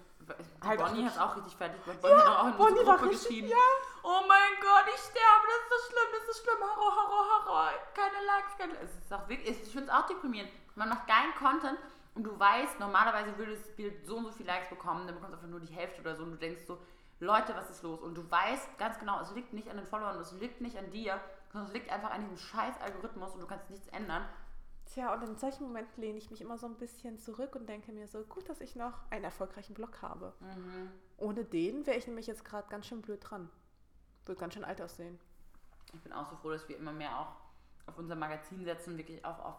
Halt 0.63 0.79
Bonnie 0.79 1.05
hat 1.05 1.17
auch 1.19 1.35
richtig 1.35 1.55
fertig 1.55 1.83
gemacht. 1.83 2.01
Bonnie 2.01 2.15
hat 2.15 2.27
auch 2.27 2.47
in 2.47 2.57
Bonnie 2.57 2.83
Gruppe 2.83 3.03
richtig- 3.09 3.19
geschrieben. 3.29 3.47
ja. 3.49 3.57
Oh 4.03 4.21
mein 4.27 4.53
Gott, 4.61 4.85
ich 4.93 4.99
sterbe, 5.01 5.45
das 5.47 5.57
ist 5.61 5.69
so 5.69 5.91
schlimm, 5.91 6.09
das 6.19 6.35
ist 6.35 6.43
schlimm, 6.43 6.59
Horror, 6.61 6.95
Horror, 6.95 7.45
Horror. 7.45 7.71
Keine 7.93 8.25
Likes, 8.25 8.57
keine 8.57 8.73
Es 8.79 8.95
ist 8.95 9.13
auch 9.13 9.27
wirklich, 9.29 9.49
ich 9.49 9.71
finde 9.71 9.87
es 9.87 9.93
auch 9.93 10.05
deprimierend. 10.07 10.51
Man 10.75 10.89
macht 10.89 11.07
geilen 11.07 11.33
Content 11.37 11.79
und 12.15 12.23
du 12.23 12.37
weißt, 12.37 12.79
normalerweise 12.79 13.37
würde 13.37 13.55
das 13.55 13.75
Bild 13.75 14.05
so 14.05 14.17
und 14.17 14.25
so 14.25 14.31
viele 14.31 14.47
Likes 14.49 14.69
bekommen, 14.69 15.05
dann 15.07 15.15
bekommst 15.15 15.33
du 15.33 15.37
einfach 15.37 15.49
nur 15.49 15.59
die 15.59 15.73
Hälfte 15.73 16.01
oder 16.01 16.15
so 16.15 16.23
und 16.23 16.31
du 16.31 16.37
denkst 16.37 16.63
so, 16.67 16.77
Leute, 17.19 17.55
was 17.55 17.69
ist 17.69 17.83
los? 17.83 18.01
Und 18.01 18.15
du 18.15 18.29
weißt 18.29 18.77
ganz 18.77 18.99
genau, 18.99 19.21
es 19.21 19.31
liegt 19.31 19.53
nicht 19.53 19.69
an 19.69 19.77
den 19.77 19.85
Followern, 19.85 20.19
es 20.19 20.33
liegt 20.33 20.59
nicht 20.59 20.77
an 20.77 20.89
dir, 20.91 21.19
sondern 21.51 21.67
es 21.67 21.73
liegt 21.73 21.89
einfach 21.89 22.11
an 22.11 22.21
diesem 22.21 22.37
scheiß 22.37 22.81
Algorithmus 22.81 23.33
und 23.33 23.39
du 23.41 23.47
kannst 23.47 23.69
nichts 23.69 23.87
ändern. 23.89 24.27
Tja, 24.93 25.11
und 25.11 25.23
in 25.23 25.35
solchen 25.37 25.63
Momenten 25.63 26.01
lehne 26.03 26.19
ich 26.19 26.29
mich 26.29 26.39
immer 26.41 26.57
so 26.57 26.67
ein 26.67 26.75
bisschen 26.75 27.17
zurück 27.17 27.55
und 27.55 27.67
denke 27.67 27.91
mir 27.91 28.07
so, 28.07 28.21
gut, 28.25 28.47
dass 28.47 28.61
ich 28.61 28.75
noch 28.75 28.99
einen 29.09 29.23
erfolgreichen 29.23 29.73
Blog 29.73 30.01
habe. 30.03 30.33
Mhm. 30.39 30.91
Ohne 31.17 31.43
den 31.45 31.85
wäre 31.87 31.97
ich 31.97 32.05
nämlich 32.05 32.27
jetzt 32.27 32.45
gerade 32.45 32.67
ganz 32.69 32.85
schön 32.85 33.01
blöd 33.01 33.19
dran. 33.27 33.49
Würde 34.25 34.39
ganz 34.39 34.53
schön 34.53 34.63
alt 34.63 34.81
aussehen. 34.81 35.19
Ich 35.93 36.01
bin 36.01 36.13
auch 36.13 36.29
so 36.29 36.35
froh, 36.35 36.51
dass 36.51 36.69
wir 36.69 36.77
immer 36.77 36.91
mehr 36.91 37.17
auch 37.19 37.35
auf 37.87 37.97
unser 37.97 38.15
Magazin 38.15 38.63
setzen, 38.65 38.95
wirklich 38.97 39.25
auch 39.25 39.39
auf 39.39 39.55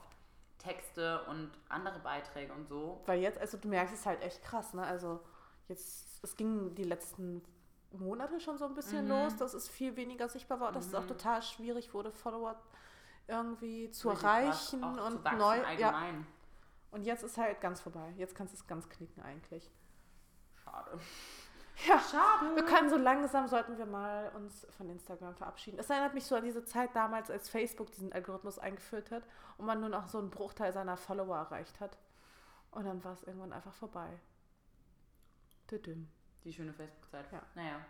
Texte 0.58 1.24
und 1.24 1.50
andere 1.68 1.98
Beiträge 1.98 2.52
und 2.52 2.68
so. 2.68 3.02
Weil 3.06 3.20
jetzt, 3.20 3.38
also 3.38 3.58
du 3.58 3.66
merkst 3.68 3.92
es 3.92 4.06
halt 4.06 4.22
echt 4.22 4.40
krass, 4.42 4.72
ne? 4.72 4.82
Also 4.84 5.20
jetzt, 5.68 6.22
es 6.22 6.36
ging 6.36 6.74
die 6.76 6.84
letzten 6.84 7.42
Monate 7.90 8.38
schon 8.40 8.56
so 8.56 8.66
ein 8.66 8.74
bisschen 8.74 9.04
Mhm. 9.04 9.10
los, 9.10 9.36
dass 9.36 9.52
es 9.52 9.68
viel 9.68 9.96
weniger 9.96 10.28
sichtbar 10.28 10.60
war 10.60 10.68
und 10.68 10.76
dass 10.76 10.86
es 10.86 10.94
auch 10.94 11.02
Mhm. 11.02 11.08
total 11.08 11.42
schwierig 11.42 11.92
wurde, 11.92 12.12
Follower 12.12 12.56
irgendwie 13.26 13.90
zu 13.90 14.10
Richtig 14.10 14.24
krass, 14.24 14.72
erreichen 14.72 14.84
auch 14.84 15.06
und 15.06 15.12
zu 15.12 15.24
wachsen 15.24 15.38
neu. 15.38 15.74
Ja. 15.78 16.04
Und 16.90 17.02
jetzt 17.02 17.24
ist 17.24 17.38
halt 17.38 17.60
ganz 17.60 17.80
vorbei. 17.80 18.12
Jetzt 18.16 18.34
kannst 18.34 18.52
du 18.52 18.56
es 18.56 18.66
ganz 18.66 18.88
knicken 18.88 19.22
eigentlich. 19.22 19.70
Schade. 20.64 20.98
Ja. 21.88 21.98
Schade. 21.98 22.54
Wir 22.54 22.64
können 22.64 22.88
so 22.88 22.96
langsam, 22.96 23.48
sollten 23.48 23.76
wir 23.76 23.84
mal 23.84 24.30
uns 24.37 24.64
von 24.78 24.88
Instagram 24.88 25.34
verabschieden. 25.34 25.76
Es 25.80 25.90
erinnert 25.90 26.14
mich 26.14 26.24
so 26.24 26.37
an 26.37 26.44
diese 26.44 26.64
Zeit 26.64 26.94
damals, 26.94 27.32
als 27.32 27.48
Facebook 27.48 27.90
diesen 27.90 28.12
Algorithmus 28.12 28.60
eingeführt 28.60 29.10
hat 29.10 29.24
und 29.58 29.66
man 29.66 29.80
nur 29.80 29.88
noch 29.88 30.06
so 30.06 30.18
einen 30.18 30.30
Bruchteil 30.30 30.72
seiner 30.72 30.96
Follower 30.96 31.37
erreicht 31.37 31.80
hat. 31.80 31.98
Und 32.70 32.84
dann 32.84 33.02
war 33.02 33.14
es 33.14 33.24
irgendwann 33.24 33.52
einfach 33.52 33.74
vorbei. 33.74 34.08
Düdüm. 35.68 36.08
Die 36.44 36.52
schöne 36.52 36.72
Facebook-Zeit. 36.72 37.32
Ja. 37.32 37.42
Naja. 37.56 37.80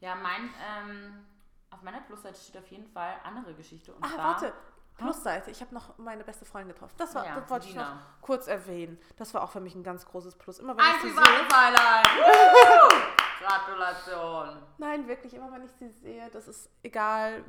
Ja, 0.00 0.14
mein, 0.14 0.50
ähm, 0.62 1.26
auf 1.74 1.82
meiner 1.82 2.00
Plusseite 2.00 2.38
steht 2.40 2.56
auf 2.62 2.66
jeden 2.68 2.86
Fall 2.86 3.14
andere 3.24 3.52
Geschichte. 3.54 3.92
Und 3.92 4.04
Ah, 4.04 4.16
warte. 4.16 4.52
Plusseite. 4.96 5.50
Ich 5.50 5.60
habe 5.60 5.74
noch 5.74 5.98
meine 5.98 6.22
beste 6.22 6.44
Freundin 6.44 6.72
getroffen. 6.72 6.94
Das, 6.96 7.12
war, 7.16 7.26
Ja, 7.26 7.34
das 7.40 7.50
wollte 7.50 7.66
ich 7.66 7.72
Dina. 7.72 7.94
noch 7.94 8.00
kurz 8.20 8.46
erwähnen. 8.46 8.96
Das 9.16 9.34
war 9.34 9.42
auch 9.42 9.50
für 9.50 9.60
mich 9.60 9.74
ein 9.74 9.82
ganz 9.82 10.06
großes 10.06 10.36
Plus. 10.36 10.60
Immer 10.60 10.76
wenn 10.76 10.84
Ein 10.84 10.94
ich 10.96 11.02
sie 11.02 11.10
sehe. 11.10 11.20
Gratulation. 13.40 14.62
Nein, 14.78 15.08
wirklich, 15.08 15.34
immer 15.34 15.50
wenn 15.52 15.64
ich 15.64 15.72
sie 15.72 15.88
sehe, 15.88 16.30
das 16.30 16.48
ist 16.48 16.70
egal, 16.82 17.44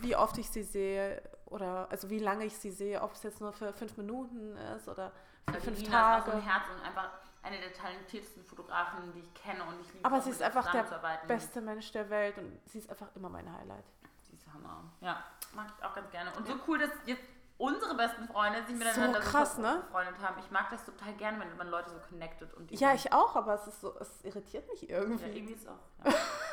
wie 0.00 0.14
oft 0.14 0.36
ich 0.38 0.48
sie 0.50 0.62
sehe 0.62 1.22
oder 1.46 1.88
also 1.90 2.10
wie 2.10 2.18
lange 2.18 2.44
ich 2.44 2.56
sie 2.56 2.70
sehe, 2.70 3.00
ob 3.02 3.12
es 3.14 3.22
jetzt 3.22 3.40
nur 3.40 3.52
für 3.52 3.72
fünf 3.72 3.96
Minuten 3.96 4.56
ist 4.76 4.86
oder 4.88 5.10
für 5.48 5.54
Also 5.54 5.64
fünf 5.64 5.78
Dina 5.82 6.18
ist 6.18 6.22
auch 6.22 6.26
Tage. 6.26 6.30
so 6.30 6.36
ein 6.36 6.42
Herz 6.42 6.64
und 6.76 6.86
einfach 6.86 7.08
eine 7.42 7.58
der 7.58 7.72
talentiertesten 7.72 8.44
Fotografen, 8.44 9.12
die 9.14 9.20
ich 9.20 9.34
kenne 9.34 9.64
und 9.64 9.80
ich 9.80 9.92
liebe 9.92 10.04
Aber 10.04 10.20
sie 10.20 10.30
ist 10.30 10.42
einfach 10.42 10.70
der 10.72 10.84
beste 11.26 11.60
Mensch 11.60 11.90
der 11.92 12.08
Welt 12.10 12.38
und 12.38 12.60
sie 12.66 12.78
ist 12.78 12.90
einfach 12.90 13.08
immer 13.14 13.28
mein 13.28 13.50
Highlight. 13.50 13.84
Sie 14.22 14.34
ist 14.34 14.46
Hammer. 14.52 14.84
Ja, 15.00 15.24
mag 15.54 15.66
ich 15.76 15.84
auch 15.84 15.94
ganz 15.94 16.10
gerne. 16.10 16.32
Und 16.36 16.46
so 16.46 16.54
cool, 16.66 16.78
dass 16.78 16.90
jetzt 17.06 17.22
unsere 17.60 17.94
besten 17.94 18.26
Freunde 18.26 18.64
sich 18.64 18.76
miteinander 18.76 19.20
krass, 19.20 19.56
so 19.56 19.62
ne? 19.62 19.82
befreundet 19.86 20.18
haben. 20.22 20.38
Ich 20.40 20.50
mag 20.50 20.70
das 20.70 20.84
total 20.84 21.12
gerne, 21.14 21.40
wenn 21.40 21.56
man 21.56 21.68
Leute 21.68 21.90
so 21.90 21.98
connected 22.08 22.52
und 22.54 22.70
Ja, 22.72 22.94
ich 22.94 23.12
auch, 23.12 23.36
aber 23.36 23.54
es 23.54 23.66
ist 23.66 23.80
so, 23.80 23.94
es 24.00 24.22
irritiert 24.24 24.66
mich 24.68 24.82
Ja, 24.82 24.98
irgendwie. 24.98 25.24
irgendwie 25.24 25.54
ist 25.54 25.68
auch. 25.68 25.78
Ja. 26.04 26.12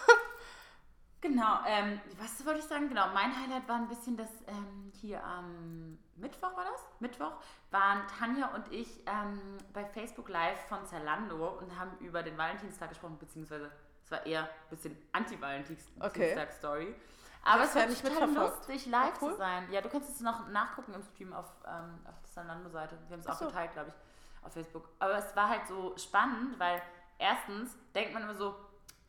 genau, 1.22 1.60
ähm, 1.66 2.00
was 2.20 2.46
wollte 2.46 2.60
ich 2.60 2.66
sagen? 2.66 2.90
Genau, 2.90 3.08
mein 3.14 3.36
Highlight 3.36 3.68
war 3.68 3.76
ein 3.78 3.88
bisschen 3.88 4.18
das 4.18 4.30
ähm, 4.48 4.92
hier 5.00 5.24
am 5.24 5.98
Mittwoch 6.16 6.56
war 6.56 6.66
das? 6.72 6.84
Mittwoch 7.00 7.34
waren 7.72 8.02
Tanja 8.08 8.48
und 8.56 8.72
ich 8.72 9.02
ähm, 9.06 9.58
bei 9.74 9.86
Facebook 9.86 10.30
Live 10.30 10.60
von 10.68 10.86
Zalando 10.86 11.48
und 11.60 11.78
haben 11.78 11.98
über 12.00 12.24
den 12.24 12.38
Valentinstag 12.38 12.90
gesprochen, 12.90 13.18
beziehungsweise 13.20 13.72
es 14.04 14.12
war 14.12 14.26
eher 14.26 14.44
ein 14.44 14.70
bisschen 14.70 14.98
Anti-Valentinstag-Story. 15.12 16.96
Aber 17.44 17.62
Das 17.62 17.70
es 17.70 17.76
war 17.76 17.86
nicht 17.86 18.06
total 18.06 18.34
lustig, 18.34 18.86
live 18.88 19.22
cool. 19.22 19.32
zu 19.32 19.38
sein. 19.38 19.72
Ja, 19.72 19.82
du 19.82 19.90
kannst 19.90 20.10
es 20.10 20.22
noch 20.22 20.48
nachgucken 20.50 20.94
im 20.94 21.04
Stream 21.04 21.34
auf, 21.34 21.46
ähm, 21.66 22.00
auf 22.06 22.20
der 22.22 22.32
Zalando-Seite. 22.32 22.98
Wir 23.08 23.14
haben 23.14 23.22
es 23.22 23.28
auch 23.28 23.36
so. 23.36 23.46
geteilt, 23.46 23.74
glaube 23.74 23.90
ich, 23.90 24.46
auf 24.46 24.54
Facebook. 24.54 24.90
Aber 25.00 25.18
es 25.18 25.36
war 25.36 25.50
halt 25.50 25.68
so 25.68 25.96
spannend, 25.98 26.60
weil 26.60 26.82
erstens 27.18 27.78
denkt 27.94 28.14
man 28.14 28.24
immer 28.24 28.36
so, 28.36 28.56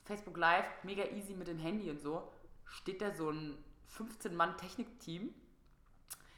Facebook 0.08 0.36
Live, 0.38 0.64
mega 0.82 1.04
easy 1.04 1.34
mit 1.34 1.46
dem 1.48 1.58
Handy 1.58 1.90
und 1.90 2.00
so, 2.00 2.32
steht 2.64 3.02
da 3.02 3.12
so 3.12 3.30
ein 3.30 3.62
15-Mann-Technik-Team. 3.96 5.34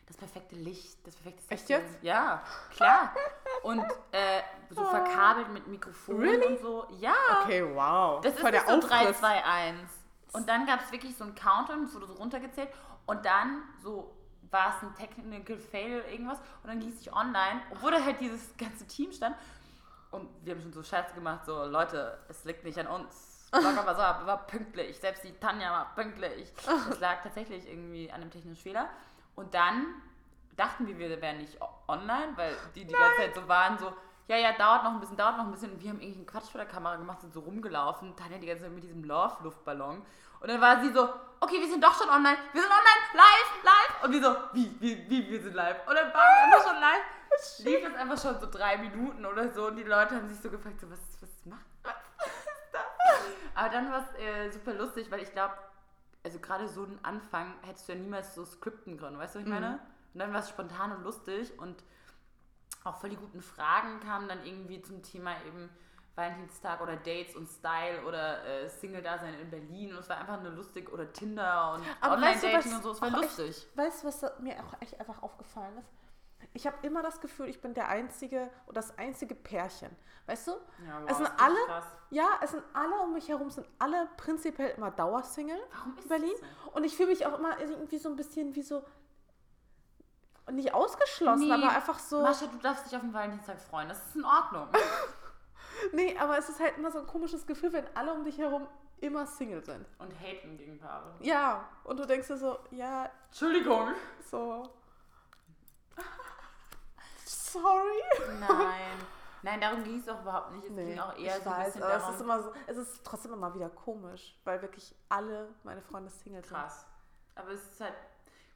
Das 0.06 0.16
perfekte 0.16 0.56
Licht, 0.56 1.06
das 1.06 1.14
perfekte 1.14 1.54
Echt 1.54 1.68
jetzt? 1.68 2.02
Ja, 2.02 2.42
klar. 2.72 3.14
Und 3.62 3.84
äh, 4.10 4.42
so 4.70 4.84
verkabelt 4.84 5.52
mit 5.52 5.68
Mikrofon 5.68 6.18
Really? 6.18 6.46
und 6.46 6.60
so. 6.60 6.86
Ja. 6.98 7.14
Okay, 7.42 7.62
wow. 7.74 8.20
Das 8.20 8.32
ist 8.34 8.40
Voll 8.40 8.50
nicht 8.50 8.66
der 8.66 8.80
so 8.80 8.88
3, 8.88 9.00
Aufriss. 9.02 9.18
2, 9.18 9.44
1. 9.44 9.78
Und 10.32 10.48
dann 10.48 10.66
gab 10.66 10.80
es 10.80 10.90
wirklich 10.90 11.14
so 11.16 11.22
einen 11.24 11.34
Countdown, 11.36 11.84
es 11.84 11.94
wurde 11.94 12.06
so 12.06 12.14
runtergezählt. 12.14 12.70
Und 13.06 13.24
dann 13.24 13.62
so 13.82 14.16
war 14.50 14.74
es 14.76 14.82
ein 14.82 14.94
Technical 14.96 15.58
Fail 15.58 16.00
oder 16.00 16.08
irgendwas. 16.08 16.38
Und 16.62 16.70
dann 16.70 16.80
ging 16.80 16.88
es 16.88 16.98
sich 16.98 17.12
online, 17.12 17.62
obwohl 17.70 17.92
da 17.92 18.02
halt 18.02 18.18
dieses 18.20 18.56
ganze 18.56 18.86
Team 18.86 19.12
stand. 19.12 19.36
Und 20.10 20.28
wir 20.44 20.54
haben 20.54 20.62
schon 20.62 20.72
so 20.72 20.82
Scherze 20.82 21.14
gemacht, 21.14 21.44
so 21.44 21.64
Leute, 21.66 22.18
es 22.28 22.44
liegt 22.44 22.64
nicht 22.64 22.78
an 22.78 22.88
uns. 22.88 23.29
Locker 23.52 23.86
was 23.86 23.98
ab, 23.98 24.26
war 24.26 24.46
pünktlich. 24.46 24.98
Selbst 24.98 25.24
die 25.24 25.32
Tanja 25.32 25.72
war 25.72 25.94
pünktlich. 25.94 26.52
Es 26.90 27.00
lag 27.00 27.22
tatsächlich 27.22 27.68
irgendwie 27.68 28.10
an 28.10 28.22
einem 28.22 28.30
technischen 28.30 28.60
Fehler. 28.60 28.88
Und 29.34 29.54
dann 29.54 29.94
dachten 30.56 30.86
wir, 30.86 30.98
wir 30.98 31.20
wären 31.20 31.38
nicht 31.38 31.58
online, 31.88 32.32
weil 32.36 32.54
die 32.74 32.84
die 32.84 32.92
ganze 32.92 33.16
Zeit 33.16 33.34
so 33.34 33.48
waren, 33.48 33.78
so, 33.78 33.92
ja, 34.28 34.36
ja, 34.36 34.52
dauert 34.52 34.84
noch 34.84 34.92
ein 34.92 35.00
bisschen, 35.00 35.16
dauert 35.16 35.36
noch 35.36 35.44
ein 35.44 35.50
bisschen. 35.50 35.72
Und 35.72 35.82
wir 35.82 35.90
haben 35.90 36.00
irgendeinen 36.00 36.26
Quatsch 36.26 36.50
vor 36.50 36.60
der 36.60 36.70
Kamera 36.70 36.96
gemacht, 36.96 37.20
sind 37.20 37.32
so 37.32 37.40
rumgelaufen. 37.40 38.14
Tanja 38.14 38.38
die 38.38 38.46
ganze 38.46 38.64
Zeit 38.64 38.72
mit 38.72 38.84
diesem 38.84 39.02
Love-Luftballon. 39.04 40.02
Und 40.40 40.48
dann 40.48 40.60
war 40.60 40.80
sie 40.80 40.92
so, 40.92 41.08
okay, 41.40 41.60
wir 41.60 41.68
sind 41.68 41.82
doch 41.82 41.98
schon 41.98 42.08
online, 42.08 42.38
wir 42.52 42.62
sind 42.62 42.70
online, 42.70 43.02
live, 43.14 43.64
live. 43.64 44.04
Und 44.04 44.12
wir 44.12 44.22
so, 44.22 44.36
wie, 44.52 44.80
wie, 44.80 45.10
wie, 45.10 45.28
wir 45.28 45.42
sind 45.42 45.54
live. 45.54 45.86
Und 45.86 45.94
dann 45.94 46.12
waren 46.12 46.12
wir 46.14 46.44
einfach 46.44 46.70
schon 46.70 46.80
live. 46.80 47.04
Lief 47.58 47.88
es 47.88 47.94
einfach 47.94 48.20
schon 48.20 48.40
so 48.40 48.50
drei 48.50 48.76
Minuten 48.78 49.24
oder 49.26 49.50
so. 49.50 49.66
Und 49.66 49.76
die 49.76 49.82
Leute 49.82 50.14
haben 50.16 50.28
sich 50.28 50.40
so 50.40 50.50
gefragt, 50.50 50.80
so, 50.80 50.90
was, 50.90 51.00
was 51.20 51.46
macht, 51.46 51.64
was 51.82 51.92
ist 51.92 52.72
das? 52.72 53.39
Aber 53.54 53.68
dann 53.68 53.90
war 53.90 54.00
es 54.02 54.18
äh, 54.20 54.50
super 54.50 54.74
lustig, 54.74 55.10
weil 55.10 55.20
ich 55.20 55.32
glaube, 55.32 55.54
also 56.24 56.38
gerade 56.38 56.68
so 56.68 56.84
einen 56.84 56.98
Anfang 57.02 57.54
hättest 57.62 57.88
du 57.88 57.92
ja 57.92 57.98
niemals 57.98 58.34
so 58.34 58.44
skripten 58.44 58.96
können, 58.98 59.18
weißt 59.18 59.34
du, 59.34 59.38
was 59.40 59.46
ich 59.46 59.52
meine? 59.52 59.78
Und 60.14 60.20
dann 60.20 60.32
war 60.32 60.40
es 60.40 60.48
spontan 60.48 60.92
und 60.92 61.02
lustig 61.04 61.58
und 61.58 61.82
auch 62.84 62.96
voll 62.96 63.10
die 63.10 63.16
guten 63.16 63.40
Fragen 63.42 64.00
kamen 64.00 64.28
dann 64.28 64.44
irgendwie 64.44 64.82
zum 64.82 65.02
Thema 65.02 65.32
eben 65.46 65.68
Valentinstag 66.14 66.80
oder 66.80 66.96
Dates 66.96 67.36
und 67.36 67.46
Style 67.48 68.04
oder 68.06 68.44
äh, 68.44 68.68
Single-Dasein 68.68 69.34
in 69.40 69.50
Berlin 69.50 69.92
und 69.92 70.00
es 70.00 70.08
war 70.08 70.18
einfach 70.18 70.38
eine 70.38 70.50
lustig 70.50 70.92
oder 70.92 71.10
Tinder 71.12 71.74
und 71.74 71.82
Online-Dating 72.02 72.74
und 72.74 72.82
so, 72.82 72.90
es 72.90 73.00
war 73.00 73.10
lustig. 73.10 73.48
Echt, 73.48 73.76
weißt 73.76 74.02
du, 74.02 74.08
was 74.08 74.40
mir 74.40 74.54
auch 74.62 74.80
echt 74.80 74.98
einfach 74.98 75.22
aufgefallen 75.22 75.78
ist? 75.78 75.88
Ich 76.52 76.66
habe 76.66 76.76
immer 76.82 77.02
das 77.02 77.20
Gefühl, 77.20 77.48
ich 77.48 77.60
bin 77.60 77.74
der 77.74 77.88
einzige 77.88 78.50
oder 78.66 78.74
das 78.74 78.96
einzige 78.98 79.34
Pärchen. 79.34 79.90
Weißt 80.26 80.48
du? 80.48 80.52
Ja, 80.52 81.00
wow, 81.02 81.10
es 81.10 81.16
sind 81.16 81.30
alle, 81.38 81.58
krass. 81.66 81.84
ja, 82.10 82.28
es 82.42 82.50
sind 82.50 82.62
alle 82.72 82.98
um 83.00 83.12
mich 83.12 83.28
herum, 83.28 83.50
sind 83.50 83.68
alle 83.78 84.08
prinzipiell 84.16 84.70
immer 84.76 84.90
Dauersingle 84.90 85.58
Warum 85.72 85.96
in 86.02 86.08
Berlin. 86.08 86.32
das 86.40 86.74
Und 86.74 86.84
ich 86.84 86.96
fühle 86.96 87.10
mich 87.10 87.26
auch 87.26 87.38
immer 87.38 87.58
irgendwie 87.60 87.98
so 87.98 88.08
ein 88.08 88.16
bisschen 88.16 88.54
wie 88.54 88.62
so, 88.62 88.84
nicht 90.50 90.74
ausgeschlossen, 90.74 91.48
Nee, 91.48 91.52
aber 91.54 91.70
einfach 91.70 91.98
so. 91.98 92.22
Mascha, 92.22 92.46
du 92.46 92.58
darfst 92.58 92.86
dich 92.86 92.96
auf 92.96 93.02
den 93.02 93.12
Valentinstag 93.14 93.60
freuen, 93.60 93.88
das 93.88 94.04
ist 94.06 94.16
in 94.16 94.24
Ordnung. 94.24 94.68
Nee, 95.92 96.16
aber 96.18 96.36
es 96.36 96.48
ist 96.48 96.60
halt 96.60 96.76
immer 96.76 96.90
so 96.90 96.98
ein 96.98 97.06
komisches 97.06 97.46
Gefühl, 97.46 97.72
wenn 97.72 97.84
alle 97.96 98.12
um 98.12 98.24
dich 98.24 98.36
herum 98.38 98.66
immer 99.00 99.26
Single 99.26 99.64
sind. 99.64 99.86
und 99.98 100.12
haten 100.20 100.58
gegen 100.58 100.78
Paare. 100.78 101.14
Ja, 101.20 101.68
und 101.84 101.98
du 101.98 102.06
denkst 102.06 102.28
dir 102.28 102.36
so, 102.36 102.58
ja, 102.70 103.08
Entschuldigung. 103.28 103.88
so. 104.30 104.68
Sorry. 107.52 108.02
Nein. 108.40 108.98
Nein, 109.42 109.60
darum 109.60 109.82
ging 109.82 109.98
es 109.98 110.08
auch 110.08 110.20
überhaupt 110.20 110.52
nicht. 110.52 110.68
Es 110.68 110.76
ging 110.76 110.98
auch 110.98 111.16
eher 111.16 111.38
ich 111.38 111.42
so 111.42 111.50
ein 111.50 111.56
weiß, 111.56 111.66
bisschen 111.66 111.82
aber 111.82 111.92
darum, 111.92 112.08
es 112.08 112.14
ist 112.16 112.22
immer 112.22 112.42
so, 112.42 112.52
es 112.66 112.76
ist 112.76 113.04
trotzdem 113.04 113.32
immer 113.32 113.54
wieder 113.54 113.70
komisch, 113.70 114.38
weil 114.44 114.60
wirklich 114.60 114.94
alle 115.08 115.48
meine 115.62 115.80
Freunde 115.80 116.10
Single 116.10 116.44
sind. 116.44 116.52
krass. 116.52 116.86
Aber 117.34 117.50
es 117.52 117.62
ist 117.62 117.80
halt, 117.80 117.94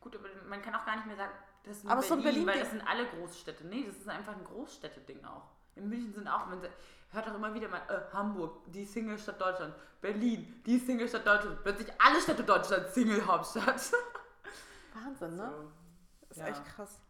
gut, 0.01 0.15
aber 0.15 0.29
man 0.49 0.61
kann 0.61 0.75
auch 0.75 0.85
gar 0.85 0.97
nicht 0.97 1.07
mehr 1.07 1.17
sagen, 1.17 1.33
das 1.65 1.79
ist 1.79 1.85
nur 1.85 1.93
Aber 1.93 2.03
so 2.03 2.15
ein 2.15 2.23
Berlin, 2.23 2.47
weil 2.47 2.59
das 2.59 2.71
sind 2.71 2.87
alle 2.87 3.07
Großstädte. 3.07 3.67
Nee, 3.67 3.85
das 3.87 3.97
ist 3.97 4.09
einfach 4.09 4.35
ein 4.35 4.45
Großstädte-Ding 4.45 5.25
auch. 5.25 5.49
In 5.77 5.89
München 5.89 6.13
sind 6.13 6.29
auch, 6.29 6.47
man 6.47 6.61
hört 7.11 7.29
auch 7.29 7.35
immer 7.35 7.55
wieder 7.55 7.69
mal, 7.69 7.81
äh, 7.89 8.13
Hamburg, 8.13 8.61
die 8.67 8.85
Single-Stadt 8.85 9.41
Deutschland, 9.41 9.75
Berlin, 10.03 10.63
die 10.67 10.79
Single-Stadt 10.79 11.27
Deutschland, 11.27 11.63
plötzlich 11.63 11.89
alle 11.99 12.21
Städte 12.21 12.45
Deutschland 12.45 12.89
Single-Hauptstadt. 12.89 13.93
Wahnsinn, 14.95 15.37
ne? 15.37 15.51
So, 15.51 16.31
ist 16.31 16.37
ja. 16.37 16.47
echt 16.49 16.65
krass. 16.67 17.01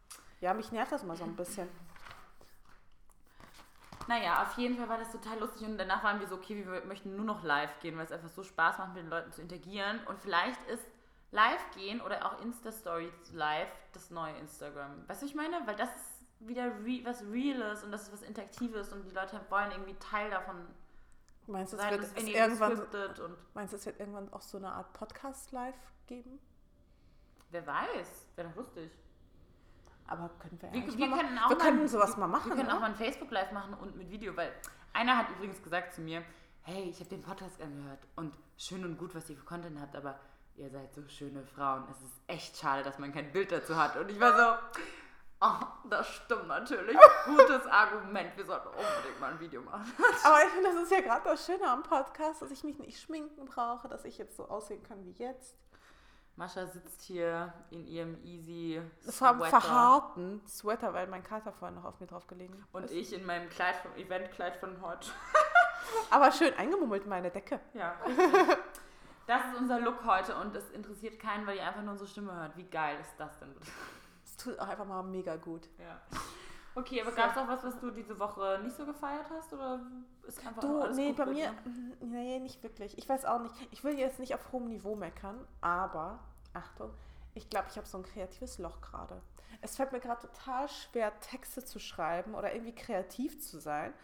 Ja, 0.45 0.53
mich 0.53 0.71
nervt 0.73 0.93
das 0.93 1.03
mal 1.03 1.17
so 1.17 1.25
ein 1.25 1.35
bisschen. 1.37 1.67
Naja, 4.09 4.43
auf 4.43 4.59
jeden 4.59 4.77
Fall 4.77 4.91
war 4.91 4.99
das 4.99 5.11
total 5.11 5.39
lustig 5.39 5.67
und 5.67 5.79
danach 5.79 6.05
waren 6.05 6.21
wir 6.21 6.27
so, 6.27 6.35
okay, 6.35 6.67
wir 6.67 6.85
möchten 6.85 7.17
nur 7.17 7.25
noch 7.25 7.43
live 7.43 7.81
gehen, 7.81 7.97
weil 7.97 8.05
es 8.05 8.13
einfach 8.13 8.29
so 8.29 8.43
Spaß 8.43 8.77
macht, 8.77 8.93
mit 8.93 9.05
den 9.05 9.09
Leuten 9.09 9.33
zu 9.33 9.41
interagieren. 9.41 10.07
Und 10.07 10.21
vielleicht 10.21 10.63
ist 10.65 10.87
live 11.31 11.71
gehen 11.75 12.03
oder 12.03 12.27
auch 12.27 12.43
Insta-Stories 12.43 13.33
live 13.33 13.71
das 13.95 14.11
neue 14.11 14.37
Instagram. 14.37 15.09
Weißt 15.09 15.23
du, 15.23 15.25
was 15.25 15.31
ich 15.31 15.35
meine? 15.35 15.67
Weil 15.67 15.77
das 15.77 15.89
ist 15.97 16.27
wieder 16.41 16.67
re 16.67 17.01
was 17.05 17.23
Reales 17.23 17.83
und 17.83 17.91
das 17.91 18.03
ist 18.03 18.13
was 18.13 18.21
Interaktives 18.21 18.93
und 18.93 19.07
die 19.07 19.15
Leute 19.15 19.41
wollen 19.49 19.71
irgendwie 19.71 19.95
Teil 19.95 20.29
davon 20.29 20.57
Meinst 21.47 21.73
du, 21.73 21.79
es 21.79 21.83
sein. 21.83 21.91
wird 21.93 22.03
es 22.03 22.23
irgendwann, 22.23 22.87
meinst 23.55 23.73
du, 23.73 23.79
es 23.79 23.87
wird 23.87 23.99
irgendwann 23.99 24.31
auch 24.31 24.43
so 24.43 24.59
eine 24.59 24.73
Art 24.73 24.93
Podcast 24.93 25.53
live 25.53 25.75
geben? 26.07 26.39
wer 27.55 27.67
weiß, 27.67 28.27
wäre 28.37 28.49
doch 28.49 28.57
lustig. 28.57 28.91
Aber 30.07 30.31
können 30.39 30.61
wir 30.61 30.73
Wir, 30.73 30.83
eigentlich 30.83 30.99
wir 30.99 31.07
mal 31.07 31.19
können 31.19 31.35
machen? 31.35 31.45
auch 31.45 31.51
wir 31.51 31.57
mal, 31.57 31.65
können 31.65 31.89
sowas 31.89 32.17
mal 32.17 32.27
Wir 32.27 32.33
machen, 32.33 32.51
können 32.51 32.69
auch 32.69 32.75
ne? 32.75 32.81
mal 32.81 32.87
ein 32.87 32.95
Facebook 32.97 33.31
Live 33.31 33.53
machen 33.53 33.75
und 33.75 33.97
mit 33.97 34.11
Video, 34.11 34.37
weil 34.37 34.53
einer 34.93 35.17
hat 35.17 35.31
übrigens 35.31 35.63
gesagt 35.63 35.93
zu 35.95 36.01
mir, 36.01 36.23
hey, 36.63 36.85
ich 36.85 37.01
habe 37.01 37.11
den 37.11 37.23
Podcast 37.23 37.61
angehört 37.61 38.01
und 38.17 38.39
schön 38.57 38.85
und 38.85 38.97
gut, 38.99 39.15
was 39.15 39.29
ihr 39.31 39.37
für 39.37 39.45
Content 39.45 39.79
habt, 39.81 39.97
aber 39.97 40.19
ihr 40.57 40.71
seid 40.71 40.95
so 40.95 41.03
schöne 41.09 41.43
Frauen. 41.45 41.85
Es 41.91 42.01
ist 42.01 42.21
echt 42.27 42.57
schade, 42.57 42.83
dass 42.83 42.99
man 42.99 43.13
kein 43.13 43.33
Bild 43.33 43.53
dazu 43.53 43.77
hat. 43.77 43.97
Und 43.97 44.11
ich 44.11 44.21
war 44.21 44.37
so, 44.37 44.79
oh, 45.41 45.89
das 45.91 46.07
stimmt 46.09 46.49
natürlich. 46.49 46.97
Gutes 47.27 47.67
Argument. 47.67 48.37
Wir 48.37 48.47
sollten 48.47 48.69
unbedingt 48.69 49.21
mal 49.21 49.33
ein 49.33 49.41
Video 49.41 49.63
machen. 49.63 49.93
Aber 50.25 50.45
ich 50.45 50.51
finde, 50.51 50.71
das 50.73 50.83
ist 50.85 50.93
ja 50.93 51.01
gerade 51.01 51.25
das 51.25 51.45
Schöne 51.45 51.69
am 51.69 51.83
Podcast, 51.83 52.41
dass 52.41 52.51
ich 52.51 52.65
mich 52.65 52.79
nicht 52.79 53.01
schminken 53.01 53.45
brauche, 53.47 53.89
dass 53.89 54.05
ich 54.05 54.17
jetzt 54.19 54.37
so 54.37 54.49
aussehen 54.49 54.83
kann 54.83 55.05
wie 55.05 55.13
jetzt. 55.13 55.57
Mascha 56.37 56.67
sitzt 56.67 57.03
hier 57.03 57.53
in 57.71 57.87
ihrem 57.87 58.23
easy 58.25 58.83
Sweater. 59.09 59.45
verharrten 59.47 60.43
Sweater, 60.49 60.93
weil 60.93 61.07
mein 61.07 61.23
Kater 61.23 61.53
vorhin 61.53 61.77
noch 61.77 61.85
auf 61.85 62.01
mir 62.01 62.07
drauf 62.07 62.27
gelegen 62.27 62.55
ist. 62.55 62.75
Und 62.75 62.91
ich 62.91 63.13
in 63.13 63.25
meinem 63.25 63.49
Kleid 63.49 63.77
vom 63.77 63.95
Eventkleid 63.95 64.57
von 64.57 64.81
heute. 64.83 65.11
Aber 66.11 66.33
schön 66.33 66.53
eingemummelt 66.55 67.05
in 67.05 67.09
meine 67.11 67.31
Decke. 67.31 67.61
Ja. 67.73 67.95
Das 69.27 69.41
ist 69.47 69.59
unser 69.59 69.81
Look 69.81 70.05
heute 70.05 70.37
und 70.37 70.55
es 70.55 70.69
interessiert 70.71 71.19
keinen, 71.19 71.47
weil 71.47 71.57
ihr 71.57 71.67
einfach 71.67 71.83
nur 71.83 71.93
unsere 71.93 72.09
Stimme 72.09 72.35
hört. 72.35 72.57
Wie 72.57 72.65
geil 72.65 72.99
ist 73.01 73.15
das 73.17 73.39
denn? 73.39 73.55
bitte? 73.55 73.71
Es 74.25 74.37
tut 74.37 74.59
auch 74.59 74.69
einfach 74.69 74.85
mal 74.85 75.03
mega 75.03 75.37
gut. 75.37 75.69
Ja. 75.79 76.01
Okay, 76.75 77.01
aber 77.01 77.11
So. 77.11 77.17
gab 77.17 77.31
es 77.33 77.37
auch 77.39 77.49
was, 77.49 77.63
was 77.65 77.79
du 77.79 77.91
diese 77.91 78.19
Woche 78.19 78.61
nicht 78.63 78.77
so 78.77 78.85
gefeiert 78.85 79.27
hast? 79.31 79.53
Oder 79.53 79.81
ist 80.27 80.45
einfach 80.45 80.61
Du, 80.63 80.81
alles 80.81 80.97
nee, 80.97 81.13
bei 81.13 81.27
mir, 81.27 81.53
nee, 82.01 82.39
nicht 82.41 82.63
wirklich. 82.63 82.99
Ich 82.99 83.09
weiß 83.09 83.25
auch 83.25 83.41
nicht. 83.41 83.55
Ich 83.71 83.85
will 83.85 83.99
jetzt 83.99 84.19
nicht 84.19 84.35
auf 84.35 84.53
hohem 84.53 84.69
Niveau 84.69 84.97
meckern, 84.97 85.47
aber, 85.61 86.19
Achtung, 86.53 86.91
ich 87.35 87.49
glaube, 87.49 87.69
ich 87.71 87.77
habe 87.77 87.87
so 87.87 87.99
ein 87.99 88.05
kreatives 88.05 88.59
Loch 88.59 88.81
gerade. 88.81 89.21
Es 89.61 89.77
fällt 89.77 89.93
mir 89.93 90.01
gerade 90.01 90.27
total 90.27 90.69
schwer, 90.69 91.19
Texte 91.21 91.65
zu 91.65 91.79
schreiben 91.79 92.35
oder 92.35 92.53
irgendwie 92.53 92.75
kreativ 92.75 93.41
zu 93.41 93.59
sein, 93.61 93.95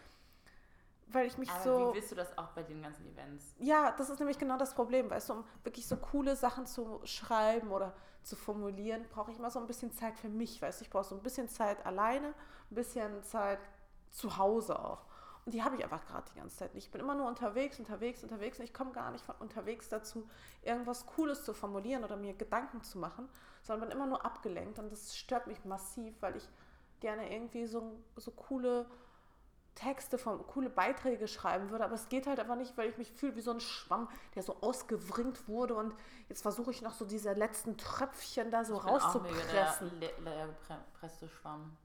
weil 1.07 1.27
ich 1.27 1.37
mich 1.37 1.51
Aber 1.51 1.63
so... 1.63 1.89
wie 1.91 1.95
willst 1.95 2.11
du 2.11 2.15
das 2.15 2.37
auch 2.37 2.49
bei 2.51 2.63
den 2.63 2.81
ganzen 2.81 3.05
Events? 3.05 3.53
Ja, 3.59 3.91
das 3.91 4.09
ist 4.09 4.19
nämlich 4.19 4.37
genau 4.39 4.57
das 4.57 4.73
Problem, 4.73 5.09
weißt 5.09 5.29
du, 5.29 5.33
um 5.33 5.43
wirklich 5.63 5.85
so 5.87 5.97
coole 5.97 6.35
Sachen 6.37 6.65
zu 6.65 7.01
schreiben 7.03 7.71
oder 7.71 7.93
zu 8.23 8.35
formulieren, 8.35 9.05
brauche 9.09 9.31
ich 9.31 9.39
immer 9.39 9.51
so 9.51 9.59
ein 9.59 9.67
bisschen 9.67 9.91
Zeit 9.91 10.17
für 10.17 10.29
mich, 10.29 10.61
weißt 10.61 10.79
du, 10.79 10.85
ich 10.85 10.89
brauche 10.89 11.05
so 11.05 11.15
ein 11.15 11.23
bisschen 11.23 11.49
Zeit 11.49 11.85
alleine, 11.85 12.27
ein 12.69 12.75
bisschen 12.75 13.23
Zeit 13.23 13.59
zu 14.11 14.37
Hause 14.37 14.79
auch. 14.79 15.05
Und 15.45 15.53
die 15.53 15.63
habe 15.63 15.75
ich 15.75 15.83
einfach 15.83 16.05
gerade 16.05 16.29
die 16.31 16.39
ganze 16.39 16.57
Zeit 16.57 16.75
nicht. 16.75 16.85
Ich 16.85 16.91
bin 16.91 17.01
immer 17.01 17.15
nur 17.15 17.27
unterwegs, 17.27 17.79
unterwegs, 17.79 18.23
unterwegs 18.23 18.59
und 18.59 18.65
ich 18.65 18.73
komme 18.73 18.91
gar 18.91 19.09
nicht 19.09 19.25
von 19.25 19.35
unterwegs 19.39 19.89
dazu, 19.89 20.29
irgendwas 20.61 21.07
Cooles 21.07 21.43
zu 21.43 21.53
formulieren 21.53 22.03
oder 22.03 22.15
mir 22.15 22.33
Gedanken 22.33 22.83
zu 22.83 22.99
machen, 22.99 23.27
sondern 23.63 23.89
bin 23.89 23.97
immer 23.97 24.07
nur 24.07 24.23
abgelenkt 24.23 24.77
und 24.77 24.91
das 24.91 25.15
stört 25.15 25.47
mich 25.47 25.65
massiv, 25.65 26.13
weil 26.21 26.35
ich 26.35 26.47
gerne 26.99 27.33
irgendwie 27.33 27.65
so, 27.65 27.99
so 28.17 28.31
coole 28.31 28.85
Texte, 29.75 30.17
von, 30.17 30.45
coole 30.47 30.69
Beiträge 30.69 31.27
schreiben 31.27 31.69
würde, 31.69 31.85
aber 31.85 31.95
es 31.95 32.09
geht 32.09 32.27
halt 32.27 32.39
einfach 32.39 32.55
nicht, 32.55 32.77
weil 32.77 32.89
ich 32.89 32.97
mich 32.97 33.11
fühle 33.11 33.35
wie 33.35 33.41
so 33.41 33.51
ein 33.51 33.61
Schwamm, 33.61 34.09
der 34.35 34.43
so 34.43 34.57
ausgewringt 34.61 35.47
wurde 35.47 35.75
und 35.75 35.93
jetzt 36.29 36.41
versuche 36.41 36.71
ich 36.71 36.81
noch 36.81 36.93
so 36.93 37.05
diese 37.05 37.33
letzten 37.33 37.77
Tröpfchen 37.77 38.51
da 38.51 38.63
so 38.65 38.75
Ich 38.75 38.83
bin 38.83 38.89
auch 38.89 39.03
rauszupressen. 39.03 39.99
leer 39.99 40.49
gepresste 40.67 41.29
Schwamm. 41.29 41.77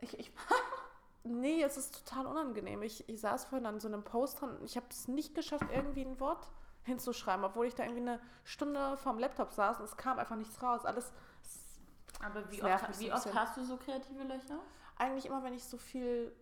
Ich, 0.00 0.18
ich, 0.18 0.32
nee, 1.24 1.62
es 1.62 1.76
ist 1.76 2.04
total 2.04 2.26
unangenehm. 2.26 2.82
Ich, 2.82 3.08
ich 3.08 3.20
saß 3.20 3.44
vorhin 3.44 3.66
an 3.66 3.80
so 3.80 3.88
einem 3.88 4.02
Post 4.02 4.40
dran 4.40 4.56
und 4.56 4.64
ich 4.64 4.76
habe 4.76 4.86
es 4.90 5.06
nicht 5.06 5.34
geschafft, 5.34 5.66
irgendwie 5.72 6.02
ein 6.04 6.18
Wort 6.18 6.50
hinzuschreiben, 6.82 7.44
obwohl 7.44 7.66
ich 7.66 7.74
da 7.74 7.84
irgendwie 7.84 8.02
eine 8.02 8.20
Stunde 8.44 8.96
vorm 8.96 9.18
Laptop 9.18 9.52
saß 9.52 9.78
und 9.78 9.84
es 9.84 9.96
kam 9.96 10.18
einfach 10.18 10.36
nichts 10.36 10.60
raus. 10.62 10.84
Alles 10.84 11.12
Aber 12.24 12.50
wie 12.50 12.62
oft, 12.62 12.98
wie 12.98 13.12
oft 13.12 13.34
hast 13.34 13.56
du 13.56 13.64
so 13.64 13.76
kreative 13.76 14.24
Löcher? 14.24 14.58
eigentlich 15.00 15.26
immer, 15.26 15.42
wenn 15.42 15.54
ich 15.54 15.64
so 15.64 15.78
viel, 15.78 16.32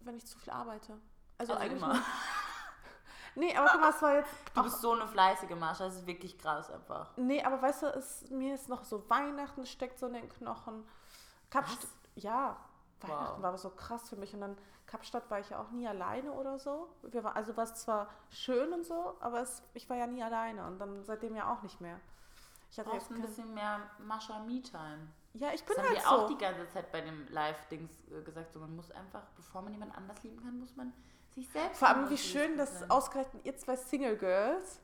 wenn 0.00 0.16
ich 0.16 0.26
zu 0.26 0.38
viel 0.38 0.52
arbeite. 0.52 0.98
Also, 1.38 1.52
Also 1.54 1.64
eigentlich 1.64 1.82
immer. 1.82 2.00
Nee, 3.34 3.56
aber 3.56 3.68
guck 3.70 3.80
mal, 3.80 3.90
es 3.90 4.02
war 4.02 4.14
jetzt 4.16 4.34
Du 4.52 4.62
bist 4.64 4.80
so 4.80 4.92
eine 4.94 5.06
fleißige 5.06 5.50
Mascha, 5.54 5.84
das 5.84 5.94
ist 5.96 6.06
wirklich 6.06 6.36
krass 6.38 6.70
einfach. 6.72 7.10
Nee, 7.16 7.40
aber 7.44 7.62
weißt 7.62 7.82
du, 7.82 7.86
es, 7.86 8.28
mir 8.30 8.54
ist 8.54 8.68
noch 8.68 8.82
so 8.82 9.08
Weihnachten 9.08 9.64
steckt 9.64 10.00
so 10.00 10.06
in 10.08 10.14
den 10.14 10.28
Knochen. 10.28 10.84
Kapstadt, 11.50 11.88
ja, 12.16 12.56
Weihnachten 13.00 13.34
Wow. 13.36 13.42
war 13.42 13.48
aber 13.50 13.58
so 13.58 13.70
krass 13.70 14.08
für 14.08 14.16
mich. 14.16 14.34
Und 14.34 14.40
dann 14.40 14.58
Kapstadt 14.86 15.30
war 15.30 15.38
ich 15.38 15.50
ja 15.50 15.60
auch 15.60 15.70
nie 15.70 15.86
alleine 15.86 16.32
oder 16.32 16.58
so. 16.58 16.88
Wir 17.02 17.22
war, 17.22 17.36
also 17.36 17.56
war 17.56 17.62
es 17.64 17.74
zwar 17.74 18.08
schön 18.30 18.72
und 18.72 18.84
so, 18.84 19.16
aber 19.20 19.40
es, 19.40 19.62
ich 19.74 19.88
war 19.88 19.96
ja 19.96 20.08
nie 20.08 20.22
alleine 20.22 20.66
und 20.66 20.80
dann 20.80 21.04
seitdem 21.04 21.36
ja 21.36 21.52
auch 21.52 21.62
nicht 21.62 21.80
mehr. 21.80 22.00
Ich 22.72 22.78
hatte 22.80 22.90
jetzt 22.90 23.10
ein 23.12 23.20
bisschen 23.22 23.54
mehr 23.54 23.78
Mascha 23.98 24.40
Me-Time. 24.40 25.06
Ja, 25.34 25.52
ich 25.52 25.62
bin 25.64 25.76
Das 25.76 25.84
haben 25.84 25.94
halt 25.94 26.04
wir 26.04 26.10
auch 26.10 26.26
die 26.28 26.38
ganze 26.38 26.68
Zeit 26.68 26.90
bei 26.90 27.00
dem 27.00 27.28
Live-Dings 27.28 27.92
äh, 28.10 28.22
gesagt. 28.22 28.52
So, 28.52 28.60
man 28.60 28.74
muss 28.74 28.90
einfach, 28.90 29.22
bevor 29.36 29.62
man 29.62 29.72
jemand 29.72 29.96
anders 29.96 30.22
lieben 30.22 30.42
kann, 30.42 30.58
muss 30.58 30.74
man 30.76 30.92
sich 31.30 31.48
selbst 31.50 31.78
Vor 31.78 31.88
allem, 31.88 32.10
wie 32.10 32.18
schön, 32.18 32.56
dass 32.56 32.88
ausgerechnet 32.90 33.44
ihr 33.44 33.56
zwei 33.56 33.76
Single 33.76 34.16
Girls 34.16 34.80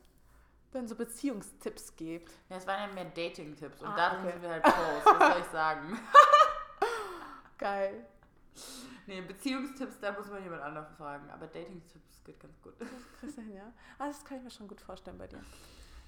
dann 0.71 0.87
so 0.87 0.95
Beziehungstipps 0.95 1.95
gebt. 1.95 2.31
Ja, 2.49 2.57
es 2.57 2.67
waren 2.67 2.89
ja 2.89 2.93
mehr 2.93 3.05
Dating-Tipps 3.05 3.81
und 3.81 3.87
Ah, 3.89 3.95
darin 3.95 4.19
okay. 4.19 4.31
sind 4.33 4.41
wir 4.43 4.49
halt 4.49 4.63
Pros, 4.63 4.75
was 5.19 5.31
soll 5.33 5.41
ich 5.41 5.47
sagen? 5.47 5.99
Geil. 7.57 8.05
nee, 9.07 9.21
Beziehungstipps, 9.21 9.99
da 9.99 10.11
muss 10.11 10.27
man 10.29 10.43
jemand 10.43 10.61
anderen 10.61 10.87
fragen. 10.95 11.29
Aber 11.29 11.47
Dating-Tipps 11.47 12.23
geht 12.23 12.39
ganz 12.39 12.61
gut. 12.61 12.73
Das 12.79 12.89
kriegst 13.19 13.37
du 13.37 13.41
hin, 13.41 13.55
ja. 13.55 13.71
Ah, 13.97 14.07
das 14.07 14.23
kann 14.25 14.37
ich 14.37 14.43
mir 14.43 14.51
schon 14.51 14.67
gut 14.67 14.81
vorstellen 14.81 15.17
bei 15.17 15.27
dir. 15.27 15.39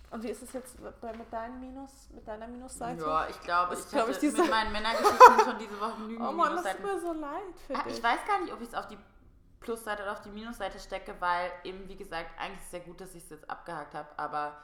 Und 0.09 0.23
wie 0.23 0.29
ist 0.29 0.41
es 0.41 0.53
jetzt 0.53 0.77
bei, 1.01 1.13
mit, 1.13 1.31
deinem 1.33 1.59
Minus, 1.59 2.09
mit 2.11 2.25
deiner 2.27 2.47
Minusseite? 2.47 3.01
Ja, 3.03 3.27
ich 3.27 3.39
glaube, 3.41 3.73
ich 3.75 3.89
glaub 3.89 4.01
habe 4.03 4.11
ich, 4.11 4.19
diese- 4.19 4.41
mit 4.41 4.49
meinen 4.49 4.71
Männergeschichten 4.71 5.39
schon 5.43 5.59
diese 5.59 5.79
Woche 5.79 5.95
genügend 5.97 6.27
Oh 6.27 6.31
Mann, 6.31 6.55
das 6.55 6.75
tut 6.77 6.83
mir 6.85 6.99
so 6.99 7.11
leid 7.13 7.41
für 7.65 7.75
Ah, 7.75 7.81
dich. 7.83 7.97
Ich 7.97 8.03
weiß 8.03 8.19
gar 8.25 8.39
nicht, 8.39 8.53
ob 8.53 8.61
ich 8.61 8.69
es 8.69 8.73
auf 8.73 8.87
die 8.87 8.97
Plusseite 9.59 10.03
oder 10.03 10.13
auf 10.13 10.21
die 10.21 10.29
Minusseite 10.29 10.79
stecke, 10.79 11.15
weil 11.19 11.51
eben, 11.65 11.87
wie 11.89 11.97
gesagt, 11.97 12.29
eigentlich 12.39 12.59
ist 12.59 12.65
es 12.65 12.71
sehr 12.71 12.79
gut, 12.81 13.01
dass 13.01 13.13
ich 13.15 13.23
es 13.23 13.29
jetzt 13.31 13.49
abgehakt 13.49 13.93
habe, 13.95 14.07
aber 14.17 14.55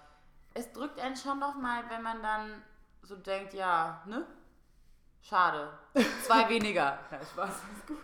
es 0.54 0.72
drückt 0.72 1.00
einen 1.00 1.18
schon 1.18 1.40
noch 1.40 1.56
mal, 1.56 1.84
wenn 1.90 2.04
man 2.04 2.22
dann 2.24 2.64
so 3.02 3.16
denkt, 3.18 3.54
ja, 3.54 4.02
ne? 4.06 4.26
Schade. 5.22 5.78
Zwei 6.26 6.48
weniger. 6.50 7.00
Ja, 7.12 7.26
Spaß. 7.26 7.50
Ist 7.50 7.88
gut. 7.88 7.98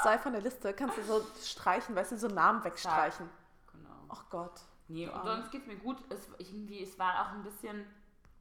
Zwei 0.00 0.18
von 0.18 0.32
der 0.32 0.40
Liste 0.40 0.72
kannst 0.72 0.96
du 0.96 1.02
so 1.02 1.26
streichen, 1.42 1.94
weißt 1.94 2.12
du, 2.12 2.16
so 2.18 2.28
Namen 2.28 2.64
wegstreichen. 2.64 3.28
Genau. 3.72 3.90
Ach 4.08 4.24
Gott. 4.30 4.60
Nee, 4.90 5.08
und 5.08 5.24
sonst 5.24 5.52
geht's 5.52 5.66
mir 5.66 5.76
gut. 5.76 5.98
Es, 6.10 6.28
irgendwie, 6.38 6.82
es 6.82 6.98
war 6.98 7.22
auch 7.22 7.32
ein 7.32 7.44
bisschen 7.44 7.86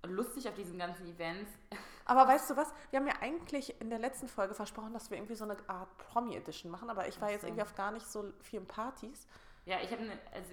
lustig 0.07 0.47
auf 0.49 0.55
diesen 0.55 0.79
ganzen 0.79 1.05
Events. 1.07 1.51
Aber 2.05 2.27
weißt 2.27 2.49
du 2.49 2.57
was? 2.57 2.73
Wir 2.89 2.99
haben 2.99 3.07
ja 3.07 3.13
eigentlich 3.21 3.79
in 3.79 3.91
der 3.91 3.99
letzten 3.99 4.27
Folge 4.27 4.55
versprochen, 4.55 4.91
dass 4.93 5.11
wir 5.11 5.17
irgendwie 5.17 5.35
so 5.35 5.43
eine 5.43 5.57
Art 5.67 5.95
Promi-Edition 5.99 6.71
machen, 6.71 6.89
aber 6.89 7.07
ich 7.07 7.21
war 7.21 7.29
jetzt 7.29 7.43
irgendwie 7.43 7.61
auf 7.61 7.75
gar 7.75 7.91
nicht 7.91 8.07
so 8.07 8.33
vielen 8.41 8.65
Partys. 8.65 9.27
Ja, 9.65 9.77
ich 9.79 9.91
habe 9.91 10.03
ne, 10.03 10.17
also, 10.33 10.49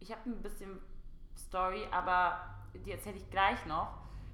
ich 0.00 0.10
ein 0.16 0.42
bisschen 0.42 0.80
Story, 1.36 1.86
aber 1.90 2.40
die 2.72 2.92
erzähle 2.92 3.16
ich 3.16 3.28
gleich 3.28 3.66
noch. 3.66 3.92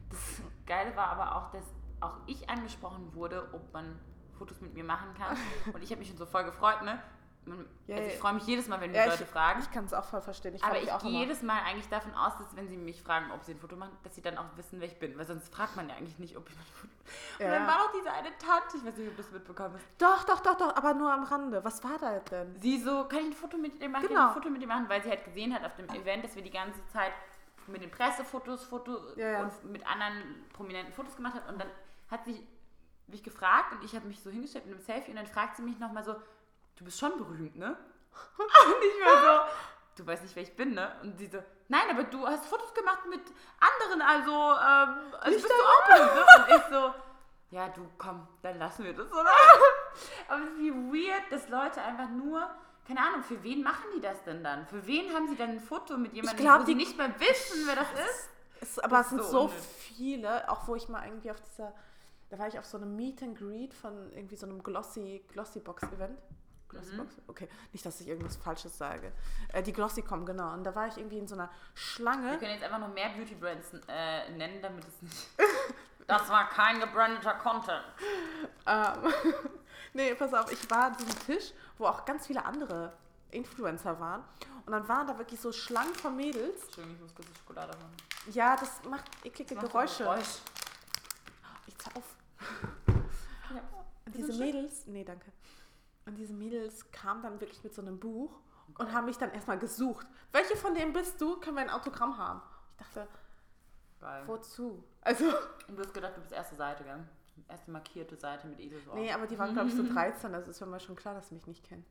Das 0.09 0.20
Geile 0.66 0.94
war 0.94 1.09
aber 1.09 1.34
auch, 1.34 1.50
dass 1.50 1.64
auch 1.98 2.18
ich 2.26 2.48
angesprochen 2.48 3.12
wurde, 3.12 3.48
ob 3.53 3.72
man 3.72 3.98
Fotos 4.38 4.61
mit 4.61 4.72
mir 4.72 4.84
machen 4.84 5.12
kann. 5.14 5.36
Und 5.72 5.82
ich 5.82 5.90
habe 5.90 5.98
mich 5.98 6.09
schon 6.09 6.16
so 6.16 6.26
voll 6.26 6.44
gefreut, 6.44 6.82
ne? 6.82 7.03
Man- 7.45 7.66
Ja, 7.88 7.97
also 7.97 8.09
ich 8.09 8.18
freue 8.18 8.34
mich 8.34 8.47
jedes 8.47 8.68
Mal, 8.68 8.80
wenn 8.80 8.90
mich 8.93 8.99
Ja, 9.01 9.07
Leute 9.07 9.24
ich, 9.24 9.28
fragen. 9.28 9.61
Ich 9.62 9.70
kann 9.72 9.84
es 9.84 9.93
auch 9.93 10.05
voll 10.05 10.20
verstehen. 10.22 10.55
Ich 10.55 10.62
aber 10.62 10.80
ich 10.80 10.97
gehe 10.99 11.11
jedes 11.11 11.43
Mal 11.43 11.61
eigentlich 11.62 11.88
davon 11.88 12.14
aus, 12.14 12.36
dass 12.38 12.55
wenn 12.55 12.68
sie 12.68 12.76
mich 12.76 13.03
fragen, 13.03 13.32
ob 13.32 13.43
sie 13.43 13.53
ein 13.53 13.59
Foto 13.59 13.74
machen, 13.74 13.97
dass 14.05 14.14
sie 14.14 14.22
dann 14.22 14.38
auch 14.38 14.45
wissen, 14.57 14.78
wer 14.80 14.86
ich 14.86 14.99
bin. 15.01 15.18
Weil 15.18 15.26
sonst 15.26 15.53
fragt 15.53 15.74
man 15.74 15.88
ja 15.88 15.97
eigentlich 15.97 16.18
nicht, 16.20 16.36
ob 16.36 16.49
ich 16.49 16.55
ein 16.57 16.64
Foto 16.80 16.93
Und 17.40 17.45
Ja. 17.47 17.51
dann 17.51 17.66
war 17.66 17.78
doch 17.78 17.93
diese 17.99 18.11
eine 18.12 18.28
Tante, 18.38 18.76
ich 18.76 18.84
weiß 18.84 18.97
nicht, 18.97 19.09
ob 19.11 19.16
du 19.16 19.22
das 19.22 19.32
mitbekommen 19.32 19.74
hast. 19.74 19.84
Doch, 19.99 20.22
doch, 20.24 20.40
doch, 20.40 20.57
doch, 20.57 20.76
aber 20.76 20.95
nur 20.95 21.12
am 21.12 21.24
Rande. 21.24 21.64
Was 21.64 21.82
war 21.82 21.99
da 21.99 22.20
denn? 22.20 22.55
Sie 22.61 22.78
so, 22.78 23.05
kann 23.09 23.18
ich 23.20 23.26
ein 23.26 23.32
Foto 23.32 23.57
mit 23.59 23.80
dir 23.82 23.88
machen? 23.88 24.03
Kann 24.07 24.09
Genau. 24.14 24.20
ich 24.24 24.28
ein 24.28 24.34
Foto 24.34 24.51
mit 24.51 24.62
dir 24.62 24.68
machen? 24.68 24.88
Weil 24.88 25.03
sie 25.03 25.11
halt 25.11 25.24
gesehen 25.24 25.53
hat 25.53 25.64
auf 25.64 25.74
dem 25.74 25.88
Event, 25.88 26.22
dass 26.24 26.36
wir 26.36 26.43
die 26.43 26.51
ganze 26.51 26.86
Zeit 26.88 27.12
mit 27.66 27.82
den 27.82 27.90
Pressefotos 27.90 28.64
Foto 28.64 28.97
und 28.97 29.64
mit 29.72 29.84
anderen 29.86 30.45
prominenten 30.53 30.93
Fotos 30.95 31.16
gemacht 31.16 31.34
hat. 31.34 31.49
Und 31.49 31.61
dann 31.61 31.68
hat 32.09 32.24
sie 32.24 32.47
mich 33.09 33.22
gefragt 33.24 33.72
und 33.72 33.84
ich 33.84 33.95
habe 33.97 34.07
mich 34.07 34.20
so 34.22 34.30
hingestellt 34.30 34.64
mit 34.66 34.74
einem 34.74 34.82
Selfie 34.84 35.11
und 35.11 35.16
dann 35.16 35.26
fragt 35.26 35.57
sie 35.57 35.62
mich 35.62 35.78
nochmal 35.78 36.05
so, 36.05 36.14
du 36.77 36.85
bist 36.85 36.99
schon 36.99 37.16
berühmt, 37.18 37.57
ne? 37.57 37.77
Und 38.39 38.83
ich 38.83 39.07
war 39.07 39.47
so, 39.47 39.53
du 40.03 40.07
weißt 40.07 40.23
nicht, 40.23 40.37
wer 40.37 40.43
ich 40.43 40.55
bin, 40.57 40.75
ne? 40.75 40.93
Und 41.03 41.18
sie 41.18 41.27
so, 41.29 41.43
nein, 41.68 41.85
aber 41.91 42.05
du 42.05 42.27
hast 42.27 42.47
Fotos 42.47 42.73
gemacht 42.75 43.01
mit 43.09 43.20
anderen, 43.61 44.03
also, 44.03 44.31
ähm, 44.33 45.14
also 45.20 45.37
bist 45.39 45.49
du 45.49 45.55
auch 45.55 45.87
berühmt, 45.97 46.14
ne? 46.14 46.25
Und 46.37 46.57
ich 46.57 46.62
so, 46.70 46.95
ja, 47.51 47.68
du, 47.68 47.87
komm, 47.99 48.27
dann 48.43 48.59
lassen 48.59 48.85
wir 48.85 48.95
das, 48.95 49.11
oder? 49.12 49.31
Aber 50.29 50.41
wie 50.59 50.70
weird, 50.73 51.31
dass 51.31 51.49
Leute 51.51 51.83
einfach 51.83 52.09
nur, 52.09 52.49
keine 52.87 53.01
Ahnung, 53.01 53.23
für 53.23 53.43
wen 53.43 53.62
machen 53.62 53.85
die 53.95 54.01
das 54.01 54.23
denn 54.25 54.43
dann? 54.43 54.66
Für 54.66 54.87
wen 54.87 55.12
haben 55.14 55.29
sie 55.29 55.37
dann 55.37 55.51
ein 55.51 55.61
Foto 55.61 55.99
mit 55.99 56.14
jemandem, 56.14 56.43
glaub, 56.45 56.61
wo 56.61 56.64
sie 56.64 56.73
die- 56.73 56.79
nicht 56.79 56.97
mehr 56.97 57.12
wissen, 57.20 57.66
wer 57.66 57.77
das 57.77 57.93
ist? 57.93 58.29
Es, 58.62 58.79
aber 58.79 58.99
Das 58.99 59.07
es 59.07 59.11
sind 59.11 59.20
ist 59.20 59.31
so 59.31 59.41
unnötig. 59.43 59.62
viele, 59.64 60.49
auch 60.49 60.66
wo 60.66 60.77
ich 60.77 60.89
mal 60.89 61.05
irgendwie 61.05 61.31
auf 61.31 61.41
dieser, 61.43 61.75
da 62.31 62.39
war 62.39 62.47
ich 62.49 62.59
auf 62.59 62.64
so 62.64 62.79
einem 62.79 62.97
Meet 62.97 63.23
and 63.23 63.37
Greet 63.39 63.75
von 63.75 64.11
irgendwie 64.14 64.37
so 64.37 64.47
einem 64.47 64.62
Glossy, 64.62 65.23
Glossybox-Event. 65.33 66.18
Glossybox? 66.73 67.16
Mhm. 67.16 67.23
Okay, 67.29 67.49
nicht, 67.73 67.87
dass 67.87 68.01
ich 68.01 68.09
irgendwas 68.09 68.37
Falsches 68.37 68.77
sage. 68.77 69.12
Äh, 69.53 69.62
die 69.62 69.73
Glossy.com, 69.73 70.27
genau. 70.27 70.53
Und 70.53 70.64
da 70.64 70.75
war 70.75 70.89
ich 70.89 70.97
irgendwie 70.97 71.18
in 71.18 71.29
so 71.29 71.35
einer 71.37 71.49
Wir 71.49 71.53
Schlange. 71.75 72.39
können 72.39 72.51
jetzt 72.53 72.64
einfach 72.64 72.79
noch 72.81 72.93
mehr 72.93 73.11
Beauty 73.11 73.35
Brands 73.37 73.68
äh, 73.89 74.31
nennen, 74.33 74.61
damit 74.61 74.85
es 74.87 75.01
nicht. 75.03 75.29
Das 76.09 76.29
war 76.29 76.49
kein 76.49 76.81
gebrandeter 76.81 77.35
Content. 77.35 77.85
Ähm, 78.66 79.12
nee, 79.93 80.12
pass 80.16 80.35
auf, 80.35 80.51
ich 80.51 80.68
war 80.68 80.87
an 80.87 80.97
diesem 80.97 81.16
Tisch, 81.27 81.53
wo 81.79 81.87
auch 81.87 82.05
ganz 82.05 82.27
viele 82.27 82.45
andere 82.45 82.93
Influencer 83.31 83.99
waren. 84.01 84.25
Und 84.66 84.73
dann 84.73 84.87
waren 84.89 85.07
da 85.07 85.16
wirklich 85.16 85.41
so 85.41 85.53
Schlangen 85.53 85.95
von 85.95 86.16
Mädels. 86.16 86.61
Entschuldigung, 86.64 86.97
ich 86.97 87.01
muss 87.03 87.14
kurz 87.14 87.29
die 87.29 87.39
Schokolade 87.39 87.73
holen. 87.79 88.35
Ja, 88.35 88.57
das 88.57 88.83
macht 88.91 89.05
eklige 89.25 89.55
Das 89.55 89.62
macht 89.62 89.73
Geräusche. 89.73 90.03
Geräusch. 90.03 90.39
Ich 91.68 91.75
hör 91.87 91.97
auf. 91.97 92.16
Ja. 93.55 93.62
Diese 94.07 94.33
Mädels, 94.35 94.87
nee, 94.87 95.05
danke. 95.05 95.33
Und 96.07 96.16
diese 96.16 96.32
Mädels 96.34 96.90
kamen 96.90 97.22
dann 97.22 97.40
wirklich 97.40 97.62
mit 97.62 97.74
so 97.74 97.82
einem 97.82 97.98
Buch 98.00 98.40
und 98.78 98.92
haben 98.92 99.07
mich 99.07 99.18
dann 99.18 99.30
erstmal 99.32 99.59
gesucht. 99.59 100.07
Welche 100.32 100.57
von 100.57 100.74
denen 100.74 100.92
bist 100.92 101.20
du? 101.20 101.38
Können 101.40 101.57
wir 101.57 101.62
ein 101.62 101.70
Autogramm 101.70 102.16
haben? 102.18 102.42
Ich 102.72 102.76
dachte, 102.86 103.07
Geil. 104.00 104.26
wozu? 104.26 104.82
Also, 105.03 105.24
Und 105.68 105.76
du 105.76 105.82
hast 105.82 105.94
gedacht, 105.94 106.16
du 106.16 106.20
bist 106.20 106.32
erste 106.32 106.57
Seite, 106.57 106.82
gell? 106.84 107.05
Erste 107.48 107.70
markierte 107.70 108.16
Seite 108.16 108.46
mit 108.46 108.61
Eselsohr. 108.61 108.94
nee, 108.94 109.12
aber 109.12 109.26
die 109.26 109.38
waren, 109.38 109.53
glaube 109.53 109.68
ich, 109.68 109.74
so 109.76 109.82
13, 109.92 110.34
also 110.34 110.50
ist 110.50 110.61
mir 110.61 110.66
mal 110.66 110.80
schon 110.80 110.96
klar, 110.96 111.14
dass 111.14 111.28
sie 111.28 111.34
mich 111.34 111.46
nicht 111.46 111.64
kennen. 111.64 111.84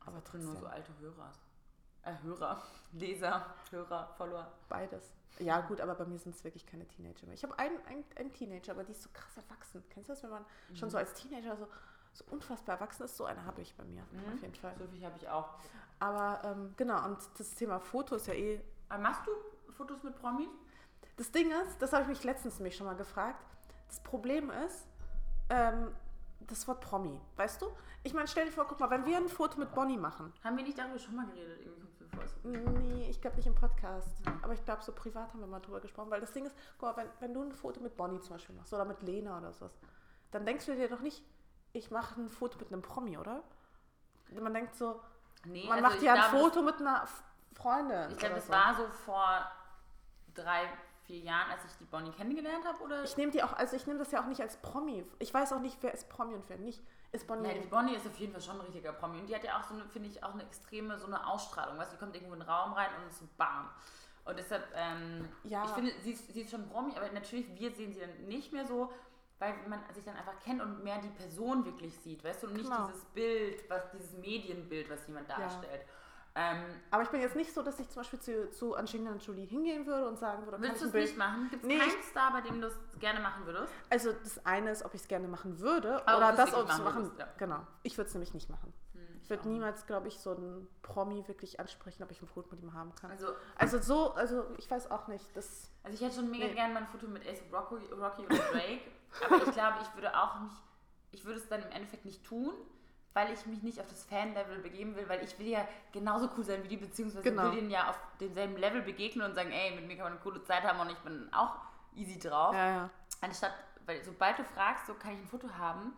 aber 0.00 0.12
aber 0.16 0.20
drin 0.20 0.44
nur 0.44 0.56
so 0.56 0.66
alte 0.66 0.92
Hörer. 1.00 1.32
Äh, 2.02 2.14
Hörer, 2.22 2.62
Leser, 2.92 3.46
Hörer, 3.70 4.14
Follower. 4.16 4.52
Beides. 4.68 5.12
Ja, 5.38 5.60
gut, 5.62 5.80
aber 5.80 5.94
bei 5.96 6.04
mir 6.04 6.18
sind 6.18 6.34
es 6.36 6.44
wirklich 6.44 6.64
keine 6.66 6.86
Teenager 6.86 7.26
mehr. 7.26 7.34
Ich 7.34 7.42
habe 7.42 7.58
einen, 7.58 7.76
einen, 7.86 8.04
einen 8.16 8.32
Teenager, 8.32 8.72
aber 8.72 8.84
die 8.84 8.92
ist 8.92 9.02
so 9.02 9.08
krass 9.12 9.36
erwachsen. 9.36 9.82
Kennst 9.90 10.08
du 10.08 10.12
das, 10.12 10.22
wenn 10.22 10.30
man 10.30 10.44
schon 10.74 10.90
so 10.90 10.96
als 10.96 11.12
Teenager 11.14 11.56
so, 11.56 11.66
so 12.14 12.24
unfassbar 12.30 12.76
erwachsen 12.76 13.02
ist? 13.04 13.16
So 13.16 13.24
eine 13.26 13.44
habe 13.44 13.60
ich 13.60 13.74
bei 13.76 13.84
mir, 13.84 14.02
Mhm. 14.12 14.34
auf 14.34 14.40
jeden 14.42 14.54
Fall. 14.54 14.74
So 14.78 14.86
viel 14.86 15.04
habe 15.04 15.16
ich 15.18 15.28
auch. 15.28 15.50
Aber 16.00 16.40
ähm, 16.44 16.72
genau, 16.76 17.04
und 17.04 17.18
das 17.38 17.54
Thema 17.54 17.78
Foto 17.78 18.16
ist 18.16 18.26
ja 18.26 18.34
eh 18.34 18.60
Aber 18.88 19.02
machst 19.02 19.22
du 19.26 19.72
Fotos 19.72 20.02
mit 20.02 20.14
Promis? 20.16 20.48
Das 21.16 21.30
Ding 21.30 21.50
ist, 21.50 21.80
das 21.80 21.92
habe 21.92 22.02
ich 22.02 22.08
mich 22.08 22.24
letztens 22.24 22.58
nämlich 22.58 22.76
schon 22.76 22.86
mal 22.86 22.96
gefragt. 22.96 23.44
Das 23.88 24.00
Problem 24.00 24.50
ist, 24.50 24.86
ähm, 25.50 25.92
das 26.40 26.66
Wort 26.68 26.80
Promi, 26.80 27.20
weißt 27.36 27.62
du? 27.62 27.66
Ich 28.02 28.12
meine, 28.14 28.28
stell 28.28 28.44
dir 28.46 28.52
vor, 28.52 28.66
guck 28.66 28.78
mal, 28.80 28.90
wenn 28.90 29.04
wir 29.06 29.16
ein 29.16 29.28
Foto 29.28 29.58
mit 29.58 29.72
Bonnie 29.74 29.96
machen. 29.96 30.32
Haben 30.42 30.56
wir 30.56 30.64
nicht 30.64 30.78
darüber 30.78 30.98
schon 30.98 31.16
mal 31.16 31.26
geredet? 31.26 31.66
Nee, 32.44 33.08
ich 33.08 33.20
glaube 33.20 33.36
nicht 33.36 33.46
im 33.46 33.54
Podcast. 33.54 34.08
Aber 34.42 34.52
ich 34.52 34.64
glaube, 34.64 34.82
so 34.82 34.92
privat 34.92 35.32
haben 35.32 35.40
wir 35.40 35.46
mal 35.46 35.60
drüber 35.60 35.80
gesprochen. 35.80 36.10
Weil 36.10 36.20
das 36.20 36.32
Ding 36.32 36.44
ist, 36.46 36.54
guck 36.78 36.94
mal, 36.94 36.96
wenn, 37.04 37.08
wenn 37.20 37.34
du 37.34 37.42
ein 37.42 37.52
Foto 37.52 37.80
mit 37.80 37.96
Bonnie 37.96 38.20
zum 38.20 38.34
Beispiel 38.36 38.54
machst 38.54 38.72
oder 38.74 38.84
mit 38.84 39.02
Lena 39.02 39.38
oder 39.38 39.52
sowas, 39.52 39.72
dann 40.30 40.44
denkst 40.44 40.66
du 40.66 40.74
dir 40.74 40.88
doch 40.88 41.00
nicht, 41.00 41.22
ich 41.74 41.90
mache 41.90 42.20
ein 42.20 42.28
Foto 42.30 42.58
mit 42.58 42.72
einem 42.72 42.80
Promi, 42.82 43.18
oder? 43.18 43.42
Man 44.30 44.54
denkt 44.54 44.74
so, 44.74 45.00
Nee, 45.44 45.66
man 45.68 45.84
also 45.84 45.88
macht 45.90 46.02
ja 46.02 46.14
ein 46.14 46.30
glaube, 46.30 46.38
Foto 46.44 46.62
mit 46.62 46.80
einer 46.80 47.06
Freundin. 47.52 48.10
Ich 48.10 48.18
glaube, 48.18 48.36
das 48.36 48.46
so. 48.46 48.52
war 48.52 48.74
so 48.74 48.86
vor 48.88 49.46
drei, 50.32 50.62
vier 51.02 51.18
Jahren, 51.18 51.50
als 51.50 51.64
ich 51.66 51.76
die 51.78 51.84
Bonnie 51.84 52.12
kennengelernt 52.12 52.64
habe, 52.64 52.82
oder? 52.82 53.04
Ich 53.04 53.16
nehme 53.16 53.30
die 53.30 53.42
auch, 53.42 53.52
also 53.52 53.76
ich 53.76 53.86
nehme 53.86 53.98
das 53.98 54.10
ja 54.10 54.22
auch 54.22 54.26
nicht 54.26 54.40
als 54.40 54.56
Promi. 54.56 55.04
Ich 55.18 55.34
weiß 55.34 55.52
auch 55.52 55.60
nicht, 55.60 55.76
wer 55.82 55.92
ist 55.92 56.08
Promi 56.08 56.34
und 56.34 56.48
wer 56.48 56.56
nicht. 56.56 56.82
Ist 57.12 57.26
Bonnie. 57.26 57.48
Ja, 57.48 57.54
die 57.54 57.66
Bonnie 57.66 57.94
ist 57.94 58.06
auf 58.06 58.16
jeden 58.16 58.32
Fall 58.32 58.40
schon 58.40 58.56
ein 58.56 58.62
richtiger 58.62 58.92
Promi. 58.92 59.20
Und 59.20 59.26
die 59.28 59.34
hat 59.34 59.44
ja 59.44 59.58
auch 59.58 59.64
so 59.64 59.74
eine, 59.74 59.84
finde 59.86 60.08
ich, 60.08 60.24
auch 60.24 60.32
eine 60.32 60.42
extreme, 60.44 60.98
so 60.98 61.06
eine 61.06 61.26
Ausstrahlung. 61.26 61.76
Weißt 61.78 61.92
du, 61.92 61.96
die 61.96 62.00
kommt 62.00 62.14
irgendwo 62.14 62.34
in 62.34 62.40
den 62.40 62.48
Raum 62.48 62.72
rein 62.72 62.88
und 63.00 63.08
ist 63.08 63.18
so 63.18 63.28
bam. 63.36 63.68
Und 64.24 64.38
deshalb, 64.38 64.66
ähm, 64.74 65.28
Ja. 65.44 65.64
ich 65.64 65.70
finde, 65.72 65.92
sie 66.02 66.12
ist, 66.12 66.32
sie 66.32 66.40
ist 66.42 66.50
schon 66.50 66.66
Promi, 66.68 66.96
aber 66.96 67.10
natürlich, 67.12 67.46
wir 67.54 67.70
sehen 67.72 67.92
sie 67.92 68.00
dann 68.00 68.24
nicht 68.26 68.52
mehr 68.52 68.66
so, 68.66 68.90
weil 69.44 69.68
man 69.68 69.80
sich 69.94 70.04
dann 70.04 70.16
einfach 70.16 70.38
kennt 70.42 70.62
und 70.62 70.82
mehr 70.82 70.98
die 71.00 71.08
Person 71.08 71.64
wirklich 71.64 71.96
sieht, 71.98 72.24
weißt 72.24 72.42
du, 72.42 72.46
und 72.48 72.54
nicht 72.54 72.64
Genau. 72.70 72.86
dieses 72.86 73.04
Bild, 73.06 73.68
was, 73.68 73.82
dieses 73.92 74.12
Medienbild, 74.18 74.88
was 74.90 75.06
jemand 75.06 75.28
darstellt. 75.28 75.82
Ähm, 76.36 76.64
Aber 76.90 77.04
ich 77.04 77.10
bin 77.10 77.20
jetzt 77.20 77.36
nicht 77.36 77.54
so, 77.54 77.62
dass 77.62 77.78
ich 77.78 77.88
zum 77.88 78.00
Beispiel 78.02 78.18
zu, 78.18 78.50
zu 78.50 78.74
Angelina 78.74 79.14
Jolie 79.16 79.44
hingehen 79.46 79.86
würde 79.86 80.08
und 80.08 80.18
sagen 80.18 80.44
würde, 80.44 80.60
willst 80.60 80.82
du 80.82 80.86
es 80.86 80.92
nicht 80.92 81.16
machen? 81.16 81.48
Gibt 81.48 81.62
es 81.62 81.68
Nee, 81.68 81.78
keinen 81.78 82.02
Star, 82.02 82.32
bei 82.32 82.40
dem 82.40 82.60
du 82.60 82.66
es 82.66 82.74
gerne 82.98 83.20
machen 83.20 83.46
würdest? 83.46 83.72
Also 83.88 84.12
das 84.12 84.44
eine 84.44 84.70
ist, 84.72 84.84
ob 84.84 84.92
ich 84.94 85.02
es 85.02 85.06
gerne 85.08 85.28
machen 85.28 85.60
würde 85.60 86.02
Aber 86.08 86.16
oder 86.16 86.26
du 86.32 86.42
es 86.42 86.50
das, 86.50 86.54
ob 86.54 86.64
ich 86.66 86.70
es 86.72 86.78
machen 86.78 86.84
machen. 86.84 87.02
würdest, 87.04 87.18
ja. 87.20 87.28
Genau. 87.38 87.60
Ich 87.84 87.96
würde 87.96 88.08
es 88.08 88.14
nämlich 88.14 88.34
nicht 88.34 88.50
machen. 88.50 88.72
Ich 89.24 89.30
würde 89.30 89.48
niemals, 89.48 89.86
glaube 89.86 90.08
ich, 90.08 90.18
so 90.18 90.36
einen 90.36 90.68
Promi 90.82 91.26
wirklich 91.26 91.58
ansprechen, 91.58 92.02
ob 92.02 92.10
ich 92.10 92.20
ein 92.20 92.28
Foto 92.28 92.48
mit 92.50 92.62
ihm 92.62 92.74
haben 92.74 92.94
kann. 92.94 93.10
Also, 93.10 93.28
Also 93.56 93.78
so, 93.80 94.12
also 94.12 94.44
ich 94.58 94.70
weiß 94.70 94.90
auch 94.90 95.08
nicht. 95.08 95.24
Das, 95.34 95.70
Also 95.82 95.96
ich 95.96 96.02
hätte 96.04 96.16
schon 96.16 96.30
mega 96.30 96.44
Nee. 96.44 96.52
gerne 96.54 96.74
mal 96.74 96.80
ein 96.80 96.86
Foto 96.86 97.06
mit 97.08 97.26
Ace 97.26 97.40
Rocky, 97.50 97.76
Rocky 97.92 98.26
oder 98.26 98.36
Drake, 98.52 98.82
aber 99.24 99.42
ich 99.42 99.52
glaube, 99.52 99.78
ich 99.80 99.94
würde 99.94 100.14
auch 100.14 100.40
nicht, 100.40 100.54
ich 101.12 101.24
würde 101.24 101.38
es 101.38 101.48
dann 101.48 101.62
im 101.62 101.70
Endeffekt 101.70 102.04
nicht 102.04 102.22
tun, 102.22 102.52
weil 103.14 103.32
ich 103.32 103.46
mich 103.46 103.62
nicht 103.62 103.80
auf 103.80 103.86
das 103.86 104.04
Fan-Level 104.04 104.58
begeben 104.58 104.94
will, 104.94 105.08
weil 105.08 105.24
ich 105.24 105.38
will 105.38 105.46
ja 105.46 105.66
genauso 105.92 106.28
cool 106.36 106.44
sein 106.44 106.62
wie 106.62 106.68
die, 106.68 106.76
beziehungsweise 106.76 107.22
Genau. 107.22 107.44
will 107.44 107.52
denen 107.52 107.70
ja 107.70 107.88
auf 107.88 107.98
demselben 108.20 108.58
Level 108.58 108.82
begegnen 108.82 109.26
und 109.26 109.34
sagen, 109.34 109.52
ey, 109.52 109.74
mit 109.74 109.86
mir 109.86 109.94
kann 109.96 110.04
man 110.04 110.12
eine 110.14 110.20
coole 110.20 110.42
Zeit 110.44 110.64
haben 110.64 110.80
und 110.80 110.90
ich 110.90 110.98
bin 110.98 111.32
auch 111.32 111.56
easy 111.94 112.18
drauf. 112.18 112.52
ja, 112.54 112.68
ja. 112.68 112.90
Anstatt, 113.22 113.52
weil 113.86 114.04
sobald 114.04 114.38
du 114.38 114.44
fragst, 114.44 114.86
so 114.86 114.92
kann 114.94 115.12
ich 115.12 115.18
ein 115.20 115.26
Foto 115.28 115.48
haben, 115.56 115.94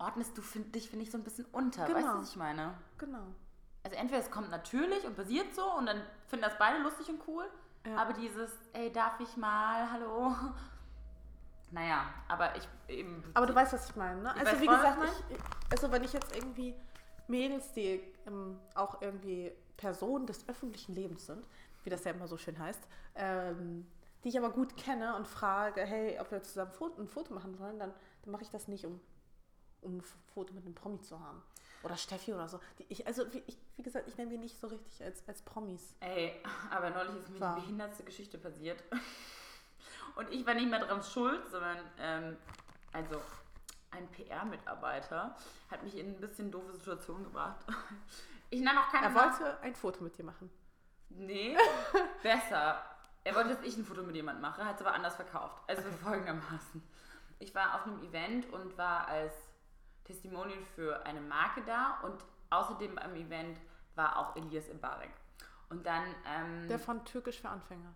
ordnest 0.00 0.36
du 0.36 0.42
find, 0.42 0.74
dich, 0.74 0.88
finde 0.90 1.04
ich, 1.04 1.10
so 1.10 1.18
ein 1.18 1.24
bisschen 1.24 1.46
unter. 1.52 1.82
Weißt 1.82 1.94
Genau. 1.94 2.12
du, 2.14 2.20
was 2.22 2.30
ich 2.30 2.36
meine? 2.36 2.74
Genau. 2.98 3.22
Also 3.82 3.96
entweder 3.96 4.20
es 4.20 4.30
kommt 4.30 4.50
natürlich 4.50 5.04
und 5.06 5.16
passiert 5.16 5.54
so 5.54 5.64
und 5.76 5.86
dann 5.86 6.02
finden 6.26 6.44
das 6.44 6.58
beide 6.58 6.82
lustig 6.82 7.08
und 7.08 7.20
cool, 7.26 7.44
Ja. 7.86 7.96
aber 7.96 8.12
dieses, 8.12 8.50
ey, 8.72 8.92
darf 8.92 9.18
ich 9.20 9.36
mal, 9.36 9.90
hallo, 9.90 10.34
Naja, 11.72 12.12
aber 12.28 12.56
ich 12.56 12.68
eben. 12.88 13.22
Aber 13.34 13.46
du 13.46 13.54
weißt, 13.54 13.72
was 13.72 13.88
ich 13.88 13.94
meine, 13.96 14.20
ne? 14.20 14.32
Also 14.34 14.44
weiß 14.44 14.60
wie 14.60 14.66
gesagt, 14.66 14.98
ich, 15.30 15.38
also 15.70 15.92
wenn 15.92 16.02
ich 16.02 16.12
jetzt 16.12 16.34
irgendwie 16.34 16.74
Mädels, 17.28 17.72
die 17.72 18.02
ähm, 18.26 18.58
auch 18.74 19.00
irgendwie 19.00 19.52
Personen 19.76 20.26
des 20.26 20.48
öffentlichen 20.48 20.94
Lebens 20.96 21.26
sind, 21.26 21.46
wie 21.84 21.90
das 21.90 22.02
ja 22.04 22.10
immer 22.10 22.26
so 22.26 22.36
schön 22.36 22.58
heißt, 22.58 22.82
ähm, 23.14 23.86
die 24.24 24.30
ich 24.30 24.38
aber 24.38 24.50
gut 24.50 24.76
kenne 24.76 25.14
und 25.14 25.28
frage, 25.28 25.82
hey, 25.82 26.18
ob 26.20 26.30
wir 26.32 26.42
zusammen 26.42 26.72
ein 26.98 27.08
Foto 27.08 27.32
machen 27.32 27.56
wollen, 27.60 27.78
dann, 27.78 27.94
dann 28.22 28.32
mache 28.32 28.42
ich 28.42 28.50
das 28.50 28.66
nicht, 28.66 28.84
um, 28.84 29.00
um 29.82 29.96
ein 29.98 30.02
Foto 30.34 30.52
mit 30.54 30.64
einem 30.64 30.74
Promi 30.74 31.00
zu 31.00 31.18
haben. 31.20 31.42
Oder 31.82 31.96
Steffi 31.96 32.32
oder 32.34 32.46
so. 32.48 32.60
Die, 32.78 32.84
ich, 32.90 33.06
also 33.06 33.32
wie, 33.32 33.42
ich, 33.46 33.56
wie 33.76 33.82
gesagt, 33.82 34.06
ich 34.08 34.16
nenne 34.18 34.30
die 34.30 34.38
nicht 34.38 34.58
so 34.60 34.66
richtig 34.66 35.02
als, 35.02 35.26
als 35.26 35.40
Promis. 35.42 35.94
Ey, 36.00 36.34
aber 36.70 36.90
neulich 36.90 37.16
ist 37.16 37.30
mir 37.30 37.40
War. 37.40 37.54
die 37.54 37.60
behindertste 37.62 38.04
Geschichte 38.04 38.38
passiert. 38.38 38.82
Und 40.16 40.30
ich 40.30 40.44
war 40.46 40.54
nicht 40.54 40.68
mehr 40.68 40.80
dran 40.80 41.02
schuld, 41.02 41.40
sondern 41.50 41.78
ähm, 41.98 42.36
also 42.92 43.20
ein 43.92 44.06
PR-Mitarbeiter 44.08 45.36
hat 45.70 45.82
mich 45.82 45.96
in 45.96 46.08
ein 46.08 46.20
bisschen 46.20 46.50
doofe 46.50 46.72
Situation 46.72 47.24
gebracht. 47.24 47.64
Ich 48.52 48.60
nenne 48.60 48.80
auch 48.80 48.88
keine 48.90 49.06
Er 49.06 49.12
Namen. 49.12 49.38
wollte 49.38 49.60
ein 49.60 49.76
Foto 49.76 50.02
mit 50.02 50.18
dir 50.18 50.24
machen. 50.24 50.50
Nee, 51.08 51.56
besser. 52.20 52.84
Er 53.22 53.34
wollte, 53.36 53.50
dass 53.54 53.62
ich 53.62 53.76
ein 53.76 53.84
Foto 53.84 54.02
mit 54.02 54.16
jemandem 54.16 54.42
mache, 54.42 54.64
hat 54.64 54.74
es 54.74 54.84
aber 54.84 54.92
anders 54.92 55.14
verkauft. 55.14 55.62
Also 55.68 55.82
folgendermaßen. 56.02 56.82
Ich 57.38 57.54
war 57.54 57.76
auf 57.76 57.86
einem 57.86 58.02
Event 58.02 58.52
und 58.52 58.76
war 58.76 59.06
als 59.06 59.32
Testimonial 60.10 60.60
für 60.74 61.04
eine 61.06 61.20
Marke 61.20 61.62
da 61.64 62.00
und 62.02 62.24
außerdem 62.50 62.96
beim 62.96 63.14
Event 63.14 63.58
war 63.94 64.18
auch 64.18 64.36
Elias 64.36 64.68
Mbarek. 64.72 65.10
Und 65.68 65.86
dann 65.86 66.04
ähm, 66.26 66.68
Der 66.68 66.78
von 66.78 67.04
Türkisch 67.04 67.40
für 67.40 67.48
Anfänger. 67.48 67.94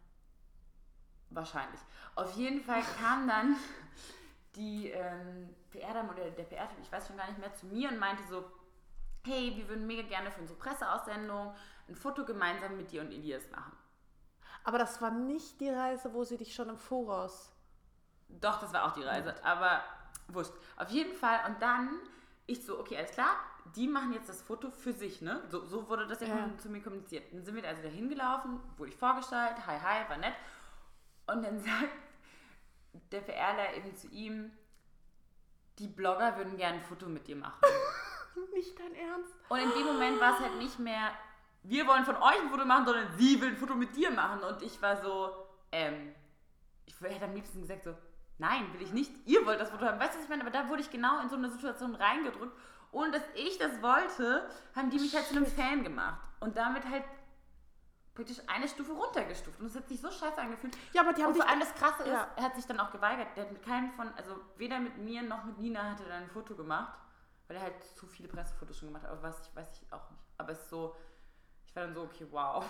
Wahrscheinlich. 1.30 1.80
Auf 2.14 2.36
jeden 2.36 2.60
Fall 2.60 2.82
kam 3.00 3.26
dann 3.26 3.56
die 4.54 4.90
ähm, 4.90 5.52
PR-Dame 5.72 6.12
oder 6.12 6.30
der 6.30 6.44
PR-Typ, 6.44 6.78
ich 6.80 6.92
weiß 6.92 7.08
schon 7.08 7.16
gar 7.16 7.26
nicht 7.26 7.40
mehr, 7.40 7.52
zu 7.54 7.66
mir 7.66 7.88
und 7.88 7.98
meinte 7.98 8.22
so, 8.28 8.44
hey, 9.24 9.52
wir 9.56 9.68
würden 9.68 9.86
mega 9.86 10.02
gerne 10.02 10.30
für 10.30 10.40
unsere 10.40 10.58
Presseaussendung 10.58 11.52
ein 11.88 11.96
Foto 11.96 12.24
gemeinsam 12.24 12.76
mit 12.76 12.92
dir 12.92 13.00
und 13.00 13.10
Elias 13.10 13.50
machen. 13.50 13.76
Aber 14.62 14.78
das 14.78 15.02
war 15.02 15.10
nicht 15.10 15.60
die 15.60 15.70
Reise, 15.70 16.14
wo 16.14 16.22
sie 16.22 16.38
dich 16.38 16.54
schon 16.54 16.68
im 16.68 16.78
Voraus. 16.78 17.52
Doch, 18.28 18.60
das 18.60 18.72
war 18.72 18.84
auch 18.84 18.92
die 18.92 19.02
Reise, 19.02 19.34
aber 19.44 19.82
wurscht. 20.28 20.52
Auf 20.76 20.88
jeden 20.90 21.14
Fall. 21.14 21.40
Und 21.46 21.60
dann, 21.60 21.90
ich 22.46 22.64
so, 22.64 22.78
okay, 22.78 22.96
alles 22.96 23.12
klar, 23.12 23.36
die 23.76 23.88
machen 23.88 24.12
jetzt 24.12 24.28
das 24.28 24.42
Foto 24.42 24.70
für 24.70 24.92
sich, 24.92 25.20
ne? 25.22 25.42
So, 25.48 25.64
so 25.64 25.88
wurde 25.88 26.06
das 26.06 26.20
ja, 26.20 26.28
Ja. 26.28 26.50
zu 26.58 26.68
mir 26.68 26.82
kommuniziert. 26.82 27.32
Dann 27.32 27.44
sind 27.44 27.54
wir 27.54 27.66
also 27.66 27.82
dahin 27.82 28.08
gelaufen, 28.08 28.60
wurde 28.76 28.90
ich 28.90 28.96
vorgestellt, 28.96 29.56
hi, 29.66 29.78
hi, 29.80 30.08
war 30.08 30.18
nett. 30.18 30.34
Und 31.26 31.42
dann 31.44 31.58
sagt 31.64 31.88
der 33.10 33.20
PRler 33.22 33.74
eben 33.74 33.94
zu 33.96 34.08
ihm, 34.08 34.52
die 35.78 35.88
Blogger 35.88 36.36
würden 36.36 36.56
gerne 36.56 36.78
ein 36.78 36.84
Foto 36.84 37.06
mit 37.06 37.26
dir 37.26 37.36
machen. 37.36 37.60
Nicht 38.54 38.78
dein 38.78 38.94
Ernst? 38.94 39.32
Und 39.48 39.58
in 39.58 39.70
dem 39.70 39.86
Moment 39.86 40.20
war 40.20 40.34
es 40.34 40.40
halt 40.40 40.58
nicht 40.58 40.78
mehr, 40.78 41.12
wir 41.62 41.86
wollen 41.86 42.04
von 42.04 42.16
euch 42.16 42.40
ein 42.40 42.48
Foto 42.50 42.64
machen, 42.64 42.84
sondern 42.84 43.16
sie 43.16 43.40
will 43.40 43.50
ein 43.50 43.56
Foto 43.56 43.74
mit 43.74 43.94
dir 43.96 44.10
machen. 44.10 44.42
Und 44.42 44.60
ich 44.62 44.80
war 44.82 45.00
so, 45.00 45.30
ähm, 45.72 46.14
ich 46.84 47.00
hätte 47.00 47.24
am 47.24 47.34
liebsten 47.34 47.60
gesagt 47.62 47.84
so, 47.84 47.94
nein, 48.38 48.72
will 48.72 48.82
ich 48.82 48.92
nicht, 48.92 49.12
ihr 49.26 49.44
wollt 49.46 49.60
das 49.60 49.70
Foto 49.70 49.86
haben. 49.86 49.98
Weißt 50.00 50.14
du, 50.14 50.18
was 50.18 50.24
ich 50.24 50.28
meine? 50.30 50.42
Aber 50.42 50.50
da 50.50 50.68
wurde 50.68 50.82
ich 50.82 50.90
genau 50.90 51.20
in 51.20 51.28
so 51.28 51.36
eine 51.36 51.48
Situation 51.50 51.94
reingedrückt. 51.94 52.56
Ohne 52.92 53.10
dass 53.10 53.22
ich 53.34 53.58
das 53.58 53.82
wollte, 53.82 54.48
haben 54.76 54.90
die 54.90 54.98
mich 54.98 55.14
halt 55.14 55.26
zu 55.26 55.36
einem 55.36 55.46
Fan 55.46 55.82
gemacht. 55.82 56.20
Und 56.40 56.56
damit 56.56 56.84
halt 56.88 57.04
praktisch 58.14 58.38
eine 58.46 58.68
Stufe 58.68 58.92
runtergestuft. 58.92 59.58
Und 59.58 59.66
es 59.66 59.74
hat 59.74 59.88
sich 59.88 60.00
so 60.00 60.10
scheiße 60.10 60.38
angefühlt. 60.38 60.76
Ja, 60.92 61.00
aber 61.02 61.12
die 61.12 61.22
haben 61.22 61.30
Und 61.32 61.36
vor 61.36 61.48
allem 61.48 61.58
das 61.58 61.74
Krasse 61.74 62.04
ist, 62.04 62.12
Ja. 62.12 62.28
er 62.36 62.42
hat 62.44 62.54
sich 62.54 62.64
dann 62.66 62.78
auch 62.78 62.92
geweigert. 62.92 63.28
Der 63.36 63.44
hat 63.44 63.52
mit 63.52 63.62
keinem 63.64 63.90
von, 63.92 64.12
also 64.14 64.36
weder 64.56 64.78
mit 64.78 64.96
mir 64.98 65.22
noch 65.22 65.42
mit 65.44 65.58
Nina 65.58 65.90
hat 65.90 66.00
er 66.00 66.06
dann 66.06 66.22
ein 66.22 66.30
Foto 66.30 66.54
gemacht, 66.54 66.96
weil 67.48 67.56
er 67.56 67.62
halt 67.64 67.82
zu 67.96 68.06
viele 68.06 68.28
Pressefotos 68.28 68.78
schon 68.78 68.88
gemacht 68.88 69.02
hat. 69.04 69.10
Aber 69.10 69.22
was, 69.24 69.40
ich 69.48 69.56
weiß 69.56 69.68
ich 69.82 69.92
auch 69.92 70.08
nicht. 70.10 70.22
Aber 70.38 70.52
es 70.52 70.60
ist 70.60 70.70
so, 70.70 70.94
ich 71.66 71.74
war 71.74 71.82
dann 71.84 71.94
so, 71.94 72.02
okay, 72.02 72.26
wow. 72.30 72.64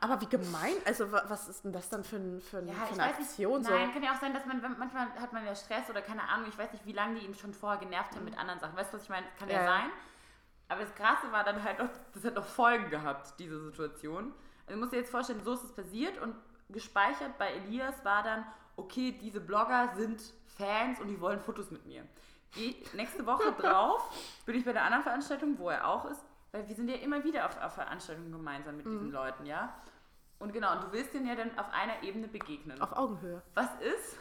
Aber 0.00 0.20
wie 0.20 0.26
gemein. 0.26 0.74
Also 0.84 1.10
wa- 1.10 1.24
was 1.28 1.48
ist 1.48 1.64
denn 1.64 1.72
das 1.72 1.88
dann 1.88 2.04
für, 2.04 2.16
ein, 2.16 2.40
für, 2.40 2.58
ein, 2.58 2.68
Ja, 2.68 2.74
für 2.74 2.94
eine 2.94 3.04
Aktion? 3.14 3.60
nicht. 3.60 3.70
Nein, 3.70 3.92
kann 3.92 4.02
ja 4.02 4.12
auch 4.14 4.20
sein, 4.20 4.32
dass 4.34 4.44
man, 4.46 4.60
manchmal 4.78 5.08
hat 5.20 5.32
man 5.32 5.44
ja 5.46 5.54
Stress 5.54 5.88
oder 5.90 6.02
keine 6.02 6.22
Ahnung, 6.28 6.48
ich 6.48 6.58
weiß 6.58 6.72
nicht, 6.72 6.84
wie 6.86 6.92
lange 6.92 7.18
die 7.18 7.26
ihn 7.26 7.34
schon 7.34 7.52
vorher 7.54 7.78
genervt 7.78 8.14
haben 8.14 8.24
mit 8.24 8.36
anderen 8.38 8.60
Sachen. 8.60 8.76
Weißt 8.76 8.92
du, 8.92 8.96
was 8.96 9.04
ich 9.04 9.08
meine? 9.08 9.26
Kann 9.38 9.48
ja, 9.48 9.56
Ja, 9.56 9.62
ja. 9.62 9.66
sein. 9.78 9.90
Aber 10.68 10.80
das 10.82 10.94
Krasse 10.94 11.32
war 11.32 11.44
dann 11.44 11.62
halt 11.62 11.78
noch, 11.78 11.88
das 12.12 12.24
hat 12.24 12.34
noch 12.34 12.44
Folgen 12.46 12.90
gehabt, 12.90 13.34
diese 13.38 13.58
Situation. 13.60 14.34
Also 14.66 14.74
du 14.74 14.80
musst 14.80 14.92
dir 14.92 14.98
jetzt 14.98 15.10
vorstellen, 15.10 15.40
so 15.42 15.54
ist 15.54 15.64
es 15.64 15.72
passiert 15.72 16.18
und 16.20 16.34
gespeichert 16.68 17.38
bei 17.38 17.52
Elias 17.52 18.04
war 18.04 18.22
dann, 18.22 18.44
okay, 18.76 19.12
diese 19.12 19.40
Blogger 19.40 19.94
sind 19.96 20.20
Fans 20.58 21.00
und 21.00 21.08
die 21.08 21.18
wollen 21.20 21.40
Fotos 21.40 21.70
mit 21.70 21.86
mir. 21.86 22.04
Die 22.56 22.76
nächste 22.92 23.24
Woche 23.24 23.52
drauf 23.58 24.10
bin 24.44 24.56
ich 24.56 24.64
bei 24.66 24.72
der 24.74 24.82
anderen 24.84 25.02
Veranstaltung, 25.04 25.58
wo 25.58 25.70
er 25.70 25.86
auch 25.88 26.04
ist, 26.04 26.20
weil 26.52 26.68
wir 26.68 26.74
sind 26.74 26.88
ja 26.88 26.96
immer 26.96 27.22
wieder 27.24 27.46
auf, 27.46 27.60
auf 27.60 27.74
Veranstaltungen 27.74 28.32
gemeinsam 28.32 28.76
mit 28.76 28.86
Mhm. 28.86 28.90
diesen 28.90 29.10
Leuten, 29.12 29.46
ja. 29.46 29.74
Und 30.38 30.52
genau, 30.52 30.72
und 30.76 30.84
du 30.84 30.92
willst 30.92 31.12
denen 31.14 31.26
ja 31.26 31.34
dann 31.34 31.56
auf 31.58 31.66
einer 31.72 32.02
Ebene 32.02 32.28
begegnen. 32.28 32.80
Auf 32.80 32.92
Augenhöhe. 32.92 33.42
Was 33.54 33.68
ist? 33.80 34.16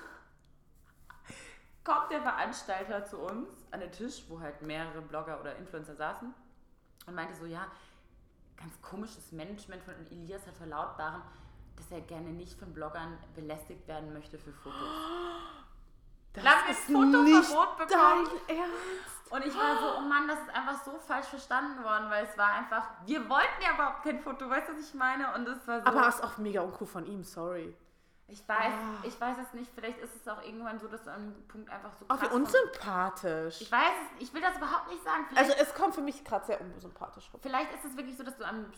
Kommt 1.83 2.11
der 2.11 2.21
Veranstalter 2.21 3.05
zu 3.05 3.17
uns 3.19 3.49
an 3.71 3.79
den 3.79 3.91
Tisch, 3.91 4.23
wo 4.27 4.39
halt 4.41 4.61
mehrere 4.61 5.01
Blogger 5.01 5.39
oder 5.39 5.55
Influencer 5.55 5.95
saßen 5.95 6.33
und 7.05 7.15
meinte 7.15 7.33
so, 7.35 7.45
ja, 7.45 7.67
ganz 8.57 8.81
komisches 8.81 9.31
Management 9.31 9.83
von 9.83 9.93
Elias 10.11 10.45
hat 10.47 10.55
verlautbaren, 10.57 11.21
dass 11.77 11.89
er 11.91 12.01
gerne 12.01 12.29
nicht 12.31 12.57
von 12.59 12.73
Bloggern 12.73 13.17
belästigt 13.35 13.87
werden 13.87 14.11
möchte 14.11 14.37
für 14.39 14.51
Fotos. 14.51 14.73
Das 16.43 16.63
wir 16.65 16.71
ist 16.71 16.79
Fotoverbot 16.85 17.77
bekommen. 17.77 18.29
dein 18.47 18.57
Ernst. 18.57 18.75
Und 19.29 19.45
ich 19.45 19.53
war 19.57 19.77
so, 19.77 19.97
oh 19.97 20.01
Mann, 20.01 20.25
das 20.27 20.39
ist 20.39 20.49
einfach 20.55 20.83
so 20.85 20.91
falsch 20.99 21.25
verstanden 21.27 21.83
worden, 21.83 22.09
weil 22.09 22.25
es 22.25 22.37
war 22.37 22.53
einfach, 22.53 22.83
wir 23.05 23.27
wollten 23.29 23.61
ja 23.61 23.73
überhaupt 23.73 24.03
kein 24.03 24.19
Foto, 24.21 24.49
weißt 24.49 24.69
du, 24.69 24.73
was 24.77 24.87
ich 24.87 24.93
meine? 24.93 25.33
Und 25.35 25.47
es 25.49 25.67
war 25.67 25.81
so. 25.81 25.85
Aber 25.87 26.07
ist 26.07 26.23
auch 26.23 26.37
mega 26.37 26.61
uncool 26.61 26.87
von 26.87 27.05
ihm, 27.05 27.23
sorry. 27.25 27.75
ich 28.29 28.47
weiß, 28.47 28.73
Ah. 28.73 29.03
ich 29.03 29.19
weiß 29.19 29.37
es 29.45 29.53
nicht, 29.53 29.69
vielleicht 29.75 29.99
ist 29.99 30.15
es 30.15 30.27
auch 30.29 30.41
irgendwann 30.43 30.79
so, 30.79 30.87
dass 30.87 31.03
du 31.03 31.09
an 31.11 31.21
einem 31.23 31.47
Punkt 31.49 31.69
einfach 31.69 31.91
so 31.99 32.05
Auch 32.07 32.21
wie 32.21 32.27
unsympathisch. 32.35 33.61
Ich 33.61 33.71
weiß 33.71 33.91
es, 34.15 34.21
ich 34.23 34.33
will 34.33 34.41
das 34.41 34.55
überhaupt 34.57 34.87
nicht 34.89 35.03
sagen. 35.03 35.25
Vielleicht, 35.29 35.49
Also 35.51 35.61
es 35.61 35.73
kommt 35.75 35.93
für 35.95 36.01
mich 36.01 36.23
gerade 36.23 36.45
sehr 36.45 36.61
unsympathisch 36.61 37.27
rüber. 37.29 37.39
vielleicht 37.41 37.73
ist 37.73 37.83
es 37.85 37.97
wirklich 37.97 38.15
so, 38.17 38.23
dass 38.23 38.37
du 38.37 38.45
an 38.45 38.55
einem 38.55 38.73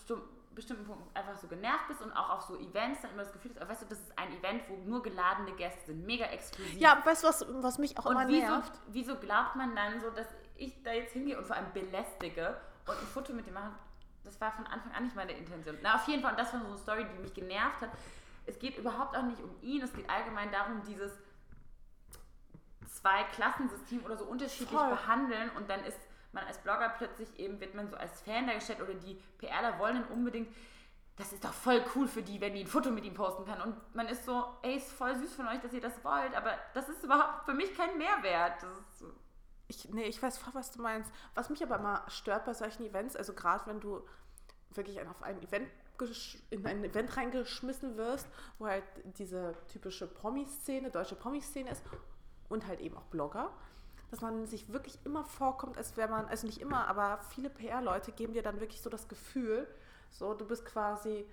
bestimmten 0.59 0.85
Punkt 0.85 1.15
einfach 1.15 1.37
so 1.37 1.47
genervt 1.47 1.87
bist 1.87 2.01
und 2.01 2.11
auch 2.11 2.29
auf 2.29 2.41
so 2.41 2.57
Events 2.57 3.01
dann 3.01 3.11
immer 3.11 3.23
das 3.23 3.31
Gefühl 3.31 3.51
hast, 3.57 3.69
weißt 3.69 3.81
du, 3.83 3.85
das 3.87 3.99
ist 3.99 4.17
ein 4.17 4.31
Event, 4.37 4.63
wo 4.67 4.75
nur 4.75 5.01
geladene 5.01 5.51
Gäste 5.53 5.79
sind, 5.87 6.05
mega 6.05 6.25
exklusiv. 6.25 6.77
Ja, 6.79 7.01
weißt 7.03 7.23
du, 7.23 7.27
was, 7.27 7.45
was 7.49 7.77
mich 7.77 7.97
auch 7.97 8.05
immer 8.05 8.21
und 8.21 8.27
wieso, 8.27 8.47
nervt? 8.47 8.71
wieso 8.87 9.15
glaubt 9.15 9.55
man 9.55 9.75
dann 9.75 9.99
so, 10.01 10.09
dass 10.09 10.27
ich 10.55 10.83
da 10.83 10.91
jetzt 10.91 11.13
hingehe 11.13 11.37
und 11.37 11.45
vor 11.45 11.55
allem 11.55 11.71
belästige 11.73 12.57
und 12.85 12.93
ein 12.99 13.07
Foto 13.07 13.33
mit 13.33 13.47
dir 13.47 13.53
mache? 13.53 13.71
Das 14.23 14.39
war 14.41 14.51
von 14.51 14.67
Anfang 14.67 14.91
an 14.91 15.03
nicht 15.05 15.15
meine 15.15 15.31
Intention. 15.31 15.77
Na, 15.81 15.95
auf 15.95 16.07
jeden 16.07 16.21
Fall, 16.21 16.31
und 16.31 16.39
das 16.39 16.53
war 16.53 16.59
so 16.59 16.67
eine 16.67 16.77
Story, 16.77 17.05
die 17.05 17.21
mich 17.21 17.33
genervt 17.33 17.81
hat. 17.81 17.89
Es 18.45 18.59
geht 18.59 18.77
überhaupt 18.77 19.15
auch 19.15 19.23
nicht 19.23 19.41
um 19.41 19.49
ihn, 19.61 19.81
es 19.81 19.93
geht 19.93 20.09
allgemein 20.09 20.51
darum, 20.51 20.81
dieses 20.83 21.13
zwei 22.85 23.23
Klassensystem 23.35 24.03
oder 24.03 24.17
so 24.17 24.25
unterschiedlich 24.25 24.77
Voll. 24.77 24.89
behandeln 24.89 25.49
und 25.55 25.69
dann 25.69 25.83
ist 25.85 25.97
man 26.31 26.45
als 26.45 26.57
Blogger 26.59 26.89
plötzlich 26.97 27.39
eben, 27.39 27.59
wird 27.59 27.75
man 27.75 27.89
so 27.89 27.95
als 27.95 28.21
Fan 28.21 28.47
dargestellt 28.47 28.81
oder 28.81 28.93
die 28.93 29.21
PRler 29.37 29.79
wollen 29.79 29.95
dann 29.95 30.07
unbedingt, 30.09 30.49
das 31.15 31.33
ist 31.33 31.43
doch 31.43 31.53
voll 31.53 31.83
cool 31.95 32.07
für 32.07 32.21
die, 32.21 32.39
wenn 32.39 32.53
die 32.53 32.61
ein 32.61 32.67
Foto 32.67 32.91
mit 32.91 33.03
ihm 33.03 33.13
posten 33.13 33.45
kann 33.45 33.61
und 33.61 33.75
man 33.95 34.07
ist 34.07 34.25
so, 34.25 34.45
ey, 34.61 34.77
ist 34.77 34.91
voll 34.91 35.15
süß 35.17 35.35
von 35.35 35.47
euch, 35.47 35.59
dass 35.59 35.73
ihr 35.73 35.81
das 35.81 36.03
wollt, 36.03 36.35
aber 36.35 36.57
das 36.73 36.87
ist 36.87 37.03
überhaupt 37.03 37.45
für 37.45 37.53
mich 37.53 37.75
kein 37.75 37.97
Mehrwert. 37.97 38.61
So, 38.97 39.07
Ich, 39.67 39.89
nee, 39.89 40.05
ich 40.05 40.21
weiß 40.21 40.37
voll, 40.37 40.53
was 40.53 40.71
du 40.71 40.81
meinst. 40.81 41.11
Was 41.35 41.49
mich 41.49 41.61
aber 41.61 41.77
immer 41.77 42.03
stört 42.07 42.45
bei 42.45 42.53
solchen 42.53 42.85
Events, 42.85 43.15
also 43.15 43.33
gerade 43.33 43.65
wenn 43.67 43.79
du 43.79 44.01
wirklich 44.71 44.99
auf 45.07 45.21
ein 45.23 45.41
Event 45.41 45.69
in 46.49 46.65
ein 46.65 46.83
Event 46.85 47.17
reingeschmissen 47.17 47.97
wirst, 47.97 48.27
wo 48.57 48.67
halt 48.67 48.85
diese 49.03 49.55
typische 49.67 50.07
Promi-Szene, 50.07 50.91
deutsche 50.91 51.15
Promi-Szene 51.15 51.69
ist 51.71 51.83
und 52.47 52.65
halt 52.67 52.79
eben 52.79 52.95
auch 52.95 53.03
Blogger, 53.05 53.51
dass 54.11 54.21
man 54.21 54.45
sich 54.45 54.71
wirklich 54.71 54.99
immer 55.05 55.23
vorkommt, 55.23 55.77
als 55.77 55.97
wäre 55.97 56.09
man, 56.09 56.25
also 56.25 56.47
nicht 56.47 56.61
immer, 56.61 56.87
aber 56.87 57.19
viele 57.29 57.49
PR-Leute 57.49 58.11
geben 58.11 58.33
dir 58.33 58.43
dann 58.43 58.59
wirklich 58.59 58.81
so 58.81 58.89
das 58.89 59.07
Gefühl, 59.07 59.67
so 60.09 60.33
du 60.33 60.45
bist 60.45 60.65
quasi 60.65 61.27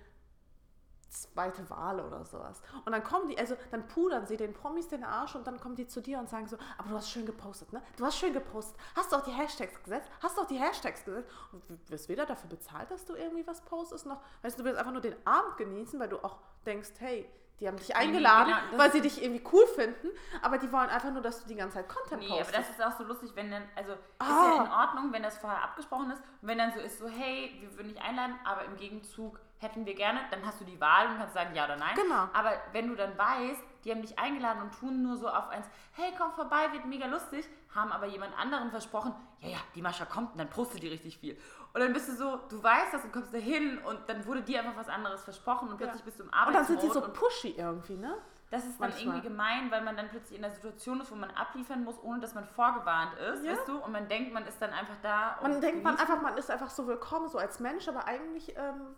zweite 1.09 1.69
Wahl 1.69 1.99
oder 1.99 2.25
sowas. 2.25 2.61
Und 2.85 2.91
dann 2.91 3.03
kommen 3.03 3.29
die, 3.29 3.37
also 3.37 3.55
dann 3.71 3.87
pudern 3.87 4.25
sie 4.25 4.37
den 4.37 4.53
Promis 4.53 4.87
den 4.87 5.03
Arsch 5.03 5.35
und 5.35 5.47
dann 5.47 5.59
kommen 5.59 5.75
die 5.75 5.87
zu 5.87 6.01
dir 6.01 6.19
und 6.19 6.29
sagen 6.29 6.47
so, 6.47 6.57
aber 6.77 6.89
du 6.89 6.95
hast 6.95 7.09
schön 7.09 7.25
gepostet, 7.25 7.71
ne? 7.73 7.81
Du 7.95 8.05
hast 8.05 8.17
schön 8.17 8.33
gepostet. 8.33 8.75
Hast 8.95 9.11
du 9.11 9.15
auch 9.15 9.23
die 9.23 9.31
Hashtags 9.31 9.81
gesetzt? 9.83 10.09
Hast 10.21 10.37
du 10.37 10.41
auch 10.41 10.47
die 10.47 10.59
Hashtags 10.59 11.05
gesetzt? 11.05 11.29
Und 11.51 11.63
du 11.69 11.77
wirst 11.89 12.09
weder 12.09 12.25
dafür 12.25 12.49
bezahlt, 12.49 12.91
dass 12.91 13.05
du 13.05 13.15
irgendwie 13.15 13.45
was 13.47 13.61
postest, 13.61 14.05
noch, 14.05 14.21
weißt 14.41 14.57
du, 14.57 14.63
du 14.63 14.67
willst 14.67 14.79
einfach 14.79 14.91
nur 14.91 15.01
den 15.01 15.15
Abend 15.25 15.57
genießen, 15.57 15.99
weil 15.99 16.09
du 16.09 16.23
auch 16.23 16.39
denkst, 16.65 16.91
hey, 16.99 17.29
die 17.59 17.67
haben 17.67 17.77
dich 17.77 17.95
eingeladen, 17.95 18.53
genau, 18.69 18.77
weil 18.79 18.87
ist- 18.87 18.93
sie 18.93 19.01
dich 19.01 19.23
irgendwie 19.23 19.43
cool 19.51 19.65
finden, 19.75 20.09
aber 20.41 20.57
die 20.59 20.71
wollen 20.71 20.89
einfach 20.89 21.09
nur, 21.11 21.21
dass 21.21 21.41
du 21.41 21.47
die 21.49 21.55
ganze 21.55 21.75
Zeit 21.77 21.89
Content 21.89 22.21
Nee, 22.21 22.27
aber 22.27 22.37
postest. 22.39 22.57
das 22.59 22.69
ist 22.77 22.85
auch 22.85 22.97
so 22.97 23.03
lustig, 23.03 23.31
wenn 23.35 23.49
dann, 23.49 23.63
also 23.75 23.93
ist 23.93 23.99
Ah. 24.19 24.55
ja 24.57 24.63
in 24.65 24.71
Ordnung, 24.71 25.11
wenn 25.13 25.23
das 25.23 25.37
vorher 25.39 25.63
abgesprochen 25.63 26.11
ist 26.11 26.21
und 26.41 26.47
wenn 26.47 26.57
dann 26.59 26.71
so 26.71 26.79
ist, 26.79 26.99
so 26.99 27.07
hey, 27.07 27.57
wir 27.59 27.75
würden 27.77 27.89
dich 27.93 28.01
einladen, 28.01 28.35
aber 28.45 28.65
im 28.65 28.77
Gegenzug 28.77 29.39
hätten 29.59 29.85
wir 29.87 29.95
gerne, 29.95 30.19
dann 30.29 30.45
hast 30.45 30.61
du 30.61 30.65
die 30.65 30.79
Wahl 30.79 31.07
und 31.07 31.17
kannst 31.17 31.33
sagen 31.33 31.55
ja 31.55 31.65
oder 31.65 31.77
nein. 31.77 31.95
Genau. 31.95 32.29
Aber 32.33 32.53
wenn 32.73 32.87
du 32.89 32.95
dann 32.95 33.17
weißt, 33.17 33.61
die 33.83 33.91
haben 33.91 34.01
dich 34.01 34.17
eingeladen 34.19 34.61
und 34.61 34.71
tun 34.79 35.01
nur 35.03 35.17
so 35.17 35.27
auf 35.27 35.49
eins, 35.49 35.65
hey, 35.93 36.11
komm 36.17 36.31
vorbei, 36.31 36.71
wird 36.71 36.85
mega 36.85 37.05
lustig, 37.07 37.47
haben 37.75 37.91
aber 37.91 38.05
jemand 38.07 38.37
anderen 38.37 38.69
versprochen, 38.71 39.13
ja, 39.41 39.49
ja, 39.49 39.57
die 39.75 39.81
Mascha 39.81 40.05
kommt 40.05 40.31
und 40.33 40.37
dann 40.39 40.49
postet 40.49 40.81
die 40.83 40.87
richtig 40.87 41.17
viel. 41.17 41.37
Und 41.73 41.81
dann 41.81 41.93
bist 41.93 42.09
du 42.09 42.13
so, 42.15 42.37
du 42.49 42.61
weißt 42.61 42.93
das 42.93 43.03
und 43.03 43.13
kommst 43.13 43.33
da 43.33 43.37
hin 43.37 43.77
und 43.79 43.99
dann 44.07 44.25
wurde 44.25 44.41
dir 44.41 44.59
einfach 44.59 44.75
was 44.77 44.89
anderes 44.89 45.23
versprochen 45.23 45.69
und 45.69 45.77
plötzlich 45.77 46.03
bist 46.03 46.19
du 46.19 46.23
im 46.23 46.29
Und 46.29 46.35
dann 46.35 46.47
Arbeitsmodus. 46.47 46.81
sind 46.83 46.93
sie 46.93 46.99
so 46.99 47.13
pushy 47.13 47.49
irgendwie, 47.57 47.97
ne? 47.97 48.15
Das 48.49 48.63
ist 48.65 48.79
dann 48.79 48.89
Manchmal. 48.91 49.15
irgendwie 49.17 49.27
gemein, 49.27 49.69
weil 49.71 49.83
man 49.83 49.97
dann 49.97 50.07
plötzlich 50.07 50.37
in 50.37 50.41
der 50.41 50.51
Situation 50.51 51.01
ist, 51.01 51.11
wo 51.11 51.15
man 51.15 51.29
abliefern 51.31 51.83
muss, 51.83 52.01
ohne 52.01 52.21
dass 52.21 52.33
man 52.33 52.45
vorgewarnt 52.45 53.13
ist, 53.19 53.43
Ja. 53.43 53.51
weißt 53.51 53.67
du? 53.67 53.77
Und 53.77 53.91
man 53.91 54.07
denkt, 54.07 54.33
man 54.33 54.45
ist 54.47 54.61
dann 54.61 54.71
einfach 54.71 54.95
da. 55.01 55.35
und 55.41 55.51
Man 55.51 55.59
denkt 55.61 55.83
man 55.83 55.97
einfach, 55.97 56.21
man 56.21 56.37
ist 56.37 56.49
einfach 56.49 56.69
so 56.69 56.87
willkommen, 56.87 57.27
so 57.27 57.37
als 57.39 57.59
Mensch, 57.59 57.89
aber 57.89 58.05
eigentlich 58.05 58.55
ähm, 58.55 58.95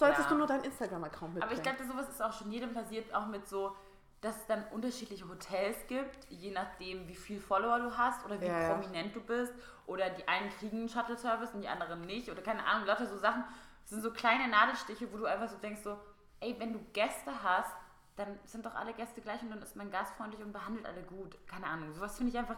solltest 0.00 0.24
Ja. 0.24 0.28
du 0.30 0.34
nur 0.38 0.46
deinen 0.48 0.64
Instagram-Account 0.64 1.34
mitbringen. 1.34 1.42
Aber 1.42 1.52
ich 1.52 1.62
glaube, 1.62 1.84
sowas 1.90 2.08
ist 2.08 2.20
auch 2.20 2.32
schon 2.32 2.50
jedem 2.50 2.74
passiert, 2.74 3.14
auch 3.14 3.26
mit 3.26 3.48
so, 3.48 3.76
dass 4.20 4.36
es 4.36 4.46
dann 4.46 4.64
unterschiedliche 4.72 5.26
Hotels 5.28 5.86
gibt, 5.86 6.28
je 6.28 6.50
nachdem, 6.50 7.06
wie 7.08 7.14
viel 7.14 7.40
Follower 7.40 7.78
du 7.78 7.96
hast 7.96 8.24
oder 8.24 8.40
wie 8.40 8.46
Ja, 8.46 8.74
prominent 8.74 9.14
du 9.14 9.20
bist. 9.20 9.54
Oder 9.86 10.10
die 10.10 10.26
einen 10.28 10.50
kriegen 10.50 10.78
einen 10.80 10.88
Shuttle-Service 10.88 11.52
und 11.54 11.62
die 11.62 11.68
anderen 11.68 12.00
nicht. 12.02 12.30
Oder 12.30 12.42
keine 12.42 12.64
Ahnung, 12.66 12.86
lauter 12.86 13.06
so 13.06 13.16
Sachen. 13.16 13.44
Das 13.82 13.90
sind 13.90 14.02
so 14.02 14.12
kleine 14.12 14.48
Nadelstiche, 14.48 15.10
wo 15.12 15.16
du 15.16 15.24
einfach 15.26 15.48
so 15.48 15.56
denkst, 15.56 15.80
so, 15.82 15.98
ey, 16.40 16.54
wenn 16.58 16.72
du 16.72 16.80
Gäste 16.92 17.32
hast, 17.42 17.74
dann 18.16 18.38
sind 18.44 18.66
doch 18.66 18.74
alle 18.74 18.92
Gäste 18.92 19.20
gleich 19.22 19.40
und 19.42 19.50
dann 19.50 19.62
ist 19.62 19.74
man 19.76 19.90
gastfreundlich 19.90 20.42
und 20.42 20.52
behandelt 20.52 20.84
alle 20.86 21.02
gut. 21.02 21.36
Keine 21.46 21.66
Ahnung, 21.66 21.92
sowas 21.92 22.16
finde 22.16 22.32
ich 22.32 22.38
einfach. 22.38 22.56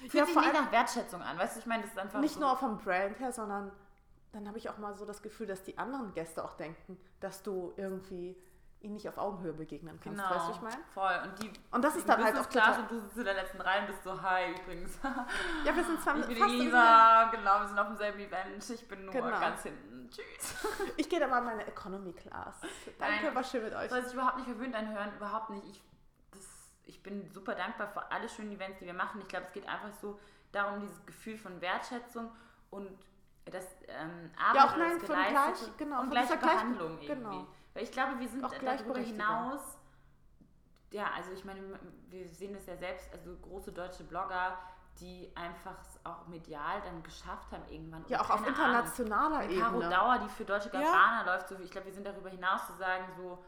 Fühlt 0.00 0.12
Ja, 0.14 0.24
sich 0.24 0.34
vor 0.34 0.42
nicht 0.42 0.52
nach 0.54 0.70
Wertschätzung 0.72 1.22
an, 1.22 1.38
weißt 1.38 1.56
du, 1.56 1.60
ich 1.60 1.66
meine, 1.66 1.82
das 1.82 1.92
ist 1.92 1.98
einfach. 1.98 2.20
Nicht 2.20 2.34
so, 2.34 2.40
nur 2.40 2.56
vom 2.56 2.76
Brand 2.78 3.18
her, 3.20 3.30
sondern 3.32 3.70
dann 4.32 4.46
habe 4.48 4.58
ich 4.58 4.68
auch 4.70 4.78
mal 4.78 4.94
so 4.94 5.04
das 5.04 5.22
Gefühl, 5.22 5.46
dass 5.46 5.62
die 5.62 5.78
anderen 5.78 6.12
Gäste 6.12 6.44
auch 6.44 6.54
denken, 6.54 6.98
dass 7.20 7.42
du 7.42 7.72
irgendwie 7.76 8.36
ihnen 8.80 8.94
nicht 8.94 9.08
auf 9.08 9.16
Augenhöhe 9.16 9.54
begegnen 9.54 9.98
kannst. 10.02 10.20
Genau, 10.20 10.34
Weißt 10.34 10.48
du, 10.48 10.52
ich 10.52 10.60
meine? 10.60 10.76
voll. 10.92 11.20
Und, 11.24 11.42
die, 11.42 11.52
Und 11.70 11.82
das 11.82 11.96
ist 11.96 12.06
dann 12.08 12.22
halt 12.22 12.36
auch 12.36 12.44
total- 12.46 12.80
und 12.80 12.90
du 12.90 13.00
sitzt 13.00 13.16
in 13.16 13.24
der 13.24 13.34
letzten 13.34 13.60
Reihe 13.60 13.80
und 13.80 13.86
bist 13.86 14.04
so, 14.04 14.20
hi 14.20 14.52
übrigens. 14.60 14.98
Ja, 15.64 15.74
wir 15.74 15.82
sind 15.82 16.00
zwar 16.02 16.18
Ich 16.18 16.26
bin 16.26 16.36
fast 16.36 16.50
Lisa, 16.54 17.24
genau, 17.30 17.60
wir 17.60 17.68
sind 17.68 17.78
auf 17.78 17.86
demselben 17.88 18.20
Event. 18.20 18.70
Ich 18.70 18.86
bin 18.88 19.04
nur 19.06 19.12
Genau. 19.14 19.40
ganz 19.40 19.62
hinten. 19.62 20.08
Tschüss. 20.10 20.54
Ich 20.96 21.08
gehe 21.08 21.18
da 21.18 21.26
mal 21.26 21.38
in 21.38 21.44
meine 21.46 21.66
Economy 21.66 22.12
Class. 22.12 22.60
Danke, 22.98 23.24
Nein. 23.26 23.34
war 23.34 23.42
schön 23.44 23.64
mit 23.64 23.74
euch. 23.74 23.88
Soll 23.90 24.04
sich 24.04 24.12
überhaupt 24.12 24.36
nicht 24.36 24.46
verwöhnt 24.46 24.74
anhören, 24.74 25.14
überhaupt 25.16 25.50
nicht. 25.50 25.64
Ich, 25.68 25.82
das, 26.32 26.46
ich 26.84 27.02
bin 27.02 27.28
super 27.30 27.54
dankbar 27.54 27.88
für 27.88 28.10
alle 28.12 28.28
schönen 28.28 28.52
Events, 28.52 28.78
die 28.78 28.86
wir 28.86 28.94
machen. 28.94 29.20
Ich 29.22 29.28
glaube, 29.28 29.46
es 29.46 29.52
geht 29.52 29.66
einfach 29.66 29.90
so 30.00 30.20
darum, 30.52 30.80
dieses 30.80 31.04
Gefühl 31.06 31.38
von 31.38 31.60
Wertschätzung 31.62 32.30
und 32.70 32.88
das 33.50 33.64
ähm, 33.88 34.30
Arbeit 34.38 34.54
Ja, 34.56 34.64
auch 34.66 34.76
nein, 34.76 34.90
das 34.98 35.06
von 35.06 35.16
gleich- 35.16 35.76
genau, 35.78 36.00
und 36.02 36.10
gleiche 36.10 36.26
dieser 36.26 36.36
Gleich- 36.38 36.52
Behandlung 36.52 36.90
irgendwie. 36.92 37.06
genau. 37.06 37.46
Weil 37.74 37.82
ich 37.82 37.92
glaube, 37.92 38.18
wir 38.18 38.28
sind 38.28 38.44
Auch 38.44 38.54
darüber 38.54 38.98
hinaus 38.98 39.78
ja, 40.92 41.10
also 41.16 41.32
ich 41.32 41.44
meine, 41.44 41.60
wir 42.10 42.28
sehen 42.28 42.54
das 42.54 42.64
ja 42.66 42.76
selbst, 42.76 43.12
also 43.12 43.34
große 43.42 43.72
deutsche 43.72 44.04
Blogger, 44.04 44.56
die 45.00 45.30
einfach 45.34 45.74
auch 46.04 46.26
medial 46.28 46.80
dann 46.84 47.02
geschafft 47.02 47.50
haben 47.52 47.64
irgendwann. 47.68 48.04
Ja, 48.08 48.20
auch 48.20 48.30
auf 48.30 48.46
internationaler 48.46 49.38
Ahnung. 49.40 49.58
Caro 49.58 49.76
Ebene. 49.78 49.90
Dauer, 49.90 50.18
die 50.20 50.28
für 50.30 50.44
Deutsche 50.44 50.70
Ja. 50.72 50.80
Gabbana 50.80 51.22
läuft, 51.26 51.48
so, 51.48 51.56
ich 51.58 51.70
glaube, 51.70 51.86
wir 51.88 51.92
sind 51.92 52.06
darüber 52.06 52.30
hinaus 52.30 52.66
zu 52.68 52.72
sagen, 52.74 53.04
so, 53.16 53.44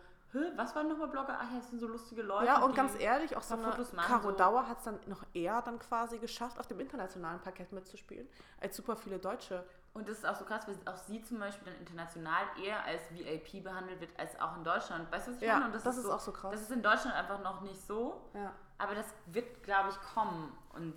was 0.56 0.74
waren 0.74 0.88
nochmal 0.88 1.08
Blogger? 1.08 1.38
Ach 1.40 1.50
ja, 1.50 1.58
das 1.58 1.70
sind 1.70 1.78
so 1.78 1.86
lustige 1.86 2.22
Leute. 2.22 2.46
Ja, 2.46 2.58
und 2.62 2.74
ganz 2.74 2.98
ehrlich, 3.00 3.34
auch 3.36 3.42
so 3.42 3.54
eine 3.54 3.62
Fotos 3.62 3.92
machen, 3.94 4.08
Caro 4.08 4.30
so. 4.30 4.36
Dauer 4.36 4.68
hat 4.68 4.78
es 4.78 4.84
dann 4.84 4.98
noch 5.06 5.22
eher 5.32 5.62
dann 5.62 5.78
quasi 5.78 6.18
geschafft, 6.18 6.58
auf 6.58 6.66
dem 6.66 6.80
internationalen 6.80 7.40
Parkett 7.40 7.72
mitzuspielen, 7.72 8.28
als 8.60 8.76
super 8.76 8.96
viele 8.96 9.18
Deutsche. 9.18 9.64
Und 9.98 10.08
das 10.08 10.18
ist 10.18 10.24
auch 10.26 10.36
so 10.36 10.44
krass, 10.44 10.66
weil 10.68 10.76
auch 10.92 10.96
sie 10.96 11.22
zum 11.22 11.38
Beispiel 11.38 11.72
dann 11.72 11.80
international 11.80 12.42
eher 12.62 12.84
als 12.84 13.02
VIP 13.10 13.62
behandelt 13.64 14.00
wird, 14.00 14.18
als 14.18 14.38
auch 14.40 14.56
in 14.56 14.64
Deutschland. 14.64 15.10
Weißt 15.10 15.26
du, 15.26 15.32
was 15.32 15.38
ich 15.38 15.46
Ja, 15.46 15.54
meine? 15.54 15.66
Und 15.66 15.74
das 15.74 15.96
ist 15.96 16.06
auch 16.08 16.20
so 16.20 16.32
krass. 16.32 16.52
Das 16.52 16.62
ist 16.62 16.70
in 16.70 16.82
Deutschland 16.82 17.14
einfach 17.16 17.40
noch 17.42 17.60
nicht 17.62 17.80
so. 17.86 18.30
Ja. 18.34 18.52
Aber 18.78 18.94
das 18.94 19.06
wird, 19.26 19.62
glaube 19.64 19.90
ich, 19.90 20.00
kommen. 20.14 20.52
Und 20.74 20.94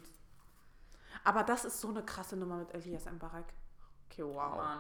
Aber 1.24 1.43
das 1.43 1.66
ist 1.66 1.82
so 1.82 1.89
eine 1.89 2.04
krasse 2.04 2.36
Nummer 2.38 2.56
mit 2.58 2.74
Elias 2.74 3.06
Mbarek. 3.06 3.45
Okay, 4.10 4.24
wow. 4.24 4.56
Mann, 4.58 4.80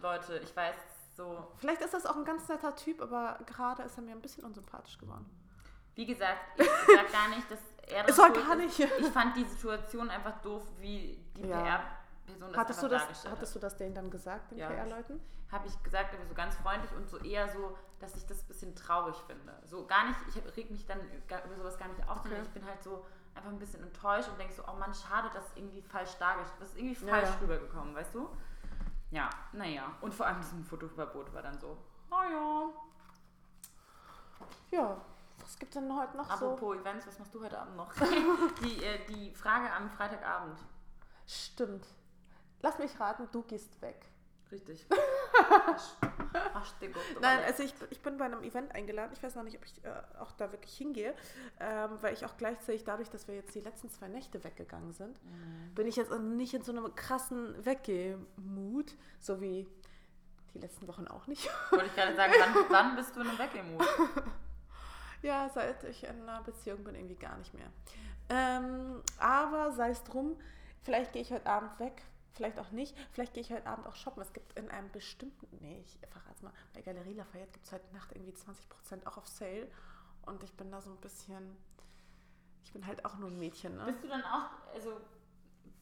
Leute, 0.00 0.38
ich 0.38 0.54
weiß 0.56 0.74
so. 1.16 1.48
Vielleicht 1.58 1.80
ist 1.82 1.94
das 1.94 2.06
auch 2.06 2.16
ein 2.16 2.24
ganz 2.24 2.48
netter 2.48 2.74
Typ, 2.74 3.00
aber 3.02 3.38
gerade 3.46 3.82
ist 3.82 3.96
er 3.96 4.02
mir 4.02 4.12
ein 4.12 4.22
bisschen 4.22 4.44
unsympathisch 4.44 4.98
geworden. 4.98 5.26
Wie 5.94 6.06
gesagt, 6.06 6.38
ich 6.56 6.66
sag 6.66 7.12
gar 7.12 7.28
nicht, 7.28 7.50
dass 7.50 7.58
er 7.86 8.04
Es 8.08 8.16
soll 8.16 8.32
gar 8.32 8.58
ist. 8.58 8.78
nicht. 8.78 8.92
Ich 8.98 9.06
fand 9.08 9.36
die 9.36 9.44
Situation 9.44 10.08
einfach 10.10 10.40
doof, 10.40 10.62
wie 10.78 11.24
die 11.36 11.42
Ja. 11.46 11.60
PR-Person 11.60 11.99
das 12.38 12.56
Hattest 12.56 12.82
du, 12.82 12.88
das, 12.88 13.24
hattest 13.28 13.54
du 13.54 13.58
das 13.58 13.76
denen 13.76 13.94
dann 13.94 14.10
gesagt, 14.10 14.50
den 14.50 14.58
Ja. 14.58 14.68
PR-Leuten? 14.68 15.20
habe 15.50 15.66
ich 15.66 15.82
gesagt, 15.82 16.14
aber 16.14 16.24
so 16.26 16.34
ganz 16.34 16.54
freundlich 16.56 16.92
und 16.92 17.08
so 17.08 17.18
eher 17.18 17.48
so, 17.48 17.76
dass 17.98 18.14
ich 18.14 18.24
das 18.26 18.42
ein 18.42 18.46
bisschen 18.46 18.76
traurig 18.76 19.16
finde. 19.26 19.52
So 19.66 19.84
gar 19.84 20.06
nicht, 20.06 20.16
ich 20.28 20.56
reg 20.56 20.70
mich 20.70 20.86
dann 20.86 21.00
über 21.00 21.56
sowas 21.56 21.76
gar 21.76 21.88
nicht 21.88 22.08
auf, 22.08 22.18
sondern 22.22 22.40
Okay. 22.40 22.42
ich 22.46 22.50
bin 22.50 22.64
halt 22.64 22.80
so 22.84 23.04
einfach 23.34 23.50
ein 23.50 23.58
bisschen 23.58 23.82
enttäuscht 23.82 24.28
und 24.28 24.38
denke 24.38 24.54
so, 24.54 24.62
oh 24.68 24.74
Mann, 24.78 24.94
schade, 24.94 25.28
dass 25.34 25.44
irgendwie 25.56 25.82
falsch 25.82 26.14
dargestellt, 26.18 26.60
das 26.60 26.68
ist 26.70 26.78
irgendwie 26.78 27.04
Ja, 27.06 27.14
falsch 27.14 27.28
ja. 27.30 27.36
rübergekommen, 27.40 27.94
weißt 27.96 28.14
du? 28.14 28.28
Ja, 29.10 29.28
naja. 29.52 29.92
Und 30.00 30.14
vor 30.14 30.26
allem 30.26 30.40
diesem 30.40 30.64
Fotoverbot 30.64 31.34
war 31.34 31.42
dann 31.42 31.58
so, 31.58 31.76
oh 32.12 32.22
ja. 32.30 32.68
Ja, 34.70 34.96
was 35.40 35.58
gibt 35.58 35.74
denn 35.74 35.92
heute 35.96 36.16
noch 36.16 36.26
so? 36.26 36.32
Apropos 36.52 36.76
Events, 36.76 37.06
was 37.08 37.18
machst 37.18 37.34
du 37.34 37.42
heute 37.42 37.58
Abend 37.58 37.76
noch? 37.76 37.92
die, 38.62 38.84
äh, 38.84 39.04
die 39.08 39.34
Frage 39.34 39.72
am 39.72 39.90
Freitagabend. 39.90 40.60
Stimmt. 41.26 41.86
Lass 42.62 42.78
mich 42.78 42.98
raten, 43.00 43.28
du 43.32 43.42
gehst 43.42 43.80
weg. 43.82 44.10
Richtig. 44.52 44.86
Nein, 47.20 47.38
also 47.46 47.62
ich, 47.62 47.72
ich 47.90 48.00
bin 48.02 48.16
bei 48.16 48.24
einem 48.24 48.42
Event 48.42 48.74
eingeladen. 48.74 49.12
Ich 49.12 49.22
weiß 49.22 49.36
noch 49.36 49.44
nicht, 49.44 49.56
ob 49.56 49.64
ich 49.64 49.84
äh, 49.84 49.92
auch 50.18 50.32
da 50.32 50.50
wirklich 50.50 50.76
hingehe, 50.76 51.14
ähm, 51.60 51.90
weil 52.00 52.14
ich 52.14 52.24
auch 52.24 52.36
gleichzeitig 52.36 52.82
dadurch, 52.84 53.10
dass 53.10 53.28
wir 53.28 53.36
jetzt 53.36 53.54
die 53.54 53.60
letzten 53.60 53.90
zwei 53.90 54.08
Nächte 54.08 54.42
weggegangen 54.42 54.92
sind, 54.92 55.20
bin 55.74 55.86
ich 55.86 55.94
jetzt 55.96 56.10
nicht 56.10 56.52
in 56.54 56.62
so 56.62 56.72
einem 56.72 56.92
krassen 56.94 57.64
Weggeh-Mut, 57.64 58.96
so 59.20 59.40
wie 59.40 59.68
die 60.54 60.58
letzten 60.58 60.88
Wochen 60.88 61.06
auch 61.06 61.26
nicht. 61.28 61.48
Wollte 61.70 61.86
ich 61.86 61.94
gerade 61.94 62.16
sagen, 62.16 62.32
wann, 62.38 62.54
wann 62.70 62.96
bist 62.96 63.14
du 63.14 63.20
in 63.20 63.28
einem 63.28 63.38
Weggemut? 63.38 63.86
ja, 65.22 65.48
seit 65.48 65.84
ich 65.84 66.04
in 66.04 66.28
einer 66.28 66.42
Beziehung 66.42 66.82
bin, 66.82 66.96
irgendwie 66.96 67.16
gar 67.16 67.36
nicht 67.38 67.54
mehr. 67.54 67.70
Ähm, 68.28 69.02
aber 69.18 69.70
sei 69.72 69.90
es 69.90 70.02
drum, 70.02 70.36
vielleicht 70.82 71.12
gehe 71.12 71.22
ich 71.22 71.32
heute 71.32 71.46
Abend 71.46 71.78
weg, 71.78 72.02
vielleicht 72.32 72.58
auch 72.58 72.70
nicht. 72.70 72.96
Vielleicht 73.12 73.34
gehe 73.34 73.42
ich 73.42 73.52
heute 73.52 73.66
Abend 73.66 73.86
auch 73.86 73.94
shoppen. 73.94 74.22
Es 74.22 74.32
gibt 74.32 74.58
in 74.58 74.70
einem 74.70 74.90
bestimmten, 74.90 75.46
nee, 75.60 75.82
ich 75.84 75.98
verrate 76.08 76.34
es 76.34 76.42
mal, 76.42 76.52
bei 76.74 76.82
Galerie 76.82 77.14
Lafayette 77.14 77.52
gibt 77.52 77.66
es 77.66 77.72
heute 77.72 77.92
Nacht 77.94 78.12
irgendwie 78.12 78.32
20% 78.32 79.06
auch 79.06 79.18
auf 79.18 79.26
Sale. 79.26 79.68
Und 80.26 80.42
ich 80.42 80.52
bin 80.54 80.70
da 80.70 80.80
so 80.80 80.90
ein 80.90 80.98
bisschen, 80.98 81.56
ich 82.64 82.72
bin 82.72 82.86
halt 82.86 83.04
auch 83.04 83.16
nur 83.18 83.30
ein 83.30 83.38
Mädchen, 83.38 83.76
ne? 83.76 83.86
Bist 83.86 84.04
du 84.04 84.08
dann 84.08 84.22
auch, 84.22 84.50
also 84.74 85.00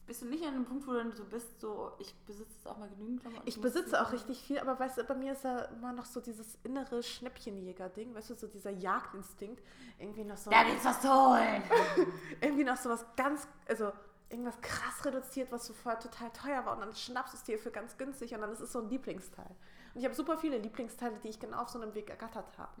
bist 0.09 0.23
du 0.23 0.25
nicht 0.25 0.43
an 0.43 0.55
einem 0.55 0.65
Punkt, 0.65 0.87
wo 0.87 0.91
du 0.93 0.97
dann 0.97 1.11
so 1.11 1.23
bist, 1.23 1.61
so 1.61 1.91
ich 1.99 2.15
besitze 2.25 2.67
auch 2.67 2.79
mal 2.79 2.89
genügend 2.89 3.21
Klamotten? 3.21 3.47
Ich 3.47 3.61
besitze 3.61 4.01
auch 4.01 4.11
richtig 4.11 4.41
viel, 4.41 4.57
aber 4.57 4.79
weißt 4.79 4.97
du, 4.97 5.03
bei 5.03 5.13
mir 5.13 5.33
ist 5.33 5.45
da 5.45 5.65
immer 5.65 5.93
noch 5.93 6.05
so 6.05 6.19
dieses 6.19 6.57
innere 6.63 7.03
Schnäppchenjäger-Ding, 7.03 8.15
weißt 8.15 8.31
du, 8.31 8.33
so 8.33 8.47
dieser 8.47 8.71
Jagdinstinkt. 8.71 9.63
Irgendwie 9.99 10.23
noch 10.23 10.37
so. 10.37 10.49
Da 10.49 10.63
gibt's 10.63 10.83
was 10.83 11.03
holen! 11.03 11.61
irgendwie 12.41 12.63
noch 12.63 12.77
so 12.77 12.89
was 12.89 13.05
ganz, 13.15 13.47
also 13.67 13.91
irgendwas 14.29 14.59
krass 14.61 15.03
reduziert, 15.05 15.51
was 15.51 15.65
so 15.65 15.73
vorher 15.73 15.99
total 15.99 16.29
teuer 16.31 16.65
war 16.65 16.73
und 16.75 16.81
dann 16.81 16.93
schnappst 16.93 17.33
du 17.33 17.37
es 17.37 17.43
dir 17.43 17.57
für 17.59 17.71
ganz 17.71 17.97
günstig 17.97 18.33
und 18.35 18.41
dann 18.41 18.51
ist 18.51 18.59
es 18.59 18.71
so 18.71 18.79
ein 18.79 18.89
Lieblingsteil. 18.89 19.49
Und 19.93 19.99
ich 20.01 20.05
habe 20.05 20.13
super 20.13 20.37
viele 20.37 20.59
Lieblingsteile, 20.59 21.17
die 21.19 21.29
ich 21.29 21.39
genau 21.39 21.61
auf 21.63 21.69
so 21.69 21.81
einem 21.81 21.95
Weg 21.95 22.09
ergattert 22.11 22.45
habe. 22.59 22.71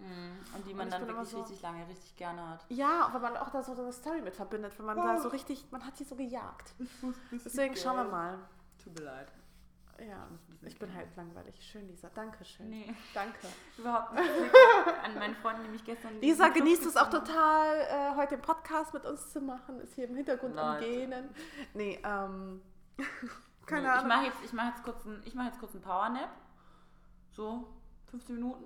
Und 0.55 0.65
die 0.67 0.71
Und 0.71 0.77
man 0.77 0.87
ich 0.89 0.93
dann 0.93 1.07
wirklich 1.07 1.29
so- 1.29 1.39
richtig 1.39 1.61
lange, 1.63 1.87
richtig 1.87 2.15
gerne 2.17 2.47
hat. 2.49 2.65
Ja, 2.69 3.09
weil 3.11 3.21
man 3.21 3.35
auch 3.37 3.49
da 3.49 3.63
so 3.63 3.71
eine 3.73 3.91
Story 3.91 4.21
mit 4.21 4.35
verbindet, 4.35 4.77
wenn 4.77 4.85
man 4.85 4.95
da 4.97 5.19
so 5.19 5.29
richtig, 5.29 5.65
man 5.71 5.83
hat 5.85 5.97
sie 5.97 6.03
so 6.03 6.15
gejagt. 6.15 6.75
Deswegen 7.31 7.75
schauen 7.75 7.97
wir 7.97 8.03
mal. 8.03 8.37
Tut 8.83 8.93
mir 8.99 9.05
leid. 9.05 9.31
Ja, 10.07 10.27
ich 10.61 10.77
bin 10.77 10.93
halt 10.93 11.07
langweilig. 11.15 11.55
Schön, 11.61 11.87
Lisa. 11.87 12.09
Dankeschön. 12.09 12.69
Nee, 12.69 12.93
Danke. 13.13 13.47
überhaupt 13.77 14.13
nicht. 14.13 14.29
An 15.03 15.15
meinen 15.15 15.35
Freunden, 15.35 15.63
die 15.63 15.69
mich 15.69 15.83
gestern... 15.83 16.19
Lisa 16.19 16.49
genießt 16.49 16.85
es 16.85 16.97
auch 16.97 17.09
total, 17.09 17.79
äh, 17.79 18.15
heute 18.15 18.35
den 18.35 18.41
Podcast 18.41 18.93
mit 18.93 19.05
uns 19.05 19.31
zu 19.31 19.41
machen. 19.41 19.79
Ist 19.79 19.95
hier 19.95 20.07
im 20.09 20.15
Hintergrund 20.15 20.57
am 20.57 20.73
Leute. 20.75 20.85
Gehen. 20.85 21.29
Nee, 21.73 21.99
ähm. 22.03 22.61
Nee, 23.71 23.75
Keine 23.75 23.87
Ich 23.87 23.93
Ahnung. 23.93 24.07
mache 24.07 24.25
jetzt, 24.25 24.37
ich 24.43 24.51
mach 24.53 24.67
jetzt 24.69 24.83
kurz 24.83 25.05
einen, 25.05 25.21
ich 25.25 25.35
mach 25.35 25.45
jetzt 25.45 25.59
kurz 25.59 25.73
einen 25.73 25.83
Powernap. 25.83 26.29
So 27.29 27.67
15 28.09 28.35
Minuten. 28.35 28.65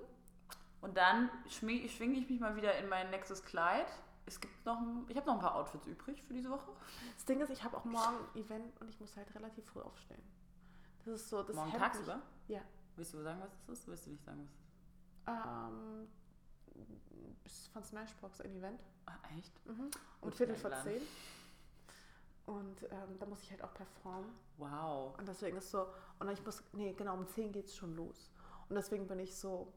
Und 0.80 0.96
dann 0.96 1.28
schwinge 1.48 1.86
schwing 1.90 2.14
ich 2.14 2.28
mich 2.30 2.40
mal 2.40 2.56
wieder 2.56 2.76
in 2.78 2.88
mein 2.88 3.10
nächstes 3.10 3.44
Kleid. 3.44 3.86
Es 4.26 4.40
gibt 4.40 4.64
noch, 4.64 4.78
ein, 4.80 5.04
ich 5.08 5.16
habe 5.16 5.26
noch 5.26 5.34
ein 5.34 5.40
paar 5.40 5.56
Outfits 5.56 5.86
übrig 5.86 6.22
für 6.22 6.32
diese 6.32 6.48
Woche. 6.50 6.72
Das 7.14 7.26
Ding 7.26 7.40
ist, 7.42 7.50
ich 7.50 7.62
habe 7.62 7.76
auch 7.76 7.84
morgen 7.84 8.16
ein 8.34 8.40
Event 8.40 8.80
und 8.80 8.88
ich 8.88 8.98
muss 8.98 9.14
halt 9.16 9.34
relativ 9.34 9.66
früh 9.66 9.80
aufstehen. 9.82 10.22
Das 11.04 11.14
ist 11.20 11.28
so, 11.28 11.42
das 11.42 11.54
Morgen 11.56 11.72
tagsüber? 11.72 12.20
Ja. 12.48 12.60
Willst 12.96 13.14
du 13.14 13.22
sagen, 13.22 13.40
was 13.40 13.50
das 13.66 13.78
ist? 13.78 13.88
Willst 13.88 14.06
du 14.06 14.10
nicht 14.10 14.24
sagen, 14.24 14.48
was 15.24 15.34
das 15.36 15.44
ist? 15.44 15.46
Ähm, 15.46 16.08
ist 17.44 17.68
von 17.68 17.84
Smashbox 17.84 18.40
ein 18.40 18.56
Event. 18.56 18.80
Ah, 19.06 19.12
echt? 19.36 19.66
Mhm. 19.66 19.90
Um 20.20 20.32
Viertel 20.32 20.56
vor 20.56 20.72
zehn. 20.82 21.02
Und 22.46 22.82
ähm, 22.84 23.18
da 23.18 23.26
muss 23.26 23.42
ich 23.42 23.50
halt 23.50 23.62
auch 23.62 23.72
performen. 23.74 24.30
Wow. 24.58 25.16
Und 25.18 25.26
deswegen 25.28 25.56
ist 25.56 25.70
so, 25.70 25.86
und 26.18 26.28
ich 26.30 26.44
muss, 26.44 26.62
nee, 26.72 26.92
genau, 26.92 27.14
um 27.14 27.26
10 27.26 27.52
geht 27.52 27.66
es 27.66 27.76
schon 27.76 27.94
los. 27.96 28.30
Und 28.68 28.76
deswegen 28.76 29.06
bin 29.06 29.18
ich 29.18 29.34
so, 29.36 29.72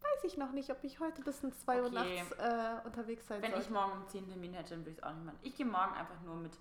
weiß 0.00 0.24
ich 0.24 0.36
noch 0.36 0.52
nicht, 0.52 0.70
ob 0.70 0.82
ich 0.84 1.00
heute 1.00 1.22
bis 1.22 1.42
um 1.42 1.52
2 1.52 1.80
Uhr 1.82 1.86
Okay. 1.88 2.22
nachts 2.22 2.32
äh, 2.38 2.86
unterwegs 2.86 3.26
sein 3.26 3.42
Wenn 3.42 3.50
soll. 3.52 3.60
ich 3.60 3.70
morgen 3.70 3.92
um 3.92 4.08
10 4.08 4.28
Termin 4.28 4.54
hätte, 4.54 4.70
dann 4.70 4.80
würde 4.80 4.90
ich 4.92 4.98
es 4.98 5.02
auch 5.02 5.12
nicht 5.12 5.24
machen. 5.24 5.38
Ich 5.42 5.56
gehe 5.56 5.66
morgen 5.66 5.94
einfach 5.94 6.20
nur 6.22 6.36
mit 6.36 6.52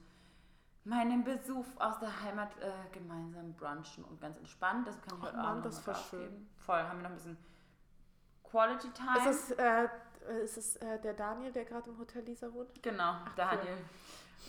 meinem 0.89 1.23
Besuch 1.23 1.65
aus 1.77 1.99
der 1.99 2.21
Heimat 2.21 2.51
äh, 2.59 2.71
gemeinsam 2.91 3.53
brunchen 3.53 4.03
und 4.05 4.19
ganz 4.19 4.37
entspannt. 4.37 4.87
Das 4.87 4.99
kann 5.01 5.17
ich 5.17 5.23
heute 5.23 5.37
Abend 5.37 5.65
das 5.65 5.85
noch 5.85 5.93
aufgeben. 5.95 6.49
Voll, 6.57 6.79
haben 6.81 6.97
wir 6.99 7.03
noch 7.03 7.09
ein 7.11 7.15
bisschen 7.15 7.37
Quality 8.43 8.89
Time. 8.91 9.29
Ist 9.29 9.51
es, 9.51 9.51
äh, 9.51 9.87
ist 10.43 10.57
es 10.57 10.75
äh, 10.77 10.99
der 10.99 11.13
Daniel, 11.13 11.51
der 11.51 11.65
gerade 11.65 11.89
im 11.89 11.97
Hotel 11.99 12.23
Lisa 12.23 12.51
wohnt? 12.51 12.81
Genau, 12.81 13.13
cool. 13.13 13.31
Daniel. 13.35 13.77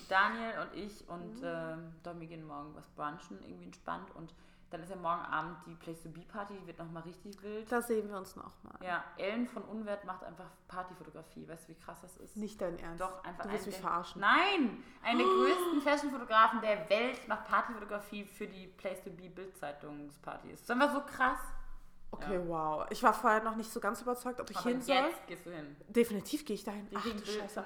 Daniel 0.08 0.52
und 0.62 0.74
ich 0.78 1.08
und 1.08 1.40
Mhm. 1.40 1.44
ähm, 1.44 1.92
Domi 2.02 2.26
gehen 2.26 2.46
morgen 2.46 2.74
was 2.74 2.88
brunchen, 2.90 3.40
irgendwie 3.42 3.64
entspannt. 3.64 4.10
Und 4.14 4.34
dann 4.70 4.82
ist 4.82 4.90
ja 4.90 4.96
morgen 4.96 5.22
Abend 5.22 5.56
die 5.66 5.74
Place 5.74 6.02
to 6.02 6.08
Be 6.08 6.20
Party, 6.20 6.54
die 6.60 6.66
wird 6.66 6.78
nochmal 6.78 7.02
richtig 7.02 7.42
wild. 7.42 7.70
Da 7.70 7.82
sehen 7.82 8.08
wir 8.08 8.16
uns 8.16 8.36
noch 8.36 8.52
mal. 8.62 8.74
Ja, 8.82 9.02
Ellen 9.16 9.46
von 9.48 9.62
Unwert 9.64 10.04
macht 10.04 10.22
einfach 10.24 10.46
Partyfotografie. 10.68 11.48
Weißt 11.48 11.64
du, 11.68 11.72
wie 11.72 11.78
krass 11.78 11.98
das 12.02 12.16
ist? 12.18 12.36
Nicht 12.36 12.60
dein 12.60 12.78
Ernst. 12.78 13.00
Doch, 13.00 13.24
einfach 13.24 13.44
Du 13.44 13.50
willst 13.50 13.66
mich 13.66 13.76
verarschen. 13.78 14.20
Nein! 14.20 14.82
Eine 15.02 15.18
der 15.18 15.26
größten 15.26 15.80
Fashion-Fotografen 15.82 16.60
der 16.60 16.88
Welt 16.88 17.26
macht 17.28 17.46
Partyfotografie 17.46 18.24
für 18.24 18.46
die 18.46 18.68
Place 18.68 19.02
to 19.02 19.10
Be 19.10 19.28
Bild-Zeitungspartys. 19.28 20.52
Das 20.52 20.60
ist 20.62 20.70
einfach 20.70 20.92
so 20.94 21.00
krass. 21.00 21.38
Okay, 22.12 22.34
Ja. 22.34 22.48
wow. 22.48 22.86
Ich 22.90 23.02
war 23.02 23.14
vorher 23.14 23.42
noch 23.42 23.54
nicht 23.56 23.70
so 23.72 23.78
ganz 23.80 24.00
überzeugt, 24.02 24.40
ob 24.40 24.50
ich 24.50 24.56
Aber 24.56 24.68
hin 24.68 24.80
soll. 24.82 24.96
jetzt 24.96 25.26
gehst 25.28 25.46
du 25.46 25.50
hin. 25.50 25.76
Definitiv 25.88 26.44
gehe 26.44 26.54
ich 26.54 26.64
dahin. 26.64 26.90
Wir 26.90 26.98
Ach 26.98 27.04
du 27.04 27.24
Scheiße. 27.24 27.64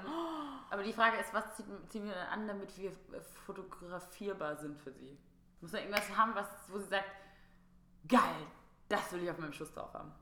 Aber 0.70 0.82
die 0.82 0.92
Frage 0.92 1.16
ist, 1.18 1.32
was 1.32 1.44
ziehen, 1.56 2.04
wir 2.04 2.12
denn 2.12 2.26
an, 2.30 2.46
damit 2.46 2.76
wir 2.78 2.90
äh, 2.90 3.20
fotografierbar 3.46 4.56
sind 4.56 4.78
für 4.78 4.92
sie? 4.92 5.16
Muss 5.64 5.72
da 5.72 5.78
irgendwas 5.78 6.14
haben, 6.14 6.34
was, 6.34 6.46
wo 6.68 6.78
sie 6.78 6.88
sagt, 6.88 7.06
geil, 8.06 8.20
das 8.90 9.10
will 9.12 9.22
ich 9.22 9.30
auf 9.30 9.38
meinem 9.38 9.54
Schuss 9.54 9.72
drauf 9.72 9.94
haben. 9.94 10.12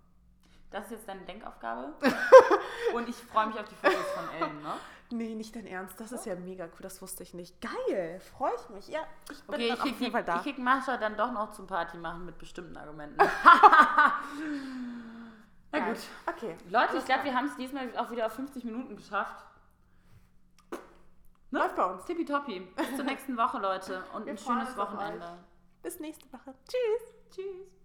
Das 0.71 0.85
ist 0.85 0.93
jetzt 0.93 1.09
deine 1.09 1.23
Denkaufgabe. 1.23 1.95
Und 2.95 3.09
ich 3.09 3.17
freue 3.17 3.49
mich 3.49 3.59
auf 3.59 3.69
die 3.69 3.75
Fotos 3.75 4.07
von 4.15 4.29
Ellen, 4.41 4.63
ne? 4.63 4.75
Nee, 5.11 5.35
nicht 5.35 5.55
dein 5.57 5.67
Ernst. 5.67 5.99
Das 6.01 6.13
ist 6.13 6.25
ja 6.27 6.37
mega 6.37 6.67
cool. 6.67 6.79
Das 6.81 7.03
wusste 7.03 7.25
ich 7.25 7.35
nicht. 7.35 7.61
Geil. 7.61 8.21
Freue 8.21 8.53
ich 8.55 8.69
mich. 8.71 8.87
Ja, 8.89 9.01
ich 9.33 9.43
bin 9.43 9.55
Okay, 9.57 9.67
ich 9.67 9.73
auf 9.73 9.81
krieg, 9.81 9.99
jeden 10.01 10.13
Fall 10.13 10.23
da. 10.25 10.37
ich 10.37 10.43
krieg 10.43 10.59
Mascha 10.59 10.97
dann 10.97 11.17
doch 11.17 11.33
noch 11.33 11.51
zum 11.51 11.67
Party 11.67 11.97
machen 11.99 12.25
mit 12.25 12.39
bestimmten 12.39 12.77
Argumenten. 12.77 13.19
Na 15.73 15.79
gut. 15.81 15.99
Okay. 16.27 16.57
Leute, 16.71 16.99
ich 16.99 17.05
glaube, 17.05 17.25
wir 17.25 17.35
haben 17.35 17.47
es 17.47 17.57
diesmal 17.57 17.89
auch 17.99 18.11
wieder 18.13 18.27
auf 18.27 18.33
50 18.35 18.63
Minuten 18.65 18.97
geschafft. 18.97 19.45
Läuft 21.53 21.77
bei 21.77 21.85
uns. 21.85 22.05
Tippitoppi. 22.07 22.61
Bis 22.61 22.97
zur 22.97 23.05
nächsten 23.13 23.37
Woche, 23.37 23.59
Leute. 23.59 24.03
Und 24.15 24.25
Wir 24.25 24.33
ein 24.33 24.39
schönes 24.39 24.77
Wochenende. 24.77 25.39
Bis 25.83 26.01
nächste 26.01 26.33
Woche. 26.33 26.55
Tschüss. 26.67 27.15
Tschüss. 27.31 27.82